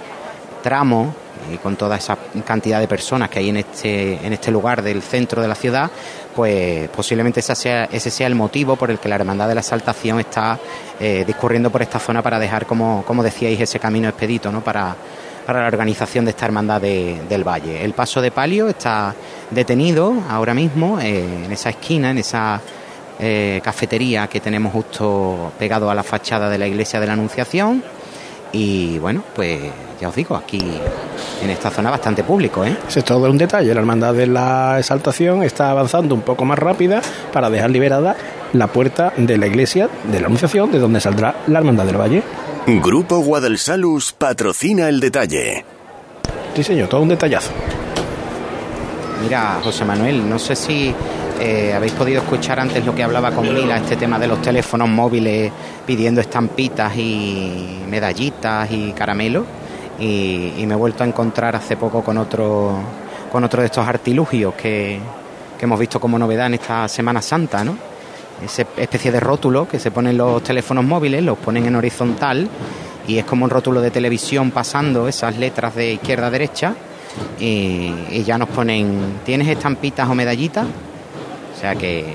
tramo 0.63 1.15
y 1.53 1.57
con 1.59 1.77
toda 1.77 1.97
esa 1.97 2.17
cantidad 2.45 2.79
de 2.81 2.87
personas 2.89 3.29
que 3.31 3.39
hay 3.41 3.49
en 3.49 3.57
este, 3.59 4.25
en 4.27 4.33
este 4.33 4.51
lugar 4.51 4.83
del 4.83 5.03
centro 5.03 5.41
de 5.43 5.49
la 5.49 5.55
ciudad, 5.55 5.91
pues 6.35 6.89
posiblemente 6.91 7.41
ese 7.41 7.55
sea, 7.55 7.85
ese 7.87 8.11
sea 8.11 8.27
el 8.27 8.35
motivo 8.35 8.77
por 8.77 8.91
el 8.91 8.99
que 8.99 9.09
la 9.09 9.17
Hermandad 9.17 9.49
de 9.49 9.55
la 9.55 9.61
Exaltación 9.63 10.21
está 10.21 10.59
eh, 11.01 11.25
discurriendo 11.27 11.71
por 11.71 11.83
esta 11.83 11.99
zona 11.99 12.23
para 12.23 12.39
dejar, 12.39 12.67
como, 12.67 13.03
como 13.07 13.23
decíais, 13.23 13.61
ese 13.61 13.79
camino 13.81 14.09
expedito 14.09 14.53
¿no? 14.53 14.63
para, 14.63 14.95
para 15.47 15.63
la 15.63 15.67
organización 15.67 16.25
de 16.25 16.31
esta 16.33 16.47
Hermandad 16.47 16.81
de- 16.81 17.21
del 17.29 17.43
Valle. 17.43 17.85
El 17.85 17.95
paso 17.95 18.21
de 18.21 18.31
palio 18.31 18.69
está 18.69 19.15
detenido 19.51 20.15
ahora 20.29 20.55
mismo 20.55 21.01
eh, 21.01 21.45
en 21.47 21.51
esa 21.53 21.71
esquina, 21.71 22.11
en 22.11 22.19
esa 22.19 22.61
eh, 23.19 23.61
cafetería 23.65 24.29
que 24.29 24.41
tenemos 24.41 24.73
justo 24.73 25.53
pegado 25.59 25.91
a 25.91 25.95
la 25.95 26.03
fachada 26.03 26.49
de 26.49 26.59
la 26.59 26.67
iglesia 26.69 27.01
de 27.01 27.07
la 27.07 27.15
Anunciación. 27.15 27.83
Y 28.53 28.99
bueno, 28.99 29.23
pues 29.35 29.61
ya 30.01 30.09
os 30.09 30.15
digo, 30.15 30.35
aquí 30.35 30.61
en 31.43 31.51
esta 31.51 31.71
zona 31.71 31.91
bastante 31.91 32.25
público, 32.25 32.65
¿eh? 32.65 32.77
Ese 32.89 33.01
es 33.01 33.05
todo 33.05 33.31
un 33.31 33.39
detalle. 33.39 33.73
La 33.75 33.81
hermandad 33.81 34.15
de 34.15 34.27
la 34.27 34.79
exaltación 34.79 35.43
está 35.43 35.71
avanzando 35.71 36.15
un 36.15 36.23
poco 36.23 36.45
más 36.45 36.59
rápida 36.59 37.01
para 37.33 37.51
dejar 37.51 37.71
liberada 37.71 38.17
la 38.53 38.67
puerta 38.67 39.13
de 39.17 39.39
la 39.39 39.47
iglesia 39.47 39.89
de 40.11 40.21
la 40.21 40.27
Anunciación, 40.27 40.73
de 40.73 40.79
donde 40.79 41.01
saldrá 41.01 41.37
la 41.47 41.59
hermandad 41.59 41.85
del 41.85 42.01
Valle. 42.01 42.23
Grupo 42.67 43.19
Guadalsalus 43.21 44.13
patrocina 44.13 44.89
el 44.89 45.01
detalle. 45.01 45.65
Sí, 46.55 46.65
señor, 46.65 46.89
todo 46.89 47.03
un 47.03 47.09
detallazo. 47.09 47.51
Mira, 49.23 49.61
José 49.63 49.85
Manuel, 49.85 50.29
no 50.29 50.39
sé 50.39 50.57
si 50.57 50.95
eh, 51.43 51.73
habéis 51.73 51.93
podido 51.93 52.21
escuchar 52.21 52.61
antes 52.61 52.85
lo 52.85 52.95
que 52.95 53.03
hablaba 53.03 53.31
con 53.31 53.55
Mila, 53.55 53.79
este 53.79 53.97
tema 53.97 54.19
de 54.19 54.27
los 54.27 54.43
teléfonos 54.43 54.91
móviles 54.91 55.51
pidiendo 55.87 56.21
estampitas 56.21 56.95
y 56.99 57.81
medallitas 57.89 58.71
y 58.71 58.93
caramelos. 58.93 59.45
Y, 59.99 60.53
me 60.67 60.75
he 60.75 60.77
vuelto 60.77 61.03
a 61.03 61.07
encontrar 61.07 61.57
hace 61.57 61.79
poco 61.79 62.03
con 62.05 62.19
otro, 62.19 62.75
con 63.33 63.43
otro 63.43 63.63
de 63.63 63.67
estos 63.67 63.89
artilugios 63.89 64.53
que, 64.53 65.01
que 65.59 65.65
hemos 65.65 65.81
visto 65.81 65.99
como 65.99 66.19
novedad 66.19 66.47
en 66.49 66.55
esta 66.55 66.87
Semana 66.89 67.23
Santa, 67.23 67.65
¿no? 67.65 67.75
Esa 68.45 68.67
especie 68.77 69.11
de 69.11 69.21
rótulo 69.21 69.67
que 69.67 69.79
se 69.79 69.91
ponen 69.91 70.19
los 70.19 70.43
teléfonos 70.43 70.85
móviles, 70.85 71.25
los 71.25 71.39
ponen 71.39 71.65
en 71.65 71.75
horizontal 71.75 72.49
y 73.09 73.17
es 73.17 73.25
como 73.25 73.47
un 73.47 73.51
rótulo 73.51 73.81
de 73.81 73.91
televisión 73.91 74.51
pasando 74.51 75.09
esas 75.09 75.39
letras 75.39 75.75
de 75.75 75.95
izquierda 75.95 76.27
a 76.27 76.31
derecha 76.31 76.75
y 77.39 78.23
ya 78.25 78.37
nos 78.37 78.51
ponen, 78.51 79.21
¿tienes 79.25 79.49
estampitas 79.49 80.07
o 80.07 80.15
medallitas? 80.15 80.67
O 81.61 81.63
sea 81.63 81.75
que 81.75 82.15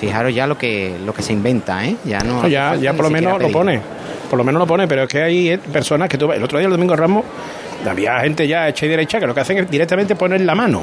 fijaros 0.00 0.32
ya 0.32 0.46
lo 0.46 0.56
que 0.56 0.96
lo 1.04 1.12
que 1.12 1.22
se 1.22 1.32
inventa, 1.32 1.84
¿eh? 1.84 1.96
Ya 2.04 2.20
no 2.20 2.46
ya, 2.46 2.76
ya 2.76 2.92
por 2.92 3.06
lo 3.06 3.10
menos 3.10 3.32
lo 3.42 3.50
pone. 3.52 3.80
Por 4.30 4.38
lo 4.38 4.44
menos 4.44 4.60
lo 4.60 4.66
pone, 4.66 4.86
pero 4.86 5.02
es 5.02 5.08
que 5.08 5.22
hay 5.22 5.48
eh, 5.50 5.58
personas 5.58 6.08
que 6.08 6.16
tú 6.16 6.30
El 6.30 6.42
otro 6.42 6.58
día, 6.58 6.66
el 6.66 6.72
domingo 6.72 6.94
Ramos, 6.94 7.24
había 7.88 8.20
gente 8.20 8.46
ya 8.46 8.68
hecha 8.68 8.86
y 8.86 8.88
derecha 8.88 9.18
que 9.18 9.26
lo 9.26 9.34
que 9.34 9.40
hacen 9.40 9.58
es 9.58 9.68
directamente 9.70 10.14
poner 10.14 10.40
la 10.42 10.54
mano. 10.54 10.82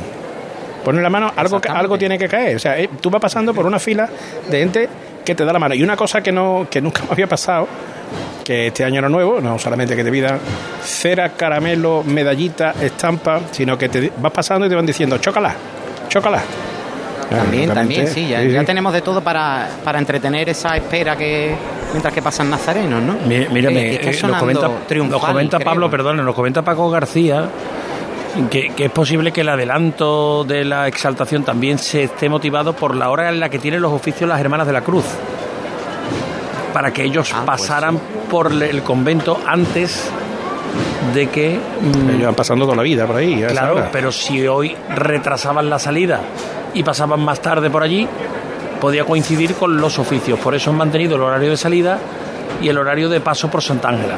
Poner 0.83 1.01
la 1.01 1.09
mano, 1.09 1.31
algo, 1.35 1.61
que- 1.61 1.69
algo 1.69 1.97
tiene 1.97 2.17
que 2.17 2.27
caer. 2.27 2.57
O 2.57 2.59
sea, 2.59 2.77
eh, 2.77 2.89
tú 2.99 3.09
vas 3.09 3.21
pasando 3.21 3.53
por 3.53 3.65
una 3.65 3.79
fila 3.79 4.09
de 4.49 4.59
gente 4.59 4.89
que 5.23 5.33
te 5.33 5.45
da 5.45 5.53
la 5.53 5.59
mano. 5.59 5.73
Y 5.75 5.81
una 5.83 5.95
cosa 5.95 6.21
que, 6.21 6.31
no, 6.33 6.67
que 6.69 6.81
nunca 6.81 7.03
me 7.07 7.11
había 7.13 7.27
pasado, 7.27 7.67
que 8.43 8.67
este 8.67 8.83
año 8.83 8.99
era 8.99 9.07
nuevo, 9.09 9.39
no 9.41 9.57
solamente 9.57 9.95
que 9.95 10.03
te 10.03 10.11
pidan 10.11 10.39
cera, 10.83 11.29
caramelo, 11.29 12.03
medallita, 12.03 12.73
estampa, 12.81 13.39
sino 13.51 13.77
que 13.77 13.87
te 13.89 14.11
vas 14.17 14.31
pasando 14.33 14.65
y 14.65 14.69
te 14.69 14.75
van 14.75 14.85
diciendo, 14.85 15.17
chócala, 15.19 15.55
chócala. 16.09 16.41
También, 17.29 17.73
también, 17.73 18.07
sí, 18.07 18.27
ya, 18.29 18.41
sí, 18.41 18.51
ya 18.51 18.63
tenemos 18.63 18.93
de 18.93 19.01
todo 19.01 19.21
para, 19.21 19.67
para 19.83 19.99
entretener 19.99 20.47
esa 20.49 20.77
espera 20.77 21.15
que 21.17 21.53
mientras 21.91 22.13
que 22.13 22.21
pasan 22.21 22.49
nazarenos, 22.49 23.01
¿no? 23.03 23.13
Mi- 23.27 23.47
Mírame, 23.49 23.95
Eh, 23.95 23.99
eh, 24.01 24.05
nos 24.23 24.39
comenta, 24.39 24.67
nos. 24.69 25.65
Pablo, 25.65 25.89
perdón, 25.89 26.17
nos 26.23 26.33
comenta 26.35 26.61
Paco 26.61 26.89
García 26.89 27.45
que, 28.49 28.69
que 28.69 28.85
es 28.85 28.91
posible 28.91 29.31
que 29.33 29.41
el 29.41 29.49
adelanto 29.49 30.43
de 30.45 30.63
la 30.63 30.87
exaltación 30.87 31.43
también 31.43 31.79
se 31.79 32.03
esté 32.03 32.29
motivado 32.29 32.73
por 32.73 32.95
la 32.95 33.09
hora 33.09 33.27
en 33.29 33.39
la 33.39 33.49
que 33.49 33.59
tienen 33.59 33.81
los 33.81 33.91
oficios 33.91 34.29
las 34.29 34.39
hermanas 34.39 34.65
de 34.67 34.73
la 34.73 34.81
cruz. 34.81 35.05
Para 36.73 36.91
que 36.91 37.03
ellos 37.03 37.31
Ah, 37.33 37.43
pues 37.45 37.61
pasaran 37.61 37.99
por 38.29 38.51
el 38.51 38.83
convento 38.83 39.39
antes 39.45 40.09
de 41.13 41.27
que. 41.27 41.57
mm, 41.81 42.09
Ellos 42.11 42.25
van 42.25 42.35
pasando 42.35 42.65
toda 42.65 42.77
la 42.77 42.83
vida 42.83 43.07
por 43.07 43.15
ahí. 43.17 43.43
Claro, 43.49 43.87
pero 43.91 44.11
si 44.11 44.47
hoy 44.47 44.75
retrasaban 44.95 45.69
la 45.69 45.79
salida 45.79 46.21
y 46.77 46.83
pasaban 46.83 47.19
más 47.21 47.41
tarde 47.41 47.69
por 47.69 47.83
allí, 47.83 48.07
podía 48.79 49.03
coincidir 49.03 49.55
con 49.55 49.77
los 49.77 49.97
oficios. 49.99 50.39
Por 50.39 50.53
eso 50.55 50.69
han 50.69 50.77
mantenido 50.77 51.15
el 51.15 51.21
horario 51.23 51.49
de 51.49 51.57
salida 51.57 51.97
y 52.61 52.69
el 52.69 52.77
horario 52.77 53.09
de 53.09 53.19
paso 53.19 53.49
por 53.49 53.61
Santa 53.63 53.89
Ángela. 53.89 54.15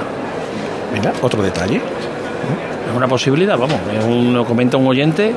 Mira, 0.93 1.13
otro 1.21 1.41
detalle. 1.41 1.77
Es 1.77 2.95
una 2.95 3.07
posibilidad, 3.07 3.57
vamos. 3.57 3.77
Es 3.97 4.03
un, 4.03 4.33
lo 4.33 4.45
comenta 4.45 4.77
un 4.77 4.87
oyente 4.87 5.33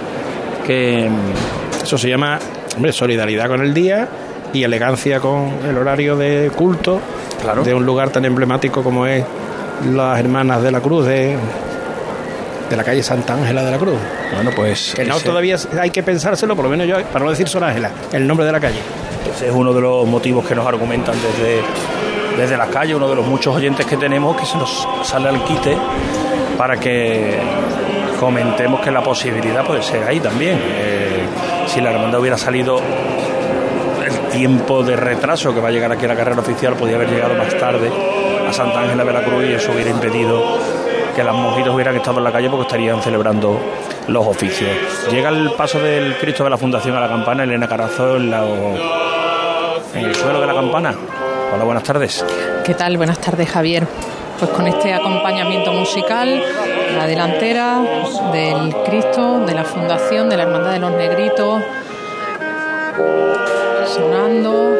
que. 0.66 1.08
Eso 1.82 1.98
se 1.98 2.08
llama, 2.08 2.38
hombre, 2.76 2.92
solidaridad 2.92 3.48
con 3.48 3.60
el 3.60 3.74
día 3.74 4.08
y 4.52 4.62
elegancia 4.64 5.20
con 5.20 5.50
el 5.68 5.76
horario 5.76 6.16
de 6.16 6.50
culto 6.54 7.00
Claro. 7.42 7.62
de 7.64 7.74
un 7.74 7.84
lugar 7.84 8.10
tan 8.10 8.24
emblemático 8.24 8.82
como 8.82 9.04
es 9.06 9.24
las 9.92 10.18
Hermanas 10.20 10.62
de 10.62 10.70
la 10.70 10.80
Cruz 10.80 11.04
de, 11.06 11.36
de 12.70 12.76
la 12.76 12.84
calle 12.84 13.02
Santa 13.02 13.34
Ángela 13.34 13.64
de 13.64 13.70
la 13.72 13.78
Cruz. 13.78 13.96
Bueno, 14.34 14.50
pues. 14.54 14.92
Que 14.94 15.04
no 15.04 15.16
ese- 15.16 15.26
todavía 15.26 15.56
hay 15.80 15.90
que 15.90 16.02
pensárselo, 16.02 16.54
por 16.56 16.64
lo 16.64 16.70
menos 16.70 16.86
yo, 16.86 17.02
para 17.12 17.24
no 17.24 17.30
decir 17.30 17.48
Sor 17.48 17.64
Ángela, 17.64 17.90
el 18.12 18.26
nombre 18.26 18.46
de 18.46 18.52
la 18.52 18.60
calle. 18.60 18.80
Ese 19.34 19.48
es 19.48 19.52
uno 19.54 19.72
de 19.72 19.80
los 19.80 20.06
motivos 20.06 20.46
que 20.46 20.54
nos 20.54 20.66
argumentan 20.66 21.14
desde, 21.14 21.62
desde 22.36 22.56
las 22.56 22.68
calles, 22.68 22.96
uno 22.96 23.08
de 23.08 23.14
los 23.16 23.26
muchos 23.26 23.54
oyentes 23.54 23.86
que 23.86 23.96
tenemos 23.96 24.36
que 24.36 24.44
se 24.46 24.56
nos 24.58 24.86
sale 25.04 25.28
al 25.28 25.42
quite 25.44 25.76
para 26.58 26.76
que 26.78 27.38
comentemos 28.18 28.80
que 28.80 28.90
la 28.90 29.02
posibilidad 29.02 29.64
puede 29.64 29.82
ser 29.82 30.04
ahí 30.04 30.20
también. 30.20 30.58
Eh, 30.62 31.24
si 31.66 31.80
la 31.80 31.90
hermandad 31.90 32.20
hubiera 32.20 32.36
salido 32.38 32.78
el 34.04 34.18
tiempo 34.32 34.82
de 34.82 34.96
retraso 34.96 35.54
que 35.54 35.60
va 35.60 35.68
a 35.68 35.70
llegar 35.72 35.92
aquí 35.92 36.04
a 36.04 36.08
la 36.08 36.16
carrera 36.16 36.40
oficial, 36.40 36.74
podía 36.74 36.96
haber 36.96 37.08
llegado 37.10 37.34
más 37.34 37.56
tarde 37.58 37.90
a 38.48 38.52
Santa 38.52 38.80
Ángela 38.80 39.04
Veracruz 39.04 39.44
y 39.48 39.52
eso 39.54 39.72
hubiera 39.72 39.90
impedido 39.90 40.42
que 41.14 41.22
las 41.22 41.34
monjitas 41.34 41.72
hubieran 41.74 41.96
estado 41.96 42.18
en 42.18 42.24
la 42.24 42.32
calle 42.32 42.48
porque 42.48 42.62
estarían 42.66 43.02
celebrando 43.02 43.60
los 44.08 44.26
oficios. 44.26 44.70
Llega 45.10 45.28
el 45.30 45.50
paso 45.52 45.78
del 45.78 46.16
Cristo 46.18 46.44
de 46.44 46.50
la 46.50 46.58
Fundación 46.58 46.96
a 46.96 47.00
la 47.00 47.08
campana, 47.08 47.44
Elena 47.44 47.68
Carazo 47.68 48.16
en, 48.16 48.30
la- 48.30 48.44
en 49.94 50.04
el 50.04 50.14
suelo 50.14 50.40
de 50.40 50.46
la 50.46 50.54
campana. 50.54 50.94
Hola, 51.54 51.64
buenas 51.64 51.82
tardes. 51.84 52.24
¿Qué 52.64 52.74
tal? 52.74 52.96
Buenas 52.96 53.18
tardes, 53.18 53.48
Javier. 53.50 53.86
Pues 54.38 54.50
con 54.50 54.66
este 54.66 54.92
acompañamiento 54.92 55.72
musical, 55.72 56.42
la 56.96 57.06
delantera 57.06 57.80
del 58.32 58.74
Cristo, 58.84 59.40
de 59.46 59.54
la 59.54 59.62
Fundación, 59.64 60.28
de 60.28 60.36
la 60.36 60.42
Hermandad 60.44 60.72
de 60.72 60.78
los 60.80 60.90
Negritos, 60.92 61.62
sonando 63.86 64.74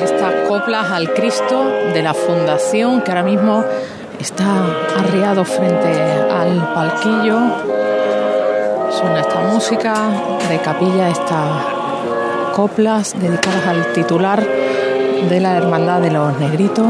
estas 0.00 0.32
coplas 0.48 0.90
al 0.90 1.12
Cristo 1.12 1.64
de 1.92 2.02
la 2.02 2.14
Fundación, 2.14 3.02
que 3.02 3.10
ahora 3.12 3.22
mismo 3.22 3.64
está 4.18 4.46
arriado 4.98 5.44
frente 5.44 5.88
al 6.32 6.72
palquillo. 6.74 7.38
Suena 8.98 9.20
esta 9.20 9.40
música 9.40 9.94
de 10.48 10.60
capilla, 10.60 11.08
estas 11.08 11.64
coplas 12.54 13.12
dedicadas 13.18 13.66
al 13.66 13.92
titular 13.92 14.40
de 14.40 15.40
la 15.40 15.56
Hermandad 15.56 16.00
de 16.00 16.12
los 16.12 16.38
Negritos. 16.38 16.86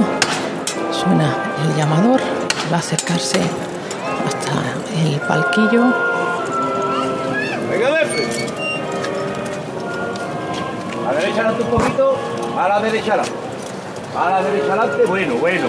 Suena 0.91 1.35
el 1.65 1.77
llamador, 1.77 2.21
va 2.71 2.77
a 2.77 2.81
acercarse 2.81 3.41
hasta 4.27 4.53
el 5.03 5.19
palquillo. 5.21 5.85
Venga. 7.71 7.89
A 11.09 11.13
la 11.13 11.21
derecha 11.21 11.53
un 11.59 11.67
poquito. 11.67 12.17
A 12.59 12.69
la 12.69 12.81
derecha. 12.81 13.15
A 13.15 14.31
la 14.31 14.43
derecha 14.43 14.73
adelante. 14.75 15.07
Bueno, 15.07 15.35
bueno. 15.37 15.67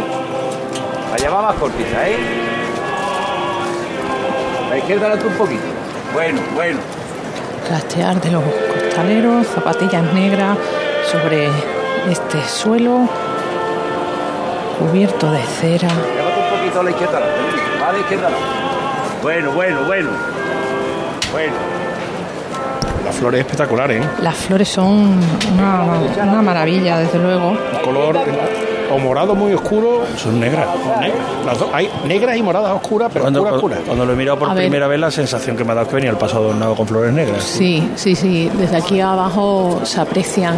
La 1.12 1.18
llama 1.18 1.42
más 1.44 1.56
cortita, 1.56 2.10
¿eh? 2.10 2.18
A 4.66 4.70
la 4.70 4.78
izquierda 4.78 5.08
adelante 5.08 5.28
un 5.28 5.38
poquito. 5.38 5.75
Bueno, 6.16 6.40
bueno. 6.56 6.80
Trastear 7.68 8.22
de 8.22 8.32
los 8.32 8.42
costaleros, 8.42 9.48
zapatillas 9.48 10.14
negras 10.14 10.58
sobre 11.12 11.50
este 12.10 12.42
suelo 12.48 13.02
cubierto 14.80 15.30
de 15.30 15.42
cera. 15.44 15.90
Llévate 15.90 16.40
un 16.40 16.58
poquito 16.58 16.80
a 16.80 16.84
la 16.84 16.90
izquierda 16.92 17.18
adelante. 17.18 17.84
A 17.86 17.92
la 17.92 18.00
izquierda 18.00 18.28
adelante. 18.28 18.48
Bueno, 19.22 19.52
bueno, 19.52 19.84
bueno. 19.88 20.10
Bueno. 21.34 21.54
Las 23.04 23.16
flores 23.16 23.42
espectaculares, 23.42 24.02
¿eh? 24.02 24.10
Las 24.22 24.36
flores 24.36 24.70
son 24.70 25.20
una, 25.54 25.84
una 26.24 26.42
maravilla, 26.42 26.98
desde 26.98 27.20
luego. 27.20 27.50
Un 27.50 27.82
color 27.84 28.20
o 28.94 28.98
morado 29.00 29.36
muy 29.36 29.54
oscuro. 29.54 30.04
Son 30.18 30.40
negras. 30.40 30.68
Las 31.46 31.60
dos- 31.60 31.70
hay 31.74 31.90
negras 32.08 32.38
y 32.38 32.42
moradas 32.44 32.72
oscuras, 32.74 33.10
pero 33.12 33.24
Cuando, 33.24 33.40
oscuras, 33.42 33.60
cuando, 33.60 33.68
oscuras. 33.76 33.88
cuando 33.88 34.06
lo 34.06 34.14
he 34.14 34.16
mirado 34.16 34.40
por 34.40 34.50
A 34.50 34.54
ver. 34.54 34.64
primera 34.64 34.88
vez, 34.88 35.00
la 35.00 35.12
sensación 35.12 35.56
que 35.58 35.64
me 35.64 35.72
ha 35.72 35.76
dado 35.76 35.84
es 35.86 35.90
que 35.90 35.96
venía 35.96 36.12
el 36.12 36.18
paso 36.18 36.38
adornado 36.38 36.76
con 36.76 36.88
flores 36.88 37.14
negras. 37.14 37.44
Sí, 37.44 37.92
sí, 37.96 38.16
sí. 38.16 38.50
Desde 38.58 38.78
aquí 38.78 39.00
abajo 39.02 39.82
se 39.84 40.00
aprecian 40.02 40.56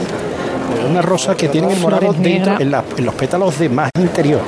Una 0.90 1.02
rosa 1.02 1.36
que 1.36 1.50
tiene 1.50 1.74
el 1.74 1.80
morado 1.80 2.14
dentro, 2.14 2.22
negras. 2.22 2.62
en, 2.62 2.72
la- 2.72 2.84
en 2.98 3.06
los 3.06 3.16
pétalos 3.16 3.58
de 3.60 3.70
más 3.70 3.90
interior. 4.00 4.40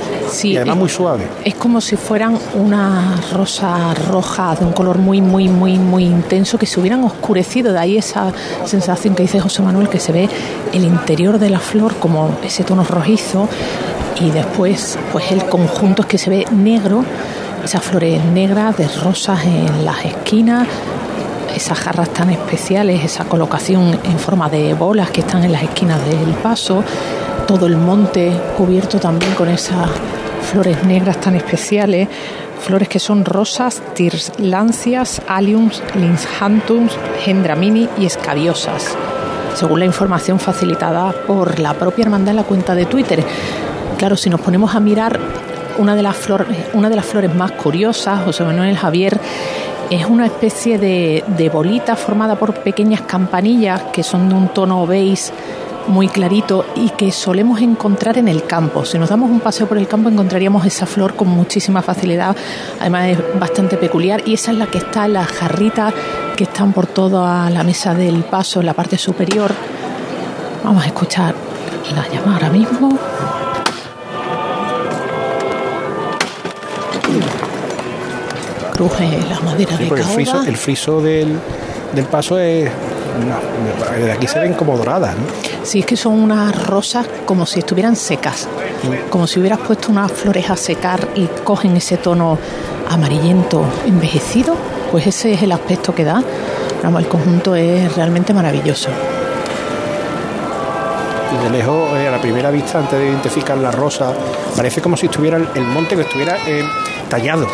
Y 0.43 0.57
además 0.57 0.77
muy 0.77 0.89
suave. 0.89 1.27
Es 1.43 1.55
como 1.55 1.81
si 1.81 1.95
fueran 1.95 2.37
unas 2.55 3.31
rosas 3.33 4.07
rojas 4.07 4.59
de 4.59 4.65
un 4.65 4.73
color 4.73 4.97
muy, 4.97 5.21
muy, 5.21 5.47
muy, 5.47 5.77
muy 5.77 6.03
intenso 6.03 6.57
que 6.57 6.65
se 6.65 6.79
hubieran 6.79 7.03
oscurecido. 7.03 7.73
De 7.73 7.79
ahí 7.79 7.97
esa 7.97 8.31
sensación 8.65 9.15
que 9.15 9.23
dice 9.23 9.39
José 9.39 9.61
Manuel, 9.61 9.89
que 9.89 9.99
se 9.99 10.11
ve 10.11 10.29
el 10.73 10.83
interior 10.83 11.39
de 11.39 11.49
la 11.49 11.59
flor 11.59 11.95
como 11.95 12.37
ese 12.43 12.63
tono 12.63 12.83
rojizo 12.83 13.47
y 14.19 14.31
después 14.31 14.97
pues 15.11 15.31
el 15.31 15.45
conjunto 15.45 16.01
es 16.03 16.07
que 16.07 16.17
se 16.17 16.29
ve 16.29 16.45
negro, 16.51 17.03
esas 17.63 17.83
flores 17.83 18.23
negras 18.25 18.77
de 18.77 18.87
rosas 18.87 19.43
en 19.45 19.85
las 19.85 20.05
esquinas, 20.05 20.67
esas 21.55 21.79
jarras 21.79 22.09
tan 22.09 22.29
especiales, 22.29 23.03
esa 23.03 23.25
colocación 23.25 23.99
en 24.03 24.19
forma 24.19 24.49
de 24.49 24.73
bolas 24.73 25.09
que 25.11 25.21
están 25.21 25.43
en 25.43 25.51
las 25.51 25.63
esquinas 25.63 26.03
del 26.05 26.33
paso, 26.35 26.83
todo 27.47 27.65
el 27.65 27.77
monte 27.77 28.31
cubierto 28.57 28.99
también 28.99 29.33
con 29.33 29.49
esas 29.49 29.89
flores 30.49 30.83
negras 30.83 31.21
tan 31.21 31.35
especiales, 31.35 32.07
flores 32.59 32.89
que 32.89 32.97
son 32.97 33.23
rosas, 33.23 33.83
tirlancias, 33.93 35.21
aliums, 35.27 35.83
linshantums, 35.93 36.91
gendramini 37.23 37.87
y 37.99 38.07
escabiosas, 38.07 38.95
según 39.53 39.79
la 39.79 39.85
información 39.85 40.39
facilitada 40.39 41.11
por 41.27 41.59
la 41.59 41.75
propia 41.75 42.05
hermandad 42.05 42.31
en 42.31 42.37
la 42.37 42.43
cuenta 42.43 42.73
de 42.73 42.87
Twitter. 42.87 43.23
Claro, 43.99 44.17
si 44.17 44.31
nos 44.31 44.41
ponemos 44.41 44.73
a 44.73 44.79
mirar 44.79 45.19
una 45.77 45.95
de 45.95 46.01
las 46.01 46.17
flores, 46.17 46.47
una 46.73 46.89
de 46.89 46.95
las 46.95 47.05
flores 47.05 47.33
más 47.35 47.51
curiosas, 47.51 48.23
José 48.23 48.43
Manuel 48.43 48.75
Javier, 48.75 49.19
es 49.91 50.05
una 50.07 50.25
especie 50.25 50.79
de, 50.79 51.23
de 51.27 51.49
bolita 51.49 51.95
formada 51.95 52.35
por 52.35 52.55
pequeñas 52.55 53.01
campanillas 53.01 53.83
que 53.93 54.01
son 54.01 54.29
de 54.29 54.35
un 54.35 54.47
tono 54.47 54.87
beige 54.87 55.31
muy 55.89 56.07
clarito 56.07 56.65
y 56.75 56.91
que 56.91 57.11
solemos 57.11 57.61
encontrar 57.61 58.17
en 58.17 58.27
el 58.27 58.43
campo. 58.45 58.85
Si 58.85 58.97
nos 58.97 59.09
damos 59.09 59.29
un 59.29 59.39
paseo 59.39 59.67
por 59.67 59.77
el 59.77 59.87
campo 59.87 60.09
encontraríamos 60.09 60.65
esa 60.65 60.85
flor 60.85 61.15
con 61.15 61.27
muchísima 61.27 61.81
facilidad, 61.81 62.35
además 62.79 63.07
es 63.07 63.39
bastante 63.39 63.75
peculiar 63.77 64.21
y 64.25 64.35
esa 64.35 64.51
es 64.51 64.57
la 64.57 64.67
que 64.67 64.77
está 64.77 65.05
en 65.05 65.13
las 65.13 65.27
jarritas 65.27 65.93
que 66.35 66.43
están 66.45 66.71
por 66.71 66.87
toda 66.87 67.49
la 67.49 67.63
mesa 67.63 67.93
del 67.93 68.23
paso 68.23 68.59
en 68.59 68.67
la 68.67 68.73
parte 68.73 68.97
superior. 68.97 69.51
Vamos 70.63 70.83
a 70.83 70.87
escuchar 70.87 71.33
la 71.95 72.07
llamada 72.07 72.33
ahora 72.35 72.49
mismo. 72.49 72.97
Cruje 78.73 79.19
la 79.29 79.39
madera 79.41 79.75
de 79.75 79.87
el 79.87 80.03
friso, 80.03 80.43
el 80.43 80.57
friso 80.57 81.01
del, 81.01 81.37
del 81.93 82.05
paso 82.05 82.39
es 82.39 82.71
aquí 84.13 84.27
se 84.27 84.39
ven 84.39 84.53
como 84.53 84.77
doradas, 84.77 85.15
¿no? 85.15 85.23
Sí, 85.63 85.79
es 85.79 85.85
que 85.85 85.95
son 85.95 86.13
unas 86.19 86.67
rosas 86.67 87.07
como 87.25 87.45
si 87.45 87.59
estuvieran 87.59 87.95
secas, 87.95 88.47
como 89.09 89.27
si 89.27 89.39
hubieras 89.39 89.59
puesto 89.59 89.91
unas 89.91 90.11
flores 90.11 90.49
a 90.49 90.55
secar 90.55 91.07
y 91.15 91.27
cogen 91.43 91.77
ese 91.77 91.97
tono 91.97 92.37
amarillento 92.89 93.63
envejecido, 93.85 94.55
pues 94.91 95.07
ese 95.07 95.33
es 95.33 95.43
el 95.43 95.51
aspecto 95.51 95.93
que 95.93 96.03
da. 96.03 96.23
Vamos, 96.83 97.03
el 97.03 97.09
conjunto 97.09 97.55
es 97.55 97.95
realmente 97.95 98.33
maravilloso. 98.33 98.89
Y 101.31 101.43
de 101.43 101.49
lejos, 101.51 101.97
eh, 101.97 102.07
a 102.07 102.11
la 102.11 102.21
primera 102.21 102.49
vista, 102.49 102.79
antes 102.79 102.97
de 102.97 103.05
identificar 103.05 103.57
la 103.57 103.69
rosa, 103.69 104.13
parece 104.55 104.81
como 104.81 104.97
si 104.97 105.05
estuviera 105.05 105.37
el 105.37 105.63
monte 105.65 105.95
que 105.95 106.01
estuviera 106.01 106.37
eh, 106.47 106.63
tallado. 107.07 107.47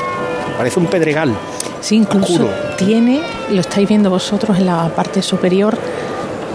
Parece 0.57 0.79
un 0.79 0.85
pedregal. 0.85 1.35
Sí, 1.81 1.97
incluso 1.97 2.49
tiene, 2.77 3.21
lo 3.51 3.61
estáis 3.61 3.87
viendo 3.87 4.09
vosotros 4.09 4.57
en 4.57 4.65
la 4.65 4.87
parte 4.89 5.21
superior, 5.21 5.77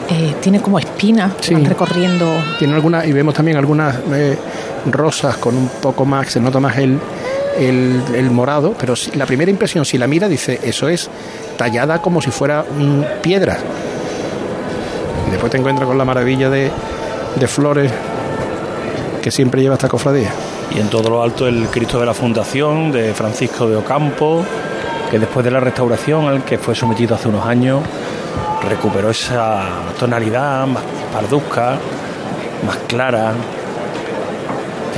eh, 0.08 0.34
tiene 0.40 0.60
como 0.60 0.78
espinas 0.78 1.34
que 1.34 1.54
van 1.54 1.64
recorriendo. 1.64 2.26
Tiene 2.58 2.74
algunas, 2.74 3.06
y 3.06 3.12
vemos 3.12 3.34
también 3.34 3.56
algunas 3.56 3.96
eh, 4.12 4.36
rosas 4.90 5.36
con 5.36 5.56
un 5.56 5.68
poco 5.80 6.04
más, 6.04 6.28
se 6.28 6.40
nota 6.40 6.58
más 6.60 6.76
el, 6.78 6.98
el, 7.58 8.02
el 8.14 8.30
morado, 8.30 8.74
pero 8.78 8.96
si- 8.96 9.12
la 9.12 9.26
primera 9.26 9.50
impresión, 9.50 9.84
si 9.84 9.98
la 9.98 10.06
mira, 10.06 10.28
dice, 10.28 10.58
eso 10.62 10.88
es 10.88 11.08
tallada 11.56 12.00
como 12.02 12.20
si 12.20 12.30
fuera 12.30 12.62
mm, 12.64 13.22
piedra. 13.22 13.58
Y 15.28 15.30
después 15.30 15.50
te 15.52 15.58
encuentras 15.58 15.86
con 15.86 15.96
la 15.98 16.04
maravilla 16.04 16.50
de, 16.50 16.70
de 17.36 17.46
flores 17.48 17.90
que 19.22 19.30
siempre 19.30 19.62
lleva 19.62 19.74
esta 19.74 19.88
cofradía. 19.88 20.30
Y 20.74 20.80
en 20.80 20.88
todo 20.88 21.08
lo 21.10 21.22
alto 21.22 21.46
el 21.46 21.66
Cristo 21.68 22.00
de 22.00 22.06
la 22.06 22.14
Fundación 22.14 22.90
de 22.90 23.12
Francisco 23.14 23.68
de 23.68 23.76
Ocampo, 23.76 24.44
que 25.10 25.18
después 25.18 25.44
de 25.44 25.50
la 25.50 25.58
restauración 25.58 26.26
al 26.26 26.44
que 26.44 26.56
fue 26.56 26.74
sometido 26.74 27.16
hace 27.16 27.28
unos 27.28 27.44
años, 27.44 27.80
recuperó 28.68 29.10
esa 29.10 29.62
tonalidad 29.98 30.66
más 30.66 30.82
parduzca, 31.12 31.76
más 32.64 32.76
clara. 32.86 33.32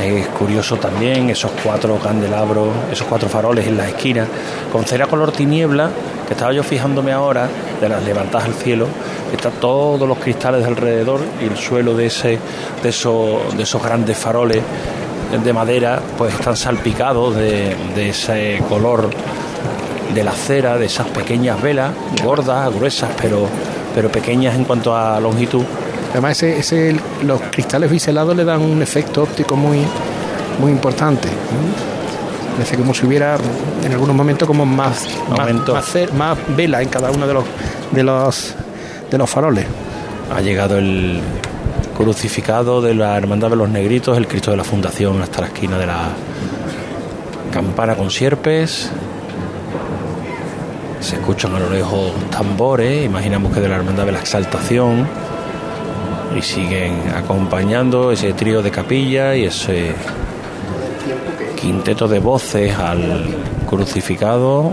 Es 0.02 0.26
curioso 0.28 0.76
también 0.76 1.30
esos 1.30 1.52
cuatro 1.62 1.96
candelabros, 1.96 2.68
esos 2.90 3.06
cuatro 3.06 3.28
faroles 3.28 3.66
en 3.66 3.76
las 3.76 3.88
esquinas, 3.88 4.28
con 4.70 4.84
cera 4.84 5.06
color 5.06 5.32
tiniebla, 5.32 5.88
que 6.26 6.34
estaba 6.34 6.52
yo 6.52 6.62
fijándome 6.62 7.12
ahora, 7.12 7.48
de 7.80 7.88
las 7.88 8.02
levantadas 8.02 8.48
al 8.48 8.54
cielo, 8.54 8.88
está 9.32 9.50
todos 9.50 10.06
los 10.06 10.18
cristales 10.18 10.62
de 10.62 10.66
alrededor 10.66 11.20
y 11.40 11.44
el 11.44 11.56
suelo 11.56 11.94
de 11.94 12.06
ese, 12.06 12.38
de 12.82 12.88
esos, 12.88 13.56
de 13.56 13.62
esos 13.62 13.82
grandes 13.82 14.16
faroles 14.18 14.62
de 15.42 15.52
madera, 15.52 16.00
pues 16.18 16.34
están 16.34 16.56
salpicados 16.56 17.36
de 17.36 17.74
ese 17.96 18.60
color 18.68 19.08
de 20.14 20.24
la 20.24 20.32
cera, 20.32 20.76
de 20.78 20.86
esas 20.86 21.06
pequeñas 21.08 21.60
velas, 21.62 21.92
gordas, 22.22 22.72
gruesas, 22.74 23.10
pero, 23.20 23.46
pero 23.94 24.10
pequeñas 24.10 24.54
en 24.56 24.64
cuanto 24.64 24.96
a 24.96 25.18
longitud. 25.20 25.62
Además, 26.12 26.32
ese, 26.42 26.58
ese- 26.58 26.96
los 27.24 27.40
cristales 27.50 27.90
biselados 27.90 28.36
le 28.36 28.44
dan 28.44 28.60
un 28.60 28.82
efecto 28.82 29.22
óptico 29.22 29.56
muy, 29.56 29.78
muy 30.60 30.70
importante. 30.70 31.28
Parece 32.56 32.76
como 32.76 32.92
si 32.92 33.06
hubiera 33.06 33.36
en 33.84 33.92
algunos 33.92 34.14
momentos 34.14 34.46
como 34.46 34.66
más, 34.66 35.06
Momento. 35.30 35.72
más 35.74 35.86
más 36.14 36.36
vela 36.54 36.82
en 36.82 36.88
cada 36.90 37.10
uno 37.10 37.26
de 37.26 37.32
los, 37.34 37.44
de 37.92 38.02
los, 38.02 38.54
de 39.10 39.16
los 39.18 39.30
faroles. 39.30 39.64
Ha 40.36 40.40
llegado 40.42 40.76
el 40.76 41.20
crucificado 41.96 42.82
de 42.82 42.94
la 42.94 43.16
Hermandad 43.16 43.48
de 43.50 43.56
los 43.56 43.70
Negritos, 43.70 44.18
el 44.18 44.26
Cristo 44.28 44.50
de 44.50 44.58
la 44.58 44.64
Fundación, 44.64 45.22
hasta 45.22 45.40
la 45.40 45.46
esquina 45.46 45.78
de 45.78 45.86
la 45.86 46.10
campana 47.52 47.94
con 47.96 48.10
sierpes. 48.10 48.90
Se 51.02 51.16
escuchan 51.16 51.54
a 51.54 51.58
lo 51.58 51.68
lejos 51.68 52.12
tambores, 52.30 53.04
imaginamos 53.04 53.52
que 53.52 53.60
de 53.60 53.68
la 53.68 53.76
Hermandad 53.76 54.06
de 54.06 54.12
la 54.12 54.20
Exaltación. 54.20 55.06
Y 56.36 56.40
siguen 56.40 57.12
acompañando 57.14 58.10
ese 58.10 58.32
trío 58.32 58.62
de 58.62 58.70
capilla 58.70 59.34
y 59.36 59.44
ese 59.44 59.92
quinteto 61.60 62.08
de 62.08 62.18
voces 62.20 62.74
al 62.78 63.26
crucificado. 63.68 64.72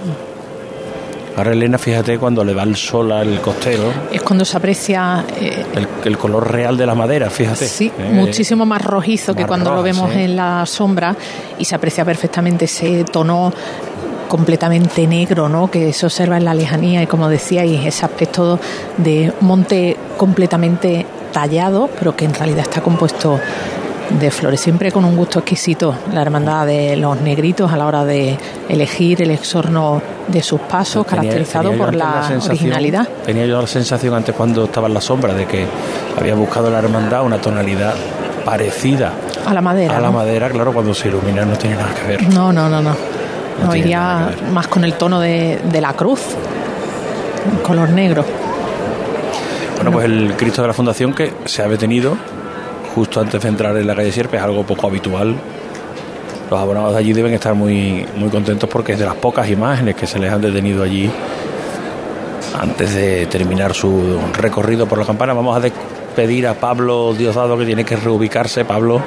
Ahora 1.38 1.52
Elena, 1.54 1.78
fíjate 1.78 2.18
cuando 2.18 2.44
le 2.44 2.54
da 2.54 2.64
el 2.64 2.76
sol 2.76 3.12
al 3.14 3.40
costero, 3.40 3.84
Es 4.12 4.22
cuando 4.24 4.44
se 4.44 4.58
aprecia 4.58 5.24
eh, 5.40 5.64
el, 5.74 5.88
el 6.04 6.18
color 6.18 6.52
real 6.52 6.76
de 6.76 6.86
la 6.86 6.96
madera, 6.96 7.30
fíjate. 7.30 7.66
Sí, 7.68 7.92
Eh, 7.98 8.10
muchísimo 8.12 8.66
más 8.66 8.82
rojizo 8.82 9.34
que 9.34 9.46
cuando 9.46 9.74
lo 9.74 9.82
vemos 9.84 10.12
sí. 10.12 10.20
en 10.22 10.36
la 10.36 10.66
sombra 10.66 11.16
y 11.58 11.64
se 11.66 11.76
aprecia 11.76 12.04
perfectamente 12.04 12.66
ese 12.66 13.06
tono 13.06 13.54
completamente 14.30 15.06
negro, 15.08 15.50
¿no? 15.50 15.70
Que 15.70 15.92
se 15.92 16.06
observa 16.06 16.38
en 16.38 16.46
la 16.46 16.54
lejanía 16.54 17.02
y 17.04 17.08
como 17.08 17.28
decíais, 17.28 17.86
ese 17.86 18.06
aspecto 18.06 18.58
de 18.98 19.34
monte 19.42 19.98
completamente 20.16 21.06
tallado, 21.34 21.90
pero 22.00 22.16
que 22.16 22.24
en 22.26 22.34
realidad 22.34 22.62
está 22.62 22.80
compuesto 22.82 23.38
de 24.20 24.32
flores, 24.32 24.60
siempre 24.60 24.92
con 24.92 25.06
un 25.06 25.16
gusto 25.16 25.38
exquisito, 25.40 25.94
la 26.14 26.24
hermandad 26.24 26.66
de 26.66 26.96
los 26.96 27.22
negritos 27.22 27.72
a 27.72 27.78
la 27.78 27.86
hora 27.86 28.06
de 28.06 28.36
elegir 28.68 29.22
el 29.22 29.30
exorno 29.30 30.02
de 30.28 30.42
sus 30.42 30.62
pasos, 30.62 31.06
tenía- 31.06 31.22
caracterizado 31.22 31.70
tenía 31.70 31.86
por 31.86 31.94
la, 31.96 32.40
originalidad. 32.48 33.08
Tenía 33.24 33.46
yo 33.46 33.62
la 33.62 33.68
sensación 33.68 34.16
antes 34.16 34.34
cuando 34.34 34.64
estaba 34.64 34.88
en 34.88 34.96
la 34.96 35.02
sombra 35.02 35.34
de 35.36 35.46
que 35.46 35.64
había 36.20 36.34
buscado 36.34 36.72
la 36.72 36.80
hermandad 36.80 37.24
una 37.24 37.38
tonalidad 37.40 37.94
parecida 38.44 39.14
A 39.46 39.54
la 39.54 39.62
madera. 39.62 39.98
a 39.98 40.02
la 40.02 40.10
madera, 40.10 40.50
claro, 40.50 40.74
cuando 40.74 40.94
se 40.96 41.10
ilumina 41.10 41.46
no 41.46 41.56
tiene 41.56 41.76
nada 41.76 41.94
que 41.94 42.08
ver. 42.08 42.34
No, 42.34 42.52
no, 42.52 42.68
no, 42.68 42.82
no. 42.82 42.96
No, 43.64 43.76
iría 43.76 44.30
más 44.52 44.68
con 44.68 44.84
el 44.84 44.94
tono 44.94 45.20
de, 45.20 45.60
de 45.72 45.82
la 45.82 45.94
cruz, 45.94 46.22
color 47.64 47.90
negro. 47.90 48.24
Bueno, 49.76 49.92
pues 49.92 50.06
el 50.06 50.34
Cristo 50.36 50.62
de 50.62 50.68
la 50.68 50.74
Fundación 50.74 51.14
que 51.14 51.34
se 51.46 51.62
ha 51.62 51.68
detenido 51.68 52.18
justo 52.96 53.22
antes 53.22 53.42
de 53.42 53.48
entrar 53.48 53.78
en 53.78 53.88
la 53.88 53.96
calle 53.96 54.12
Sierpes, 54.12 54.42
algo 54.42 54.64
poco 54.64 54.88
habitual. 54.88 55.36
Los 56.50 56.60
abonados 56.60 56.94
de 56.94 57.00
allí 57.00 57.14
deben 57.14 57.34
estar 57.34 57.54
muy, 57.54 58.06
muy 58.16 58.30
contentos 58.30 58.70
porque 58.70 58.94
es 58.94 59.00
de 59.00 59.06
las 59.06 59.16
pocas 59.16 59.48
imágenes 59.50 59.96
que 59.96 60.08
se 60.08 60.20
les 60.20 60.32
han 60.32 60.42
detenido 60.42 60.84
allí 60.84 61.10
antes 62.60 62.94
de 62.94 63.28
terminar 63.28 63.74
su 63.74 64.20
recorrido 64.34 64.88
por 64.88 64.98
la 64.98 65.06
campana. 65.06 65.34
Vamos 65.34 65.56
a 65.56 65.60
despedir 65.60 66.48
a 66.48 66.56
Pablo 66.56 67.14
Diosdado 67.14 67.58
que 67.58 67.66
tiene 67.66 67.86
que 67.86 67.96
reubicarse. 67.96 68.66
Pablo, 68.66 69.02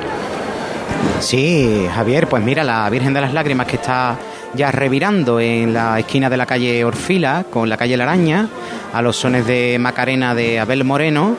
Sí, 1.21 1.87
Javier, 1.95 2.29
pues 2.29 2.43
mira, 2.43 2.65
la 2.65 2.89
Virgen 2.91 3.15
de 3.15 3.21
las 3.21 3.33
Lágrimas 3.33 3.67
que 3.67 3.77
está 3.77 4.17
ya 4.55 4.71
revirando 4.71 5.41
en 5.41 5.73
la 5.73 5.99
esquina 5.99 6.29
de 6.29 6.37
la 6.37 6.47
calle 6.47 6.85
Orfila 6.85 7.45
con 7.51 7.69
la 7.69 7.77
calle 7.77 7.97
La 7.97 8.05
Araña 8.05 8.49
a 8.93 9.03
los 9.03 9.17
sones 9.17 9.47
de 9.47 9.79
Macarena 9.79 10.35
de 10.35 10.61
Abel 10.61 10.85
Moreno 10.85 11.37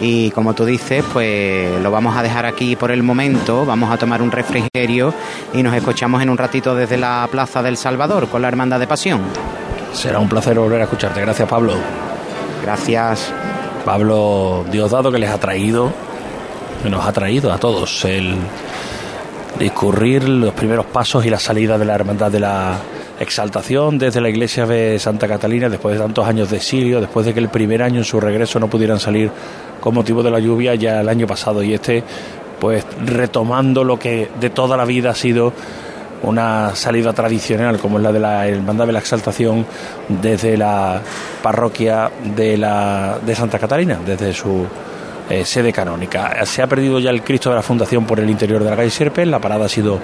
y 0.00 0.30
como 0.30 0.54
tú 0.54 0.64
dices 0.64 1.04
pues 1.12 1.80
lo 1.82 1.90
vamos 1.90 2.16
a 2.16 2.22
dejar 2.22 2.46
aquí 2.46 2.76
por 2.76 2.90
el 2.90 3.02
momento, 3.02 3.64
vamos 3.64 3.90
a 3.90 3.96
tomar 3.96 4.22
un 4.22 4.30
refrigerio 4.30 5.12
y 5.52 5.62
nos 5.62 5.74
escuchamos 5.74 6.22
en 6.22 6.30
un 6.30 6.38
ratito 6.38 6.74
desde 6.74 6.96
la 6.96 7.28
Plaza 7.30 7.62
del 7.62 7.76
Salvador 7.76 8.28
con 8.28 8.42
la 8.42 8.48
Hermandad 8.48 8.80
de 8.80 8.86
Pasión. 8.86 9.20
Será 9.92 10.18
un 10.18 10.28
placer 10.28 10.58
volver 10.58 10.80
a 10.80 10.84
escucharte. 10.84 11.20
Gracias, 11.20 11.48
Pablo. 11.48 11.74
Gracias. 12.62 13.32
Pablo 13.84 14.64
Diosdado 14.70 15.10
que 15.10 15.18
les 15.18 15.30
ha 15.30 15.38
traído, 15.38 15.92
que 16.82 16.88
nos 16.88 17.04
ha 17.04 17.12
traído 17.12 17.52
a 17.52 17.58
todos 17.58 18.04
el 18.04 18.36
discurrir 19.58 20.28
los 20.28 20.54
primeros 20.54 20.86
pasos 20.86 21.24
y 21.26 21.30
la 21.30 21.38
salida 21.38 21.78
de 21.78 21.84
la 21.84 21.94
Hermandad 21.94 22.30
de 22.30 22.40
la 22.40 22.78
Exaltación 23.20 23.98
desde 23.98 24.20
la 24.20 24.28
iglesia 24.28 24.66
de 24.66 24.98
Santa 24.98 25.28
Catalina 25.28 25.68
después 25.68 25.94
de 25.94 26.00
tantos 26.00 26.26
años 26.26 26.50
de 26.50 26.56
exilio, 26.56 27.00
después 27.00 27.24
de 27.24 27.32
que 27.32 27.40
el 27.40 27.48
primer 27.48 27.82
año 27.82 27.98
en 27.98 28.04
su 28.04 28.18
regreso 28.18 28.58
no 28.58 28.68
pudieran 28.68 28.98
salir 28.98 29.30
con 29.80 29.94
motivo 29.94 30.22
de 30.22 30.30
la 30.30 30.40
lluvia 30.40 30.74
ya 30.74 31.00
el 31.00 31.08
año 31.08 31.26
pasado. 31.26 31.62
Y 31.62 31.74
este 31.74 32.02
pues 32.58 32.84
retomando 33.04 33.84
lo 33.84 33.98
que 33.98 34.28
de 34.40 34.50
toda 34.50 34.76
la 34.76 34.84
vida 34.84 35.10
ha 35.10 35.14
sido 35.14 35.52
una 36.22 36.74
salida 36.74 37.12
tradicional 37.12 37.78
como 37.78 37.98
es 37.98 38.04
la 38.04 38.12
de 38.12 38.20
la 38.20 38.46
Hermandad 38.46 38.86
de 38.86 38.92
la 38.92 39.00
Exaltación 39.00 39.66
desde 40.08 40.56
la 40.56 41.00
parroquia 41.42 42.10
de, 42.36 42.56
la, 42.56 43.18
de 43.24 43.34
Santa 43.34 43.58
Catalina, 43.58 43.98
desde 44.04 44.32
su 44.32 44.66
eh, 45.32 45.46
sede 45.46 45.72
canónica. 45.72 46.44
Se 46.44 46.60
ha 46.60 46.66
perdido 46.66 46.98
ya 46.98 47.08
el 47.08 47.22
Cristo 47.22 47.48
de 47.48 47.56
la 47.56 47.62
Fundación 47.62 48.04
por 48.04 48.20
el 48.20 48.28
interior 48.28 48.62
de 48.62 48.68
la 48.68 48.76
calle 48.76 48.90
Sierpe, 48.90 49.24
la 49.24 49.38
parada 49.38 49.64
ha 49.64 49.68
sido 49.68 49.98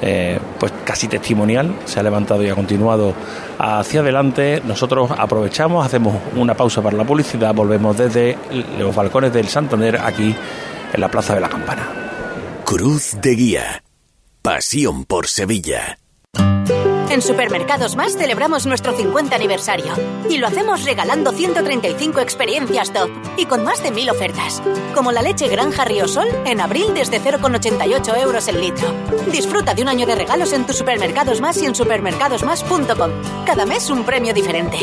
eh, 0.00 0.38
pues 0.58 0.72
casi 0.84 1.08
testimonial, 1.08 1.74
se 1.84 1.98
ha 1.98 2.02
levantado 2.04 2.44
y 2.44 2.48
ha 2.48 2.54
continuado 2.54 3.12
hacia 3.58 4.00
adelante. 4.00 4.62
Nosotros 4.64 5.10
aprovechamos, 5.16 5.84
hacemos 5.84 6.14
una 6.36 6.54
pausa 6.54 6.80
para 6.80 6.96
la 6.96 7.04
publicidad, 7.04 7.52
volvemos 7.52 7.96
desde 7.96 8.38
los 8.78 8.94
balcones 8.94 9.32
del 9.32 9.48
Santander 9.48 9.98
aquí 10.00 10.32
en 10.92 11.00
la 11.00 11.08
Plaza 11.08 11.34
de 11.34 11.40
la 11.40 11.48
Campana. 11.48 11.88
Cruz 12.64 13.16
de 13.20 13.34
Guía. 13.34 13.82
Pasión 14.42 15.04
por 15.06 15.26
Sevilla. 15.26 15.98
En 17.12 17.20
Supermercados 17.20 17.94
Más 17.94 18.16
celebramos 18.16 18.64
nuestro 18.64 18.96
50 18.96 19.36
aniversario 19.36 19.92
y 20.30 20.38
lo 20.38 20.46
hacemos 20.46 20.82
regalando 20.82 21.30
135 21.30 22.20
experiencias 22.20 22.90
top 22.90 23.10
y 23.36 23.44
con 23.44 23.64
más 23.64 23.82
de 23.82 23.90
1000 23.90 24.08
ofertas, 24.08 24.62
como 24.94 25.12
la 25.12 25.20
leche 25.20 25.46
Granja 25.48 25.84
Riosol 25.84 26.28
en 26.46 26.62
abril 26.62 26.94
desde 26.94 27.20
0,88 27.20 28.16
euros 28.16 28.48
el 28.48 28.62
litro. 28.62 28.94
Disfruta 29.30 29.74
de 29.74 29.82
un 29.82 29.88
año 29.88 30.06
de 30.06 30.14
regalos 30.14 30.54
en 30.54 30.64
tus 30.64 30.78
Supermercados 30.78 31.42
Más 31.42 31.60
y 31.60 31.66
en 31.66 31.74
supermercadosmás.com. 31.74 33.10
Cada 33.44 33.66
mes 33.66 33.90
un 33.90 34.04
premio 34.04 34.32
diferente. 34.32 34.78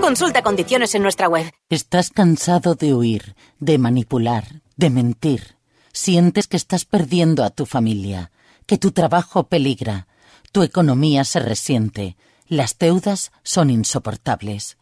Consulta 0.00 0.40
condiciones 0.42 0.94
en 0.94 1.02
nuestra 1.02 1.28
web. 1.28 1.50
¿Estás 1.68 2.10
cansado 2.10 2.76
de 2.76 2.94
huir, 2.94 3.34
de 3.58 3.78
manipular, 3.78 4.62
de 4.76 4.88
mentir? 4.88 5.56
¿Sientes 5.92 6.46
que 6.46 6.58
estás 6.58 6.84
perdiendo 6.84 7.42
a 7.42 7.50
tu 7.50 7.66
familia, 7.66 8.30
que 8.66 8.78
tu 8.78 8.92
trabajo 8.92 9.48
peligra? 9.48 10.06
Tu 10.52 10.62
economía 10.62 11.24
se 11.24 11.40
resiente. 11.40 12.16
Las 12.46 12.78
deudas 12.78 13.32
son 13.42 13.70
insoportables. 13.70 14.76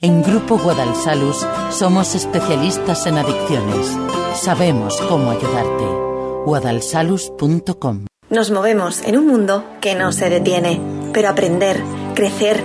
En 0.00 0.22
Grupo 0.22 0.58
Guadalsalus 0.58 1.46
somos 1.70 2.14
especialistas 2.14 3.06
en 3.06 3.18
adicciones. 3.18 3.94
Sabemos 4.34 4.98
cómo 5.08 5.30
ayudarte. 5.30 5.84
guadalsalus.com 6.46 8.06
Nos 8.30 8.50
movemos 8.50 9.02
en 9.02 9.18
un 9.18 9.26
mundo 9.26 9.64
que 9.82 9.94
no 9.94 10.10
se 10.12 10.30
detiene, 10.30 10.80
pero 11.12 11.28
aprender, 11.28 11.82
crecer, 12.14 12.64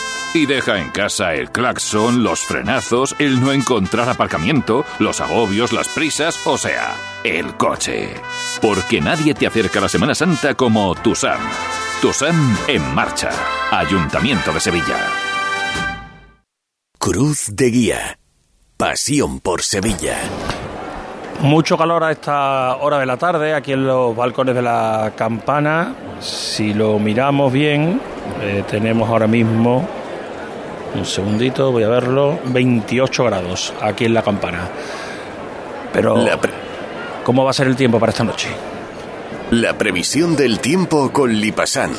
Y 0.33 0.45
deja 0.45 0.79
en 0.79 0.89
casa 0.91 1.33
el 1.33 1.51
claxon, 1.51 2.23
los 2.23 2.39
frenazos, 2.39 3.17
el 3.19 3.41
no 3.41 3.51
encontrar 3.51 4.07
aparcamiento, 4.07 4.85
los 4.99 5.19
agobios, 5.19 5.73
las 5.73 5.89
prisas, 5.89 6.39
o 6.47 6.57
sea, 6.57 6.95
el 7.25 7.57
coche. 7.57 8.13
Porque 8.61 9.01
nadie 9.01 9.33
te 9.33 9.45
acerca 9.45 9.79
a 9.79 9.81
la 9.81 9.89
Semana 9.89 10.15
Santa 10.15 10.53
como 10.53 10.95
Tusam. 10.95 11.41
Tusam 12.01 12.57
en 12.69 12.95
marcha. 12.95 13.29
Ayuntamiento 13.71 14.53
de 14.53 14.61
Sevilla. 14.61 15.05
Cruz 16.97 17.47
de 17.51 17.69
Guía. 17.69 18.19
Pasión 18.77 19.41
por 19.41 19.63
Sevilla. 19.63 20.17
Mucho 21.41 21.77
calor 21.77 22.05
a 22.05 22.11
esta 22.11 22.77
hora 22.77 22.99
de 22.99 23.05
la 23.05 23.17
tarde 23.17 23.53
aquí 23.53 23.73
en 23.73 23.85
los 23.85 24.15
balcones 24.15 24.55
de 24.55 24.61
la 24.61 25.11
campana. 25.13 25.93
Si 26.21 26.73
lo 26.73 26.99
miramos 26.99 27.51
bien, 27.51 27.99
eh, 28.41 28.63
tenemos 28.69 29.09
ahora 29.09 29.27
mismo 29.27 30.00
un 30.95 31.05
segundito, 31.05 31.71
voy 31.71 31.83
a 31.83 31.89
verlo. 31.89 32.39
28 32.45 33.23
grados 33.25 33.73
aquí 33.81 34.05
en 34.05 34.13
la 34.13 34.23
campana. 34.23 34.69
Pero, 35.93 36.25
¿cómo 37.23 37.43
va 37.43 37.51
a 37.51 37.53
ser 37.53 37.67
el 37.67 37.75
tiempo 37.75 37.99
para 37.99 38.11
esta 38.11 38.23
noche? 38.23 38.49
La 39.51 39.77
previsión 39.77 40.35
del 40.35 40.59
tiempo 40.59 41.11
con 41.11 41.33
Lipasan. 41.33 41.91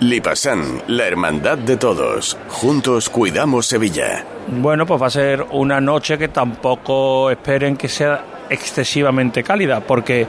Lipasan, 0.00 0.82
la 0.88 1.06
hermandad 1.06 1.56
de 1.56 1.76
todos. 1.76 2.36
Juntos 2.48 3.08
cuidamos 3.08 3.66
Sevilla. 3.66 4.24
Bueno, 4.48 4.84
pues 4.86 5.00
va 5.00 5.06
a 5.06 5.10
ser 5.10 5.46
una 5.50 5.80
noche 5.80 6.18
que 6.18 6.28
tampoco 6.28 7.30
esperen 7.30 7.76
que 7.76 7.88
sea 7.88 8.24
excesivamente 8.50 9.42
cálida, 9.42 9.80
porque 9.80 10.26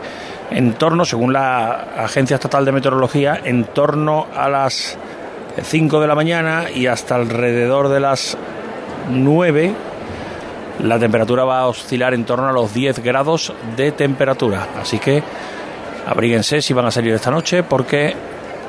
en 0.52 0.74
torno, 0.74 1.06
según 1.06 1.34
la 1.34 1.88
Agencia 1.98 2.36
Estatal 2.36 2.66
de 2.66 2.72
Meteorología, 2.72 3.42
en 3.44 3.66
torno 3.66 4.28
a 4.36 4.50
las 4.50 4.98
5 5.64 6.02
de 6.02 6.08
la 6.08 6.16
mañana 6.16 6.66
y 6.74 6.88
hasta 6.88 7.16
alrededor 7.16 7.90
de 7.90 8.00
las 8.00 8.38
9 9.10 9.74
la 10.84 10.98
temperatura 10.98 11.44
va 11.44 11.60
a 11.60 11.68
oscilar 11.68 12.14
en 12.14 12.24
torno 12.24 12.48
a 12.48 12.52
los 12.52 12.74
10 12.74 13.00
grados 13.04 13.54
de 13.76 13.92
temperatura. 13.92 14.68
Así 14.80 15.00
que 15.00 15.22
abríguense 16.08 16.62
si 16.62 16.74
van 16.74 16.86
a 16.86 16.92
salir 16.92 17.14
esta 17.14 17.32
noche 17.32 17.64
porque 17.64 18.16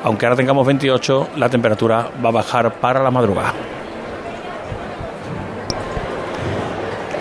aunque 0.03 0.25
ahora 0.25 0.35
tengamos 0.35 0.65
28, 0.65 1.29
la 1.37 1.49
temperatura 1.49 2.09
va 2.23 2.29
a 2.29 2.31
bajar 2.31 2.73
para 2.73 3.01
la 3.01 3.11
madrugada. 3.11 3.53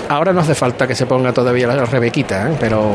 Ahora 0.09 0.33
no 0.33 0.41
hace 0.41 0.57
falta 0.57 0.89
que 0.89 0.95
se 0.97 1.07
ponga 1.07 1.33
todavía 1.33 1.69
la 1.69 1.85
rebequita, 1.85 2.51
¿eh? 2.51 2.57
pero 2.59 2.91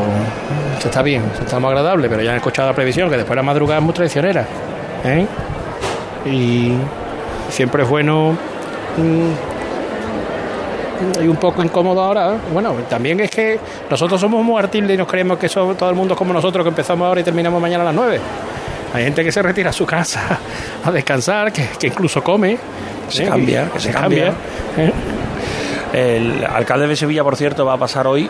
se 0.80 0.90
está 0.90 1.02
bien, 1.02 1.24
está 1.40 1.60
muy 1.60 1.70
agradable, 1.70 2.10
pero 2.10 2.22
ya 2.22 2.32
han 2.32 2.38
escuchado 2.38 2.68
la 2.68 2.76
previsión 2.76 3.10
que 3.10 3.16
después 3.16 3.38
la 3.38 3.44
madrugada 3.44 3.80
es 3.80 3.86
muy 3.86 3.94
traicionera. 3.94 4.46
¿eh? 5.06 5.26
Y 6.26 6.74
siempre 7.50 7.84
es 7.84 7.90
bueno 7.90 8.36
mm, 8.98 9.56
y 11.24 11.28
un 11.28 11.36
poco 11.36 11.64
incómodo 11.64 12.02
ahora. 12.02 12.38
Bueno, 12.52 12.74
también 12.90 13.20
es 13.20 13.30
que 13.30 13.60
nosotros 13.90 14.20
somos 14.20 14.44
muy 14.44 14.58
artildes 14.60 14.96
y 14.96 14.98
nos 14.98 15.08
creemos 15.08 15.38
que 15.38 15.50
somos 15.50 15.78
todo 15.78 15.90
el 15.90 15.96
mundo 15.96 16.16
como 16.16 16.34
nosotros, 16.34 16.64
que 16.64 16.70
empezamos 16.70 17.06
ahora 17.06 17.22
y 17.22 17.24
terminamos 17.24 17.62
mañana 17.62 17.84
a 17.84 17.86
las 17.88 17.96
9. 17.96 18.20
Hay 18.94 19.04
gente 19.04 19.24
que 19.24 19.32
se 19.32 19.42
retira 19.42 19.72
a 19.72 19.74
su 19.74 19.86
casa 19.86 20.40
a 20.84 20.92
descansar, 20.92 21.52
que, 21.52 21.68
que 21.80 21.88
incluso 21.88 22.24
come. 22.24 22.58
Se 23.10 23.24
¿eh? 23.24 23.28
cambia, 23.28 23.70
que 23.72 23.80
se 23.80 23.92
cambia. 23.92 24.34
¿eh? 24.78 24.92
El 25.94 26.46
alcalde 26.46 26.88
de 26.88 26.96
Sevilla, 26.96 27.24
por 27.24 27.36
cierto, 27.36 27.66
va 27.66 27.74
a 27.74 27.78
pasar 27.78 28.08
hoy 28.08 28.30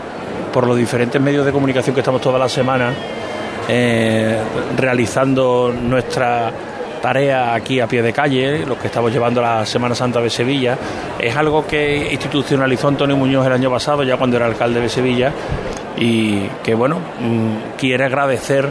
por 0.52 0.68
los 0.68 0.78
diferentes 0.78 1.22
medios 1.22 1.46
de 1.46 1.52
comunicación 1.52 1.94
que 1.94 2.02
estamos 2.02 2.22
toda 2.22 2.40
la 2.40 2.50
semana 2.50 2.94
eh, 3.68 4.38
realizando 4.78 5.74
nuestra 5.74 6.52
tarea 7.06 7.54
aquí 7.54 7.80
a 7.80 7.86
pie 7.86 8.02
de 8.02 8.12
calle, 8.12 8.66
lo 8.66 8.80
que 8.80 8.88
estamos 8.88 9.14
llevando 9.14 9.40
la 9.40 9.64
Semana 9.64 9.94
Santa 9.94 10.20
de 10.22 10.30
Sevilla. 10.32 10.76
Es 11.20 11.36
algo 11.36 11.68
que 11.68 12.12
institucionalizó 12.12 12.88
Antonio 12.88 13.16
Muñoz 13.16 13.46
el 13.46 13.54
año 13.54 13.70
pasado, 13.70 14.02
ya 14.02 14.18
cuando 14.18 14.38
era 14.38 14.48
alcalde 14.48 14.82
de 14.82 14.90
Sevilla, 14.90 15.32
y 15.98 16.48
que 16.64 16.74
bueno, 16.74 16.98
mm, 17.20 17.78
quiere 17.78 18.06
agradecer 18.06 18.68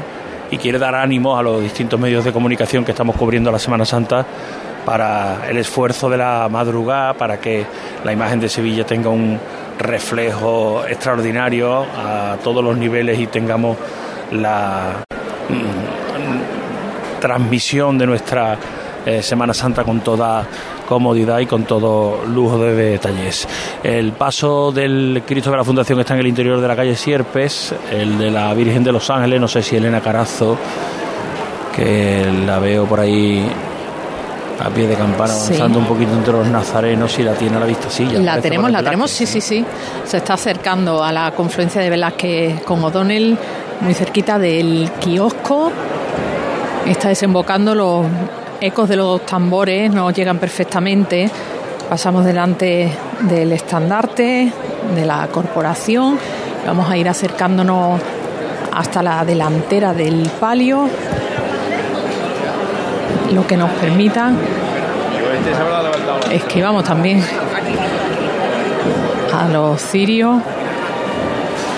y 0.50 0.56
quiere 0.58 0.80
dar 0.80 0.96
ánimos 0.96 1.38
a 1.38 1.42
los 1.44 1.62
distintos 1.62 2.00
medios 2.00 2.24
de 2.24 2.32
comunicación 2.32 2.84
que 2.84 2.90
estamos 2.90 3.14
cubriendo 3.14 3.52
la 3.52 3.60
Semana 3.60 3.84
Santa 3.84 4.26
para 4.84 5.48
el 5.48 5.56
esfuerzo 5.56 6.10
de 6.10 6.16
la 6.16 6.48
madrugada, 6.50 7.14
para 7.14 7.38
que 7.38 7.64
la 8.02 8.12
imagen 8.12 8.40
de 8.40 8.48
Sevilla 8.48 8.84
tenga 8.84 9.10
un 9.10 9.38
reflejo 9.78 10.84
extraordinario 10.88 11.86
a 11.96 12.36
todos 12.42 12.64
los 12.64 12.76
niveles 12.76 13.16
y 13.16 13.28
tengamos 13.28 13.76
la 14.32 15.04
mm, 15.48 16.63
transmisión 17.24 17.96
de 17.96 18.06
nuestra 18.06 18.58
eh, 19.06 19.22
Semana 19.22 19.54
Santa 19.54 19.82
con 19.82 20.00
toda 20.00 20.46
comodidad 20.86 21.38
y 21.38 21.46
con 21.46 21.64
todo 21.64 22.22
lujo 22.26 22.58
de 22.58 22.74
detalles. 22.74 23.48
El 23.82 24.12
paso 24.12 24.70
del 24.70 25.22
Cristo 25.26 25.50
de 25.50 25.56
la 25.56 25.64
Fundación 25.64 25.98
está 26.00 26.12
en 26.12 26.20
el 26.20 26.26
interior 26.26 26.60
de 26.60 26.68
la 26.68 26.76
calle 26.76 26.94
Sierpes, 26.94 27.74
el 27.90 28.18
de 28.18 28.30
la 28.30 28.52
Virgen 28.52 28.84
de 28.84 28.92
los 28.92 29.08
Ángeles, 29.08 29.40
no 29.40 29.48
sé 29.48 29.62
si 29.62 29.74
Elena 29.74 30.02
Carazo, 30.02 30.58
que 31.74 32.30
la 32.44 32.58
veo 32.58 32.84
por 32.84 33.00
ahí 33.00 33.48
a 34.62 34.68
pie 34.68 34.86
de 34.86 34.94
campana 34.94 35.32
avanzando 35.32 35.78
un 35.78 35.86
poquito 35.86 36.12
entre 36.12 36.34
los 36.34 36.46
nazarenos 36.48 37.18
y 37.18 37.22
la 37.22 37.32
tiene 37.32 37.56
a 37.56 37.60
la 37.60 37.66
vista. 37.66 37.88
Sí, 37.88 38.04
la 38.04 38.38
tenemos, 38.38 38.70
la 38.70 38.82
tenemos, 38.82 39.10
sí, 39.10 39.24
sí, 39.24 39.40
sí. 39.40 39.64
Se 40.04 40.18
está 40.18 40.34
acercando 40.34 41.02
a 41.02 41.10
la 41.10 41.30
confluencia 41.30 41.80
de 41.80 41.88
Velázquez 41.88 42.62
con 42.64 42.84
O'Donnell, 42.84 43.38
muy 43.80 43.94
cerquita 43.94 44.38
del 44.38 44.90
kiosco. 45.00 45.72
Está 46.86 47.08
desembocando 47.08 47.74
los 47.74 48.06
ecos 48.60 48.88
de 48.88 48.96
los 48.96 49.24
tambores, 49.24 49.90
nos 49.92 50.12
llegan 50.14 50.38
perfectamente. 50.38 51.30
Pasamos 51.88 52.24
delante 52.24 52.90
del 53.20 53.52
estandarte 53.52 54.52
de 54.94 55.06
la 55.06 55.26
corporación. 55.28 56.18
Vamos 56.66 56.90
a 56.90 56.96
ir 56.96 57.08
acercándonos 57.08 58.00
hasta 58.72 59.02
la 59.02 59.24
delantera 59.24 59.92
del 59.92 60.28
palio 60.40 60.88
lo 63.32 63.46
que 63.46 63.56
nos 63.56 63.70
permita 63.70 64.32
esquivamos 66.30 66.84
también 66.84 67.22
a 69.32 69.48
los 69.48 69.80
cirios 69.80 70.40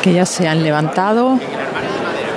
que 0.03 0.13
ya 0.13 0.27
se 0.27 0.47
han 0.47 0.63
levantado 0.63 1.39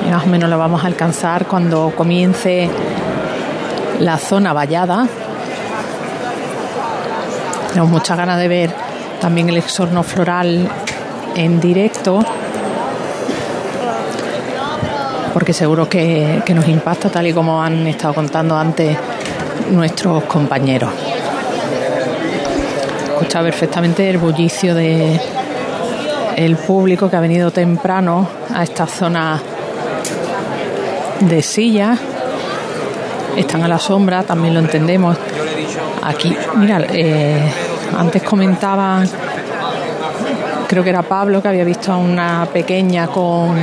más 0.07 0.23
o 0.23 0.27
menos 0.27 0.49
lo 0.49 0.57
vamos 0.57 0.83
a 0.83 0.87
alcanzar 0.87 1.45
cuando 1.45 1.93
comience 1.95 2.69
la 3.99 4.17
zona 4.17 4.53
vallada 4.53 5.07
tenemos 7.69 7.89
muchas 7.89 8.17
ganas 8.17 8.39
de 8.39 8.47
ver 8.47 8.71
también 9.21 9.49
el 9.49 9.57
exorno 9.57 10.03
floral 10.03 10.67
en 11.35 11.59
directo 11.59 12.25
porque 15.33 15.53
seguro 15.53 15.87
que, 15.87 16.43
nos 16.53 16.67
impacta 16.67 17.09
tal 17.09 17.27
y 17.27 17.33
como 17.33 17.61
han 17.61 17.87
estado 17.87 18.13
contando 18.13 18.57
antes 18.57 18.97
nuestros 19.71 20.23
compañeros. 20.23 20.91
Escucha 23.13 23.41
perfectamente 23.41 24.09
el 24.09 24.17
bullicio 24.17 24.73
de 24.73 25.19
público 26.65 27.09
que 27.09 27.15
ha 27.15 27.19
venido 27.19 27.51
temprano 27.51 28.27
a 28.53 28.63
esta 28.63 28.87
zona 28.87 29.39
de 31.19 31.41
sillas. 31.41 31.99
Están 33.35 33.63
a 33.63 33.67
la 33.67 33.79
sombra, 33.79 34.23
también 34.23 34.53
lo 34.53 34.59
entendemos. 34.59 35.17
Aquí, 36.03 36.35
mira, 36.55 36.81
eh, 36.91 37.41
antes 37.97 38.23
comentaban, 38.23 39.07
creo 40.67 40.83
que 40.83 40.89
era 40.89 41.03
Pablo, 41.03 41.41
que 41.41 41.47
había 41.47 41.63
visto 41.63 41.91
a 41.91 41.97
una 41.97 42.47
pequeña 42.51 43.07
con 43.07 43.57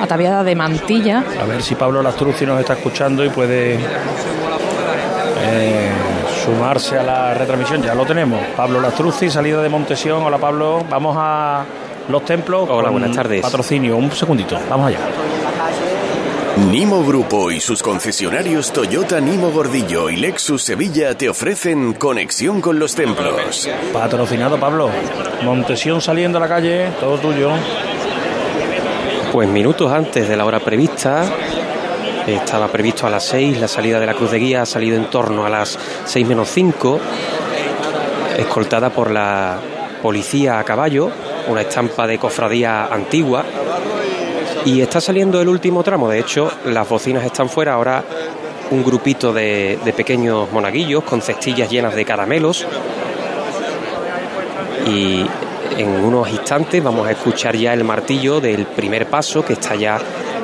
ataviada 0.00 0.44
de 0.44 0.54
mantilla. 0.54 1.24
A 1.40 1.44
ver 1.44 1.62
si 1.62 1.74
Pablo 1.74 2.02
Lastruzzi 2.02 2.46
nos 2.46 2.60
está 2.60 2.74
escuchando 2.74 3.24
y 3.24 3.28
puede 3.28 3.78
eh, 5.42 5.90
sumarse 6.44 6.98
a 6.98 7.02
la 7.02 7.34
retransmisión. 7.34 7.82
Ya 7.82 7.94
lo 7.94 8.04
tenemos. 8.06 8.40
Pablo 8.56 8.80
Lastruzzi, 8.80 9.30
salida 9.30 9.62
de 9.62 9.68
Montesión. 9.68 10.22
Hola 10.22 10.38
Pablo, 10.38 10.84
vamos 10.88 11.16
a 11.18 11.64
los 12.08 12.24
templos. 12.24 12.68
Hola, 12.70 12.90
buenas 12.90 13.14
tardes. 13.14 13.42
Patrocinio, 13.42 13.96
un 13.96 14.10
segundito, 14.12 14.58
vamos 14.68 14.88
allá. 14.88 14.98
Nimo 16.68 17.04
Grupo 17.04 17.50
y 17.50 17.58
sus 17.58 17.82
concesionarios 17.82 18.72
Toyota 18.72 19.20
Nimo 19.20 19.50
Gordillo 19.50 20.10
y 20.10 20.16
Lexus 20.16 20.62
Sevilla 20.62 21.16
te 21.16 21.28
ofrecen 21.28 21.94
conexión 21.94 22.60
con 22.60 22.78
los 22.78 22.94
templos. 22.94 23.68
Patrocinado 23.92 24.60
Pablo. 24.60 24.90
Montesión 25.42 26.00
saliendo 26.00 26.38
a 26.38 26.42
la 26.42 26.48
calle, 26.48 26.90
todo 27.00 27.18
tuyo. 27.18 27.50
Pues 29.32 29.48
minutos 29.48 29.90
antes 29.90 30.28
de 30.28 30.36
la 30.36 30.44
hora 30.44 30.60
prevista, 30.60 31.24
estaba 32.26 32.68
previsto 32.68 33.06
a 33.06 33.10
las 33.10 33.24
6, 33.24 33.58
la 33.58 33.68
salida 33.68 33.98
de 33.98 34.06
la 34.06 34.14
Cruz 34.14 34.30
de 34.30 34.38
Guía 34.38 34.62
ha 34.62 34.66
salido 34.66 34.96
en 34.96 35.08
torno 35.08 35.46
a 35.46 35.48
las 35.48 35.78
6 36.04 36.26
menos 36.26 36.48
5, 36.50 37.00
escoltada 38.38 38.90
por 38.90 39.10
la 39.10 39.58
policía 40.02 40.58
a 40.58 40.64
caballo, 40.64 41.10
una 41.48 41.62
estampa 41.62 42.06
de 42.06 42.18
cofradía 42.18 42.84
antigua, 42.86 43.44
y 44.64 44.80
está 44.80 45.00
saliendo 45.00 45.40
el 45.40 45.48
último 45.48 45.82
tramo, 45.82 46.08
de 46.08 46.18
hecho 46.18 46.50
las 46.66 46.88
bocinas 46.88 47.24
están 47.24 47.48
fuera, 47.48 47.74
ahora 47.74 48.04
un 48.70 48.84
grupito 48.84 49.32
de, 49.32 49.78
de 49.84 49.92
pequeños 49.92 50.50
monaguillos 50.52 51.02
con 51.04 51.20
cestillas 51.22 51.70
llenas 51.70 51.94
de 51.94 52.04
caramelos, 52.04 52.66
y 54.86 55.26
en 55.76 56.04
unos 56.04 56.28
instantes 56.30 56.82
vamos 56.82 57.06
a 57.06 57.12
escuchar 57.12 57.56
ya 57.56 57.72
el 57.72 57.84
martillo 57.84 58.40
del 58.40 58.66
primer 58.66 59.06
paso 59.06 59.44
que 59.44 59.54
está 59.54 59.74
ya 59.74 59.98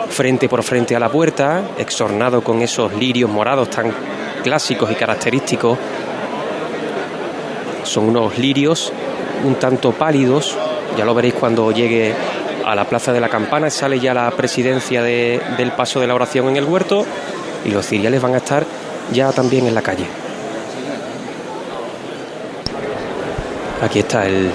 frente 0.08 0.48
por 0.48 0.62
frente 0.62 0.94
a 0.96 1.00
la 1.00 1.08
puerta, 1.08 1.62
exornado 1.78 2.42
con 2.42 2.62
esos 2.62 2.94
lirios 2.94 3.28
morados 3.28 3.68
tan 3.70 3.92
clásicos 4.42 4.90
y 4.90 4.94
característicos. 4.94 5.78
Son 7.82 8.08
unos 8.08 8.38
lirios 8.38 8.92
un 9.44 9.56
tanto 9.56 9.92
pálidos, 9.92 10.56
ya 10.96 11.04
lo 11.04 11.14
veréis 11.14 11.34
cuando 11.34 11.70
llegue 11.70 12.14
a 12.66 12.74
la 12.74 12.84
Plaza 12.84 13.12
de 13.12 13.20
la 13.20 13.28
Campana, 13.28 13.70
sale 13.70 14.00
ya 14.00 14.12
la 14.12 14.28
presidencia 14.32 15.00
del 15.00 15.72
paso 15.76 16.00
de 16.00 16.08
la 16.08 16.16
oración 16.16 16.48
en 16.48 16.56
el 16.56 16.64
huerto 16.64 17.06
y 17.64 17.70
los 17.70 17.86
ciriales 17.86 18.20
van 18.20 18.34
a 18.34 18.38
estar 18.38 18.66
ya 19.12 19.30
también 19.30 19.68
en 19.68 19.74
la 19.74 19.82
calle. 19.82 20.06
Aquí 23.80 24.00
está 24.00 24.26
el 24.26 24.50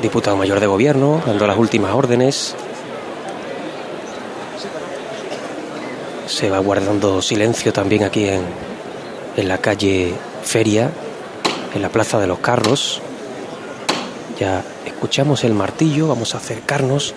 diputado 0.00 0.36
mayor 0.36 0.60
de 0.60 0.68
gobierno, 0.68 1.20
dando 1.26 1.44
las 1.48 1.58
últimas 1.58 1.92
órdenes. 1.92 2.54
Se 6.28 6.50
va 6.50 6.60
guardando 6.60 7.20
silencio 7.20 7.72
también 7.72 8.04
aquí 8.04 8.28
en, 8.28 8.42
en 9.36 9.48
la 9.48 9.58
calle 9.58 10.14
Feria, 10.44 10.88
en 11.74 11.82
la 11.82 11.88
Plaza 11.88 12.20
de 12.20 12.28
los 12.28 12.38
Carros. 12.38 13.02
Ya 14.38 14.62
escuchamos 14.86 15.42
el 15.42 15.54
martillo, 15.54 16.06
vamos 16.06 16.34
a 16.36 16.38
acercarnos 16.38 17.14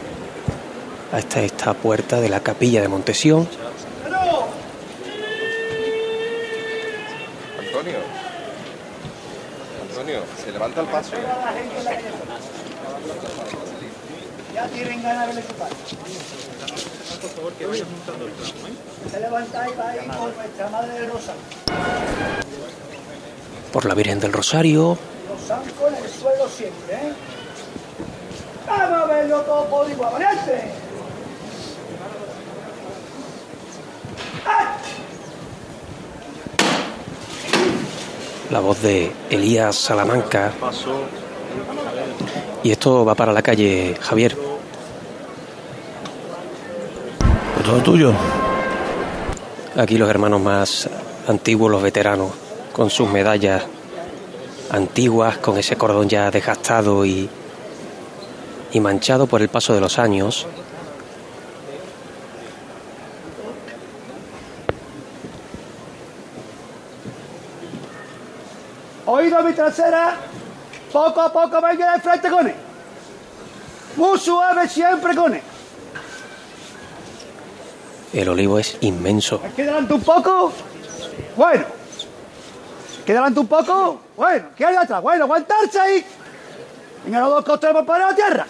hasta 1.12 1.42
esta 1.42 1.74
puerta 1.74 2.20
de 2.20 2.30
la 2.30 2.40
capilla 2.42 2.82
de 2.82 2.88
Montesión. 2.88 3.48
Antonio, 7.60 7.98
Antonio, 9.90 10.20
se 10.44 10.52
levanta 10.52 10.82
el 10.82 10.88
paso. 10.88 11.12
Ya 14.54 14.68
tienen 14.68 15.04
ganas 15.04 15.36
de. 15.36 15.42
Por 15.42 17.30
favor, 17.32 17.54
que 17.54 17.66
vayan 17.66 17.88
montando 17.92 18.26
el 18.26 18.32
plano, 18.32 18.68
¿eh? 18.68 19.10
Se 19.12 19.20
levanta 19.20 19.68
y 19.70 19.76
va 19.76 19.90
ahí 19.90 20.08
con 20.08 20.36
nuestra 20.36 20.70
Madre 20.70 20.94
de 21.02 21.08
Rosa. 21.08 21.34
Por 23.72 23.86
la 23.86 23.94
Virgen 23.94 24.20
del 24.20 24.34
Rosario, 24.34 24.98
Los 25.30 25.42
zancos 25.48 25.94
en 25.94 26.04
el 26.04 26.10
suelo 26.10 26.48
siempre, 26.50 26.96
¿eh? 26.96 27.14
¡Vamos 28.68 29.02
a 29.02 29.06
verlo 29.06 29.42
todo 29.42 29.66
por 29.66 29.90
igual! 29.90 30.14
¡Valiente! 30.14 30.87
La 38.50 38.60
voz 38.60 38.82
de 38.82 39.12
Elías 39.30 39.76
Salamanca. 39.76 40.54
Y 42.64 42.72
esto 42.72 43.06
va 43.06 43.16
para 43.16 43.34
la 43.34 43.42
calle 43.42 43.96
Javier. 44.02 44.38
Todo 47.64 47.82
tuyo. 47.82 48.14
Aquí 49.76 49.98
los 49.98 50.10
hermanos 50.10 50.42
más 50.42 50.90
antiguos, 51.28 51.70
los 51.70 51.84
veteranos, 51.84 52.32
con 52.72 52.90
sus 52.90 53.10
medallas 53.10 53.64
antiguas, 54.72 55.38
con 55.38 55.58
ese 55.58 55.76
cordón 55.76 56.08
ya 56.08 56.32
desgastado 56.32 57.06
y, 57.06 57.30
y 58.72 58.80
manchado 58.80 59.28
por 59.28 59.42
el 59.42 59.50
paso 59.50 59.74
de 59.74 59.82
los 59.82 60.00
años. 60.00 60.48
Oído 69.10 69.42
mi 69.42 69.54
trasera, 69.68 70.18
poco 70.92 71.22
a 71.22 71.32
poco 71.32 71.62
vaya 71.62 71.94
de 71.94 72.00
frente 72.02 72.30
con 72.30 72.48
él. 72.48 72.56
Muy 73.96 74.20
suave 74.20 74.68
siempre 74.68 75.16
con 75.16 75.34
él. 75.34 75.42
El 78.14 78.30
olivo 78.30 78.60
es 78.60 78.78
inmenso. 78.82 79.42
¿Aquí 79.46 79.64
delante 79.64 79.94
un 79.94 80.02
poco? 80.02 80.54
Bueno. 81.36 81.66
¿Aquí 83.02 83.12
delante 83.14 83.40
un 83.40 83.48
poco? 83.48 84.02
Bueno. 84.16 84.46
¿Qué 84.56 84.66
hay 84.66 84.76
atrás? 84.76 85.02
Bueno, 85.02 85.26
aguantarse 85.26 85.80
ahí. 85.80 86.06
Venga, 87.04 87.20
los 87.22 87.30
dos 87.30 87.46
costeros 87.46 87.76
por 87.76 87.86
poner 87.86 88.04
a 88.04 88.16
tierra. 88.16 88.46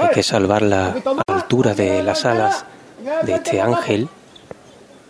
Hay 0.00 0.08
que 0.08 0.22
salvar 0.22 0.62
la 0.62 0.94
altura 1.26 1.74
de 1.74 2.02
las 2.02 2.24
alas 2.24 2.64
de 3.22 3.34
este 3.34 3.60
ángel. 3.60 4.08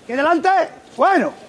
¿Aquí 0.05 0.13
delante? 0.15 0.49
Bueno. 0.97 1.42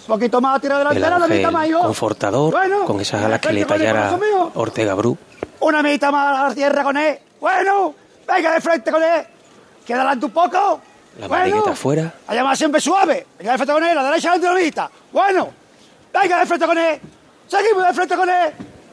Un 0.00 0.06
poquito 0.06 0.40
más 0.40 0.52
a 0.54 0.56
El 0.56 0.62
delantera, 0.78 1.16
una 1.16 1.28
mitad 1.28 1.50
más, 1.52 1.68
hijo. 1.68 1.80
confortador 1.80 2.52
Bueno. 2.52 2.84
con 2.84 3.00
esas 3.00 3.24
alas 3.24 3.40
que 3.40 3.52
le 3.52 3.64
tallara 3.64 4.18
Ortega 4.54 4.94
Bru. 4.94 5.16
Una 5.60 5.82
mitad 5.82 6.10
más 6.10 6.38
a 6.40 6.48
la 6.48 6.54
tierra 6.54 6.82
con 6.82 6.96
él. 6.96 7.18
Bueno. 7.40 7.94
Venga 8.26 8.52
de 8.54 8.60
frente 8.60 8.90
con 8.90 9.02
él. 9.02 9.26
¿Aquí 9.82 9.92
delante 9.92 10.26
un 10.26 10.32
poco? 10.32 10.80
La 11.18 11.28
Bueno. 11.28 11.64
afuera. 11.66 12.12
Allá 12.26 12.42
más 12.44 12.56
siempre 12.58 12.80
suave. 12.80 13.26
Venga 13.38 13.52
de 13.52 13.58
frente 13.58 13.72
con 13.74 13.84
él, 13.84 13.94
la 13.94 14.04
derecha 14.04 14.32
de 14.38 14.46
la 14.48 14.54
mitad. 14.54 14.88
Bueno. 15.12 15.48
Venga 16.12 16.38
de 16.40 16.46
frente 16.46 16.66
con 16.66 16.78
él. 16.78 17.00
Seguimos 17.48 17.86
de 17.86 17.92
frente 17.94 18.16
con 18.16 18.28
él. 18.30 18.52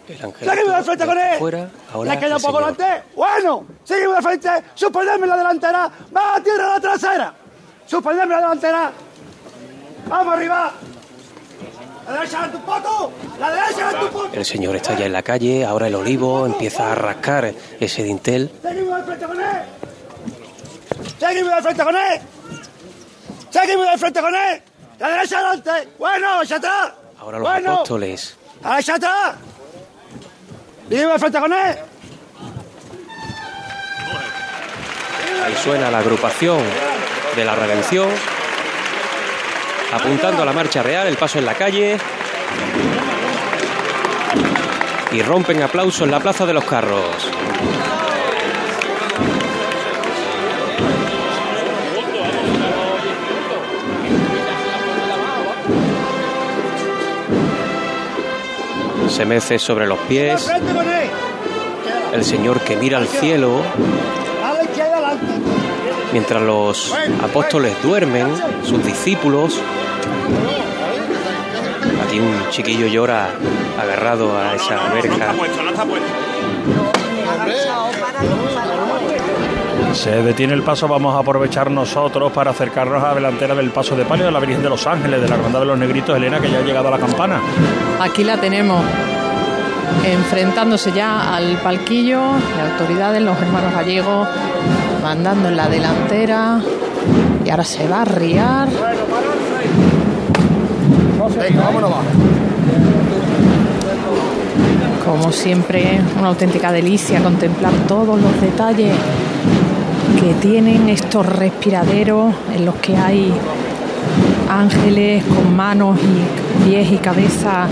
El 0.09 0.25
ángel 0.25 0.49
Seguimos 0.49 0.75
de 0.77 0.83
frente 0.83 1.05
con 1.05 1.17
él. 1.17 1.35
afuera. 1.35 1.69
Ahora 1.93 2.13
Le 2.13 2.19
queda 2.19 2.35
un 2.37 2.41
poco 2.41 2.57
delante. 2.59 3.03
Bueno. 3.15 3.65
Seguimos 3.83 4.15
de 4.17 4.21
frente. 4.21 4.49
Suspenderme 4.75 5.27
la 5.27 5.37
delantera. 5.37 5.91
Más 6.11 6.39
a 6.39 6.43
tierra 6.43 6.67
la 6.69 6.79
trasera. 6.79 7.33
Suspenderme 7.85 8.33
la 8.35 8.41
delantera. 8.41 8.91
Vamos 10.07 10.33
arriba. 10.33 10.71
La 12.07 12.13
derecha 12.13 12.37
delante 12.37 12.57
un 12.57 12.63
poco. 12.63 13.11
La 13.39 13.51
derecha 13.51 13.77
delante 13.87 14.05
un 14.05 14.11
poco. 14.11 14.29
El 14.33 14.45
señor 14.45 14.75
está 14.75 14.95
ya 14.97 15.05
en 15.05 15.13
la 15.13 15.21
calle. 15.23 15.65
Ahora 15.65 15.87
el 15.87 15.95
olivo 15.95 16.45
empieza 16.45 16.91
a 16.91 16.95
rascar 16.95 17.53
ese 17.79 18.03
dintel. 18.03 18.51
Seguimos 18.61 18.97
de 18.97 19.03
frente 19.05 19.25
con 19.27 19.39
él. 19.39 19.61
Seguimos 21.19 21.55
de 21.55 21.61
frente 21.61 21.83
con 21.83 21.95
él. 21.95 22.21
Seguimos 23.51 23.91
de 23.91 23.97
frente 23.97 24.21
con 24.21 24.35
él. 24.35 24.61
La 24.99 25.09
derecha 25.09 25.37
adelante. 25.39 25.89
Bueno, 25.99 26.27
hacia 26.41 26.55
atrás. 26.57 26.91
Ahora 27.19 27.39
los 27.39 27.47
Bueno. 27.47 27.73
apóstoles. 27.73 28.35
La 28.63 28.69
derecha 28.71 28.95
atrás. 28.95 29.35
Seguimos 30.89 31.13
de 31.13 31.19
frente 31.19 31.39
con 31.39 31.53
él. 31.53 31.77
Ahí 35.45 35.55
suena 35.63 35.89
la 35.91 35.99
agrupación 35.99 36.61
de 37.35 37.45
la 37.45 37.55
redención. 37.55 38.09
Apuntando 39.91 40.43
a 40.43 40.45
la 40.45 40.53
marcha 40.53 40.83
real, 40.83 41.07
el 41.07 41.17
paso 41.17 41.39
en 41.39 41.45
la 41.45 41.55
calle. 41.55 41.97
Y 45.11 45.21
rompen 45.23 45.63
aplausos 45.63 46.01
en 46.01 46.11
la 46.11 46.19
plaza 46.19 46.45
de 46.45 46.53
los 46.53 46.63
carros. 46.63 47.31
Se 59.09 59.25
mece 59.25 59.57
sobre 59.57 59.87
los 59.87 59.97
pies. 59.99 60.47
El 62.13 62.23
señor 62.23 62.59
que 62.61 62.75
mira 62.75 62.99
al 62.99 63.07
cielo 63.07 63.63
mientras 66.11 66.41
los 66.41 66.93
apóstoles 67.23 67.73
duermen, 67.83 68.27
sus 68.63 68.83
discípulos. 68.83 69.59
Aquí 72.05 72.19
un 72.19 72.49
chiquillo 72.49 72.87
llora 72.87 73.29
agarrado 73.79 74.37
a 74.37 74.55
esa 74.55 74.77
verja. 74.93 75.33
Se 79.93 80.21
detiene 80.21 80.53
el 80.53 80.63
paso, 80.63 80.87
vamos 80.87 81.15
a 81.15 81.19
aprovechar 81.19 81.69
nosotros 81.71 82.31
para 82.31 82.51
acercarnos 82.51 83.03
a 83.03 83.09
la 83.09 83.15
delantera 83.15 83.55
del 83.55 83.71
paso 83.71 83.95
de 83.95 84.05
palio 84.05 84.25
de 84.25 84.31
la 84.31 84.39
Virgen 84.39 84.61
de 84.61 84.69
los 84.69 84.85
Ángeles, 84.87 85.21
de 85.21 85.27
la 85.27 85.35
Hermandad 85.35 85.59
de 85.61 85.65
los 85.65 85.77
Negritos, 85.77 86.15
Elena, 86.15 86.39
que 86.39 86.49
ya 86.49 86.59
ha 86.59 86.61
llegado 86.61 86.87
a 86.87 86.91
la 86.91 86.99
campana. 86.99 87.41
Aquí 87.99 88.23
la 88.23 88.37
tenemos 88.37 88.83
enfrentándose 90.05 90.91
ya 90.91 91.35
al 91.35 91.57
palquillo, 91.57 92.21
las 92.57 92.71
autoridades, 92.71 93.21
los 93.21 93.37
hermanos 93.41 93.73
gallegos, 93.73 94.27
mandando 95.01 95.49
en 95.49 95.57
la 95.57 95.67
delantera. 95.67 96.59
Y 97.43 97.49
ahora 97.49 97.63
se 97.63 97.87
va 97.87 98.01
a 98.01 98.05
riar. 98.05 98.67
Venga, 101.37 101.61
vámonos. 101.63 101.91
Como 105.05 105.31
siempre, 105.31 105.99
una 106.17 106.27
auténtica 106.29 106.71
delicia 106.71 107.21
contemplar 107.21 107.73
todos 107.87 108.21
los 108.21 108.41
detalles 108.41 108.93
que 110.19 110.33
tienen 110.35 110.89
estos 110.89 111.25
respiraderos 111.25 112.33
en 112.53 112.65
los 112.65 112.75
que 112.75 112.95
hay 112.95 113.33
ángeles 114.49 115.23
con 115.23 115.55
manos 115.55 115.97
y 115.99 116.69
pies 116.69 116.91
y 116.91 116.97
cabeza 116.97 117.67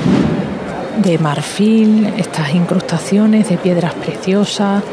de 0.97 1.17
marfil, 1.17 2.13
estas 2.17 2.53
incrustaciones 2.53 3.49
de 3.49 3.57
piedras 3.57 3.93
preciosas, 3.93 4.83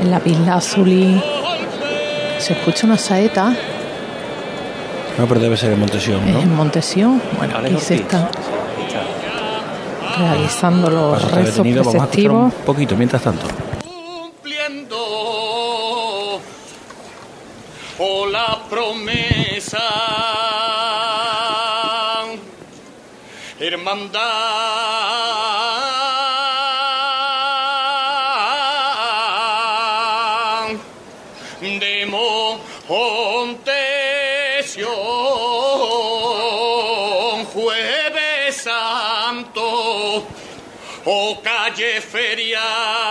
el 0.00 0.10
lapislázuli. 0.10 1.22
Se 2.38 2.52
escucha 2.54 2.86
una 2.86 2.98
saeta 2.98 3.54
No, 5.18 5.26
pero 5.26 5.40
debe 5.40 5.56
ser 5.56 5.72
en 5.72 5.80
Montesión, 5.80 6.32
¿no? 6.32 6.40
en 6.40 6.54
Montesión. 6.54 7.22
Bueno, 7.36 7.54
Vale, 7.54 7.68
aquí 7.70 7.80
se 7.80 7.96
están 7.96 8.28
realizando 10.18 10.90
los 10.90 11.14
Paso 11.14 11.26
está 11.26 11.36
rezos 11.38 11.56
detenido, 11.56 11.84
vamos 11.84 12.00
a 12.00 12.04
escuchar 12.04 12.30
un 12.30 12.50
poquito 12.50 12.96
mientras 12.96 13.22
tanto. 13.22 13.46
o 17.98 18.26
la 18.26 18.58
promesa. 18.68 19.78
Hermandad 23.60 24.91
Feria. 42.12 43.01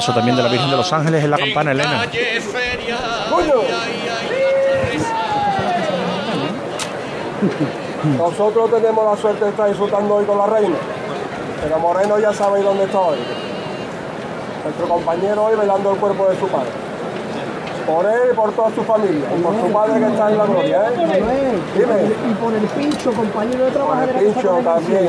Paso 0.00 0.14
también 0.14 0.34
de 0.34 0.42
la 0.42 0.48
Virgen 0.48 0.70
de 0.70 0.76
los 0.78 0.90
Ángeles 0.94 1.22
en 1.22 1.30
la 1.30 1.36
campana, 1.36 1.72
Elena. 1.72 2.06
Nosotros 8.16 8.70
tenemos 8.70 9.04
la 9.04 9.20
suerte 9.20 9.44
de 9.44 9.50
estar 9.50 9.68
disfrutando 9.68 10.14
hoy 10.14 10.24
con 10.24 10.38
la 10.38 10.46
reina, 10.46 10.76
pero 11.62 11.78
Moreno 11.78 12.18
ya 12.18 12.32
sabe 12.32 12.62
dónde 12.62 12.84
está 12.84 12.98
hoy. 12.98 13.18
Nuestro 14.64 14.88
compañero 14.88 15.44
hoy 15.44 15.56
velando 15.56 15.92
el 15.92 15.98
cuerpo 15.98 16.28
de 16.30 16.40
su 16.40 16.48
padre. 16.48 16.70
Por 17.86 18.06
él 18.06 18.30
y 18.32 18.34
por 18.34 18.52
toda 18.52 18.74
su 18.74 18.82
familia, 18.84 19.26
y 19.36 19.42
por 19.42 19.54
su 19.60 19.70
padre 19.70 20.00
que 20.00 20.06
está 20.06 20.30
en 20.30 20.38
la 20.38 20.46
gloria, 20.46 20.88
¿eh? 20.88 21.58
Dime. 21.74 22.30
Y 22.30 22.34
por 22.34 22.54
el 22.54 22.66
pincho, 22.68 23.12
compañero 23.12 23.64
de 23.66 23.70
trabajo 23.70 24.00
Por 24.00 24.08
el 24.08 24.16
pincho 24.16 24.60
también, 24.64 25.08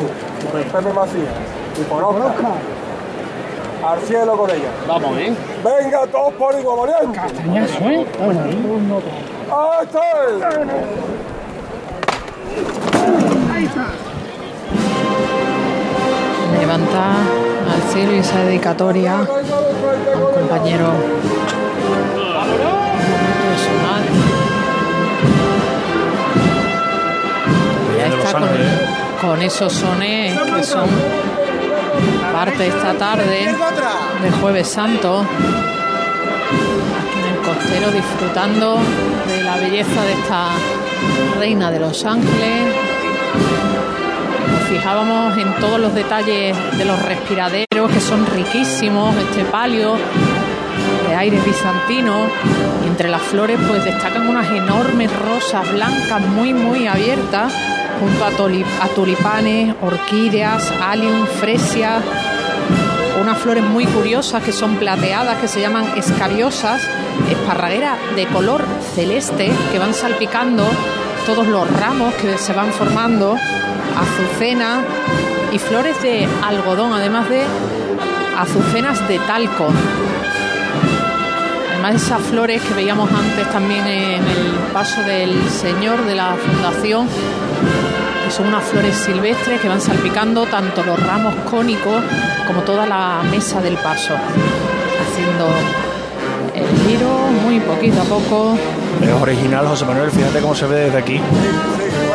por 0.51 0.59
el 0.59 0.65
Pepe 0.65 0.93
Macías 0.93 1.33
y 1.79 1.83
por 1.83 2.03
Oscar. 2.03 2.81
Al 3.83 3.99
cielo 4.01 4.37
con 4.37 4.49
ella. 4.49 4.69
Vamos, 4.87 5.17
¿eh? 5.17 5.33
Venga, 5.63 6.05
todos 6.07 6.33
por 6.33 6.59
igual, 6.59 6.77
Moreno. 6.77 7.13
Castañazo, 7.13 7.79
¿eh? 7.89 8.05
¡Ahí 13.53 13.65
está! 13.65 13.87
Levanta 16.59 17.15
al 17.73 17.81
cielo 17.91 18.13
y 18.13 18.19
esa 18.19 18.39
dedicatoria 18.43 19.17
a 19.17 19.21
un 19.21 20.33
compañero. 20.33 20.87
Sonar. 23.57 24.01
Ya 27.97 28.05
está 28.07 28.31
con, 28.31 28.43
Ángeles. 28.43 28.71
con 29.21 29.41
esos 29.41 29.73
sones 29.73 30.39
que 30.39 30.63
son 30.63 30.87
parte 32.45 32.65
esta 32.65 32.95
tarde 32.95 33.53
de 34.23 34.31
Jueves 34.41 34.67
Santo, 34.67 35.19
aquí 35.19 37.19
en 37.19 37.35
el 37.35 37.41
costero, 37.43 37.91
disfrutando 37.91 38.79
de 39.27 39.43
la 39.43 39.57
belleza 39.57 40.01
de 40.01 40.13
esta 40.13 40.47
reina 41.37 41.69
de 41.69 41.79
los 41.79 42.03
ángeles. 42.03 42.73
Nos 44.51 44.63
fijábamos 44.69 45.37
en 45.37 45.53
todos 45.57 45.79
los 45.79 45.93
detalles 45.93 46.57
de 46.79 46.83
los 46.83 46.99
respiraderos, 47.03 47.91
que 47.93 47.99
son 47.99 48.25
riquísimos, 48.25 49.15
este 49.17 49.45
palio 49.45 49.97
de 51.07 51.13
aire 51.13 51.39
bizantino. 51.45 52.25
Y 52.83 52.87
entre 52.87 53.09
las 53.09 53.21
flores, 53.21 53.59
pues 53.67 53.85
destacan 53.85 54.27
unas 54.27 54.49
enormes 54.49 55.11
rosas 55.19 55.71
blancas 55.71 56.21
muy, 56.21 56.55
muy 56.55 56.87
abiertas 56.87 57.53
junto 58.01 58.25
a, 58.25 58.87
tulipanes, 58.95 59.75
orquídeas, 59.79 60.73
alium, 60.81 61.27
fresias, 61.39 62.03
unas 63.21 63.37
flores 63.37 63.63
muy 63.63 63.85
curiosas 63.85 64.43
que 64.43 64.51
son 64.51 64.77
plateadas, 64.77 65.37
que 65.37 65.47
se 65.47 65.61
llaman 65.61 65.85
escabiosas, 65.95 66.81
esparraguera 67.29 67.95
de 68.15 68.25
color 68.25 68.65
celeste 68.95 69.51
que 69.71 69.77
van 69.77 69.93
salpicando 69.93 70.65
todos 71.27 71.45
los 71.45 71.69
ramos 71.79 72.15
que 72.15 72.39
se 72.39 72.53
van 72.53 72.71
formando, 72.71 73.37
azucena 73.95 74.81
y 75.51 75.59
flores 75.59 76.01
de 76.01 76.27
algodón, 76.43 76.93
además 76.93 77.29
de 77.29 77.43
azucenas 78.35 79.07
de 79.07 79.19
talco. 79.19 79.67
Además 81.71 81.91
de 81.91 81.97
esas 81.97 82.21
flores 82.23 82.63
que 82.63 82.73
veíamos 82.73 83.11
antes 83.11 83.47
también 83.51 83.85
en 83.85 84.27
el 84.27 84.47
paso 84.73 85.03
del 85.03 85.47
Señor 85.49 86.03
de 86.05 86.15
la 86.15 86.35
Fundación, 86.35 87.07
son 88.31 88.47
unas 88.47 88.63
flores 88.63 88.95
silvestres 88.95 89.59
que 89.59 89.67
van 89.67 89.81
salpicando 89.81 90.45
tanto 90.45 90.83
los 90.83 90.97
ramos 91.05 91.35
cónicos 91.49 92.01
como 92.47 92.61
toda 92.61 92.85
la 92.85 93.21
mesa 93.29 93.61
del 93.61 93.75
paso, 93.75 94.13
haciendo 94.13 95.47
el 96.55 96.87
giro 96.87 97.09
muy 97.43 97.59
poquito 97.59 98.01
a 98.01 98.05
poco. 98.05 98.57
Es 99.01 99.21
original, 99.21 99.67
José 99.67 99.85
Manuel, 99.85 100.11
fíjate 100.11 100.39
cómo 100.39 100.55
se 100.55 100.65
ve 100.65 100.85
desde 100.85 100.97
aquí. 100.97 101.19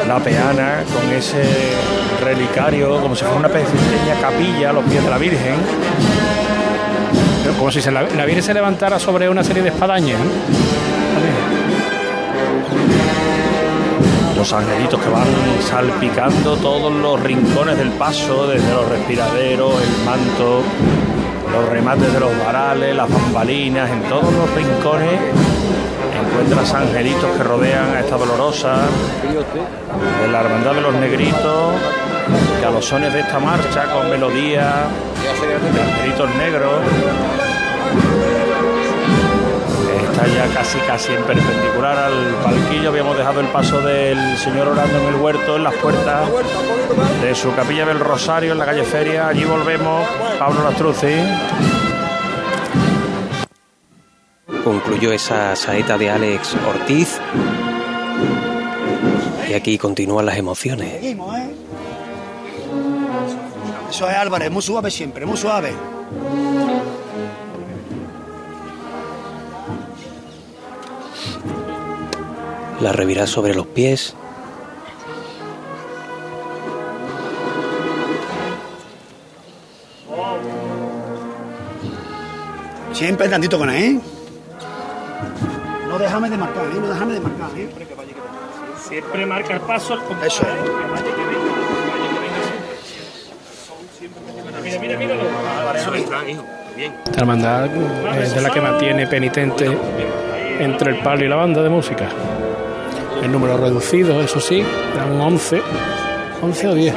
La 0.08 0.18
peana 0.18 0.84
con 0.94 1.12
ese 1.12 1.42
relicario, 2.24 2.98
como 3.02 3.14
si 3.14 3.22
fuera 3.24 3.38
una 3.38 3.48
pequeña 3.48 4.14
capilla 4.20 4.70
a 4.70 4.72
los 4.72 4.84
pies 4.84 5.04
de 5.04 5.10
la 5.10 5.18
Virgen. 5.18 5.56
Pero 7.42 7.58
como 7.58 7.70
si 7.70 7.82
se 7.82 7.90
la, 7.90 8.02
la 8.02 8.24
Virgen 8.24 8.42
se 8.42 8.54
levantara 8.54 8.98
sobre 8.98 9.28
una 9.28 9.44
serie 9.44 9.62
de 9.62 9.68
espadañas. 9.68 10.20
Los 14.46 14.62
angelitos 14.62 15.00
que 15.00 15.08
van 15.08 15.26
salpicando 15.60 16.56
todos 16.58 16.92
los 16.92 17.20
rincones 17.20 17.76
del 17.76 17.90
paso, 17.90 18.46
desde 18.46 18.72
los 18.72 18.88
respiraderos, 18.88 19.74
el 19.82 20.04
manto, 20.04 20.62
los 21.50 21.68
remates 21.68 22.12
de 22.12 22.20
los 22.20 22.30
varales, 22.44 22.94
las 22.94 23.12
bambalinas, 23.12 23.90
en 23.90 24.02
todos 24.02 24.32
los 24.32 24.48
rincones 24.54 25.18
encuentras 26.16 26.74
angelitos 26.74 27.28
que 27.36 27.42
rodean 27.42 27.96
a 27.96 27.98
esta 27.98 28.16
dolorosa 28.16 28.76
de 30.22 30.28
la 30.28 30.42
hermandad 30.42 30.74
de 30.76 30.80
los 30.80 30.94
negritos, 30.94 31.72
que 32.60 32.66
a 32.66 32.70
los 32.70 32.84
sones 32.84 33.12
de 33.14 33.22
esta 33.22 33.40
marcha 33.40 33.92
con 33.92 34.08
melodía 34.08 34.86
de 35.24 35.84
angelitos 35.88 36.30
negros 36.36 36.72
está 40.26 40.46
ya 40.46 40.54
casi 40.54 40.78
casi 40.80 41.12
en 41.12 41.22
perpendicular 41.24 41.98
al 41.98 42.34
palquillo. 42.42 42.88
Habíamos 42.90 43.16
dejado 43.16 43.40
el 43.40 43.46
paso 43.48 43.80
del 43.80 44.36
señor 44.38 44.68
orando 44.68 44.98
en 44.98 45.14
el 45.14 45.14
huerto, 45.16 45.56
en 45.56 45.64
las 45.64 45.74
puertas 45.74 46.28
de 47.22 47.34
su 47.34 47.54
capilla 47.54 47.86
del 47.86 48.00
Rosario 48.00 48.52
en 48.52 48.58
la 48.58 48.64
calle 48.64 48.84
Feria. 48.84 49.28
Allí 49.28 49.44
volvemos, 49.44 50.06
Pablo 50.38 50.62
Lastruzzi. 50.64 51.16
Concluyó 54.64 55.12
esa 55.12 55.54
saeta 55.54 55.96
de 55.96 56.10
Alex 56.10 56.56
Ortiz. 56.66 57.20
Y 59.48 59.54
aquí 59.54 59.78
continúan 59.78 60.26
las 60.26 60.36
emociones. 60.36 60.92
Seguimos, 60.92 61.36
¿eh? 61.36 61.50
Eso 63.88 64.10
es 64.10 64.16
Álvarez, 64.16 64.50
muy 64.50 64.62
suave 64.62 64.90
siempre, 64.90 65.24
muy 65.24 65.36
suave. 65.36 65.72
La 72.80 72.92
revirá 72.92 73.26
sobre 73.26 73.54
los 73.54 73.66
pies. 73.66 74.14
Siempre 82.92 83.28
tantito 83.28 83.58
con 83.58 83.68
él, 83.70 83.96
¿eh? 83.96 84.00
No 85.88 85.98
déjame 85.98 86.30
de 86.30 86.36
marcar, 86.36 86.64
¿eh? 86.64 86.78
No 86.80 86.88
déjame 86.88 87.14
de 87.14 87.20
marcar, 87.20 87.50
¿eh? 87.58 87.68
Siempre 88.88 89.26
marca 89.26 89.54
el 89.54 89.60
paso. 89.60 89.98
Eso 90.24 90.42
es. 90.42 90.48
Mira, 94.62 94.78
mira, 94.80 94.98
míralo. 94.98 95.22
Esta 97.04 97.20
hermandad 97.20 97.70
es 98.18 98.34
de 98.34 98.40
la 98.40 98.50
que 98.50 98.60
mantiene 98.60 99.06
penitente 99.06 99.78
entre 100.58 100.92
el 100.92 101.02
palo 101.02 101.24
y 101.24 101.28
la 101.28 101.36
banda 101.36 101.62
de 101.62 101.68
música. 101.68 102.08
El 103.22 103.32
número 103.32 103.56
reducido, 103.56 104.20
eso 104.20 104.40
sí, 104.40 104.62
eran 104.94 105.20
11. 105.20 105.62
11 106.42 106.68
o 106.68 106.74
10. 106.74 106.94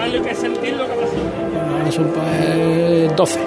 Son 1.92 2.06
pues, 2.08 3.16
12. 3.16 3.40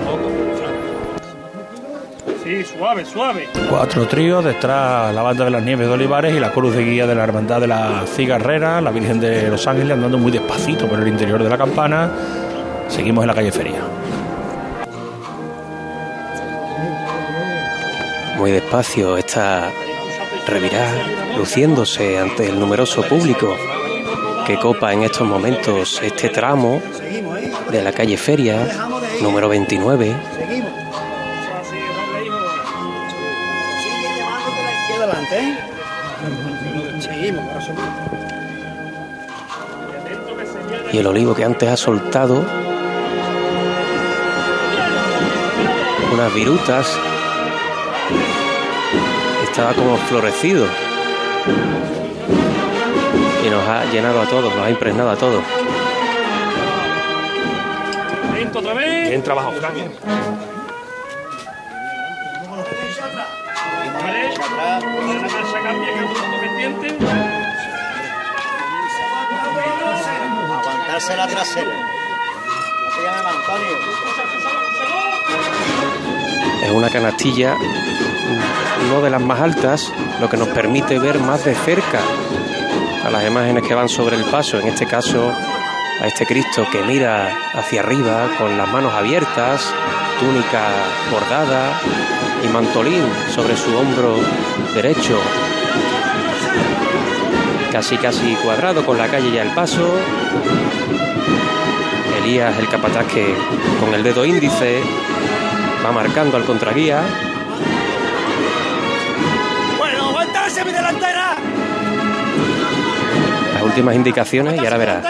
Sí, 2.43 2.65
suave, 2.65 3.05
suave. 3.05 3.49
Cuatro 3.71 4.07
tríos, 4.07 4.45
detrás 4.45 5.15
la 5.15 5.23
banda 5.23 5.45
de 5.45 5.51
las 5.53 5.63
Nieves 5.63 5.87
de 5.87 5.93
Olivares 5.93 6.35
y 6.35 6.41
la 6.41 6.51
cruz 6.51 6.75
de 6.75 6.85
guía 6.85 7.07
de 7.07 7.15
la 7.15 7.23
Hermandad 7.23 7.61
de 7.61 7.69
la 7.69 8.05
Cigarrera, 8.07 8.81
la 8.81 8.91
Virgen 8.91 9.21
de 9.21 9.49
los 9.49 9.67
Ángeles 9.67 9.93
andando 9.93 10.19
muy 10.19 10.33
despacito 10.33 10.89
por 10.89 10.99
el 10.99 11.09
interior 11.09 11.43
de 11.43 11.49
la 11.49 11.57
campana. 11.57 12.11
Seguimos 12.89 13.23
en 13.23 13.29
la 13.29 13.35
calle 13.35 13.53
Feria. 13.53 13.81
Muy 18.37 18.51
despacio 18.51 19.17
esta 19.17 19.71
revirá, 20.47 20.87
luciéndose 21.37 22.19
ante 22.19 22.49
el 22.49 22.59
numeroso 22.59 23.03
público 23.03 23.57
que 24.47 24.59
copa 24.59 24.93
en 24.93 25.05
estos 25.05 25.27
momentos 25.27 26.01
este 26.03 26.29
tramo 26.29 26.83
de 27.71 27.83
la 27.83 27.93
calle 27.93 28.17
Feria, 28.17 28.89
número 29.21 29.49
29. 29.49 30.17
Seguimos. 30.37 30.73
Sigue 33.79 34.15
llevándote 34.17 34.63
la 34.63 34.73
izquierda 34.73 35.05
adelante, 35.05 35.39
¿eh? 35.39 37.01
Seguimos, 37.01 37.49
corazón. 37.49 37.77
y 40.93 40.99
el 40.99 41.07
olivo 41.07 41.35
que 41.35 41.45
antes 41.45 41.69
ha 41.71 41.77
soltado 41.77 42.45
unas 46.13 46.35
virutas 46.35 46.99
estaba 49.53 49.75
como 49.75 49.99
florecido 49.99 50.67
y 53.45 53.51
nos 53.51 53.69
ha 53.69 53.85
llenado 53.93 54.23
a 54.23 54.27
todos, 54.27 54.55
nos 54.55 54.65
ha 54.65 54.71
impregnado 54.71 55.11
a 55.11 55.17
todos. 55.17 55.45
Lento 58.35 58.61
otra 58.61 58.73
vez. 58.73 59.11
Bien 59.11 59.23
pendiente. 66.41 66.97
Aguantarse 70.51 71.15
la 71.15 71.29
trasera. 71.29 71.73
Antonio. 73.27 73.77
Es 76.65 76.71
una 76.71 76.89
canastilla 76.89 77.55
no 78.89 79.01
de 79.01 79.11
las 79.11 79.23
más 79.23 79.41
altas, 79.41 79.93
lo 80.21 80.29
que 80.29 80.37
nos 80.37 80.49
permite 80.49 80.99
ver 80.99 81.19
más 81.19 81.45
de 81.45 81.55
cerca 81.55 82.01
a 83.05 83.11
las 83.11 83.27
imágenes 83.27 83.67
que 83.67 83.75
van 83.75 83.89
sobre 83.89 84.17
el 84.17 84.25
paso, 84.25 84.59
en 84.59 84.69
este 84.69 84.87
caso 84.87 85.33
a 86.01 86.07
este 86.07 86.27
Cristo 86.27 86.67
que 86.71 86.83
mira 86.83 87.33
hacia 87.55 87.81
arriba 87.81 88.29
con 88.39 88.57
las 88.57 88.69
manos 88.69 88.93
abiertas, 88.93 89.73
túnica 90.19 90.69
bordada 91.11 91.81
y 92.45 92.49
mantolín 92.49 93.05
sobre 93.35 93.57
su 93.57 93.77
hombro 93.77 94.17
derecho, 94.75 95.19
casi 97.71 97.97
casi 97.99 98.35
cuadrado 98.37 98.85
con 98.85 98.99
la 98.99 99.09
calle 99.09 99.29
y 99.29 99.39
el 99.39 99.51
paso. 99.51 99.95
Elías, 102.19 102.59
el 102.59 102.69
capataz 102.69 103.07
que 103.07 103.35
con 103.81 103.95
el 103.95 104.03
dedo 104.03 104.25
índice 104.25 104.81
va 105.85 105.93
marcando 105.93 106.37
al 106.37 106.45
contraguía. 106.45 107.03
últimas 113.73 113.95
indicaciones 113.95 114.61
y 114.61 114.65
ahora 114.67 114.77
verás. 114.77 115.03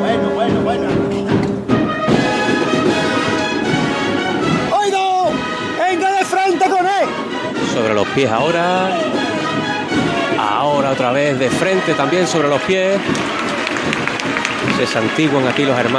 Bueno, 0.00 0.28
bueno, 0.34 0.60
bueno. 0.60 0.88
¡Oido! 4.78 5.30
¡Venga 5.78 6.10
de 6.18 6.24
frente 6.26 6.68
con 6.68 6.84
él! 6.84 7.08
Sobre 7.72 7.94
los 7.94 8.06
pies 8.08 8.30
ahora. 8.30 8.90
Ahora 10.38 10.90
otra 10.90 11.12
vez 11.12 11.38
de 11.38 11.48
frente 11.48 11.94
también 11.94 12.26
sobre 12.26 12.48
los 12.48 12.60
pies. 12.62 13.00
Se 14.76 14.86
santiguan 14.86 15.48
aquí 15.48 15.64
los 15.64 15.78
hermanos. 15.78 15.90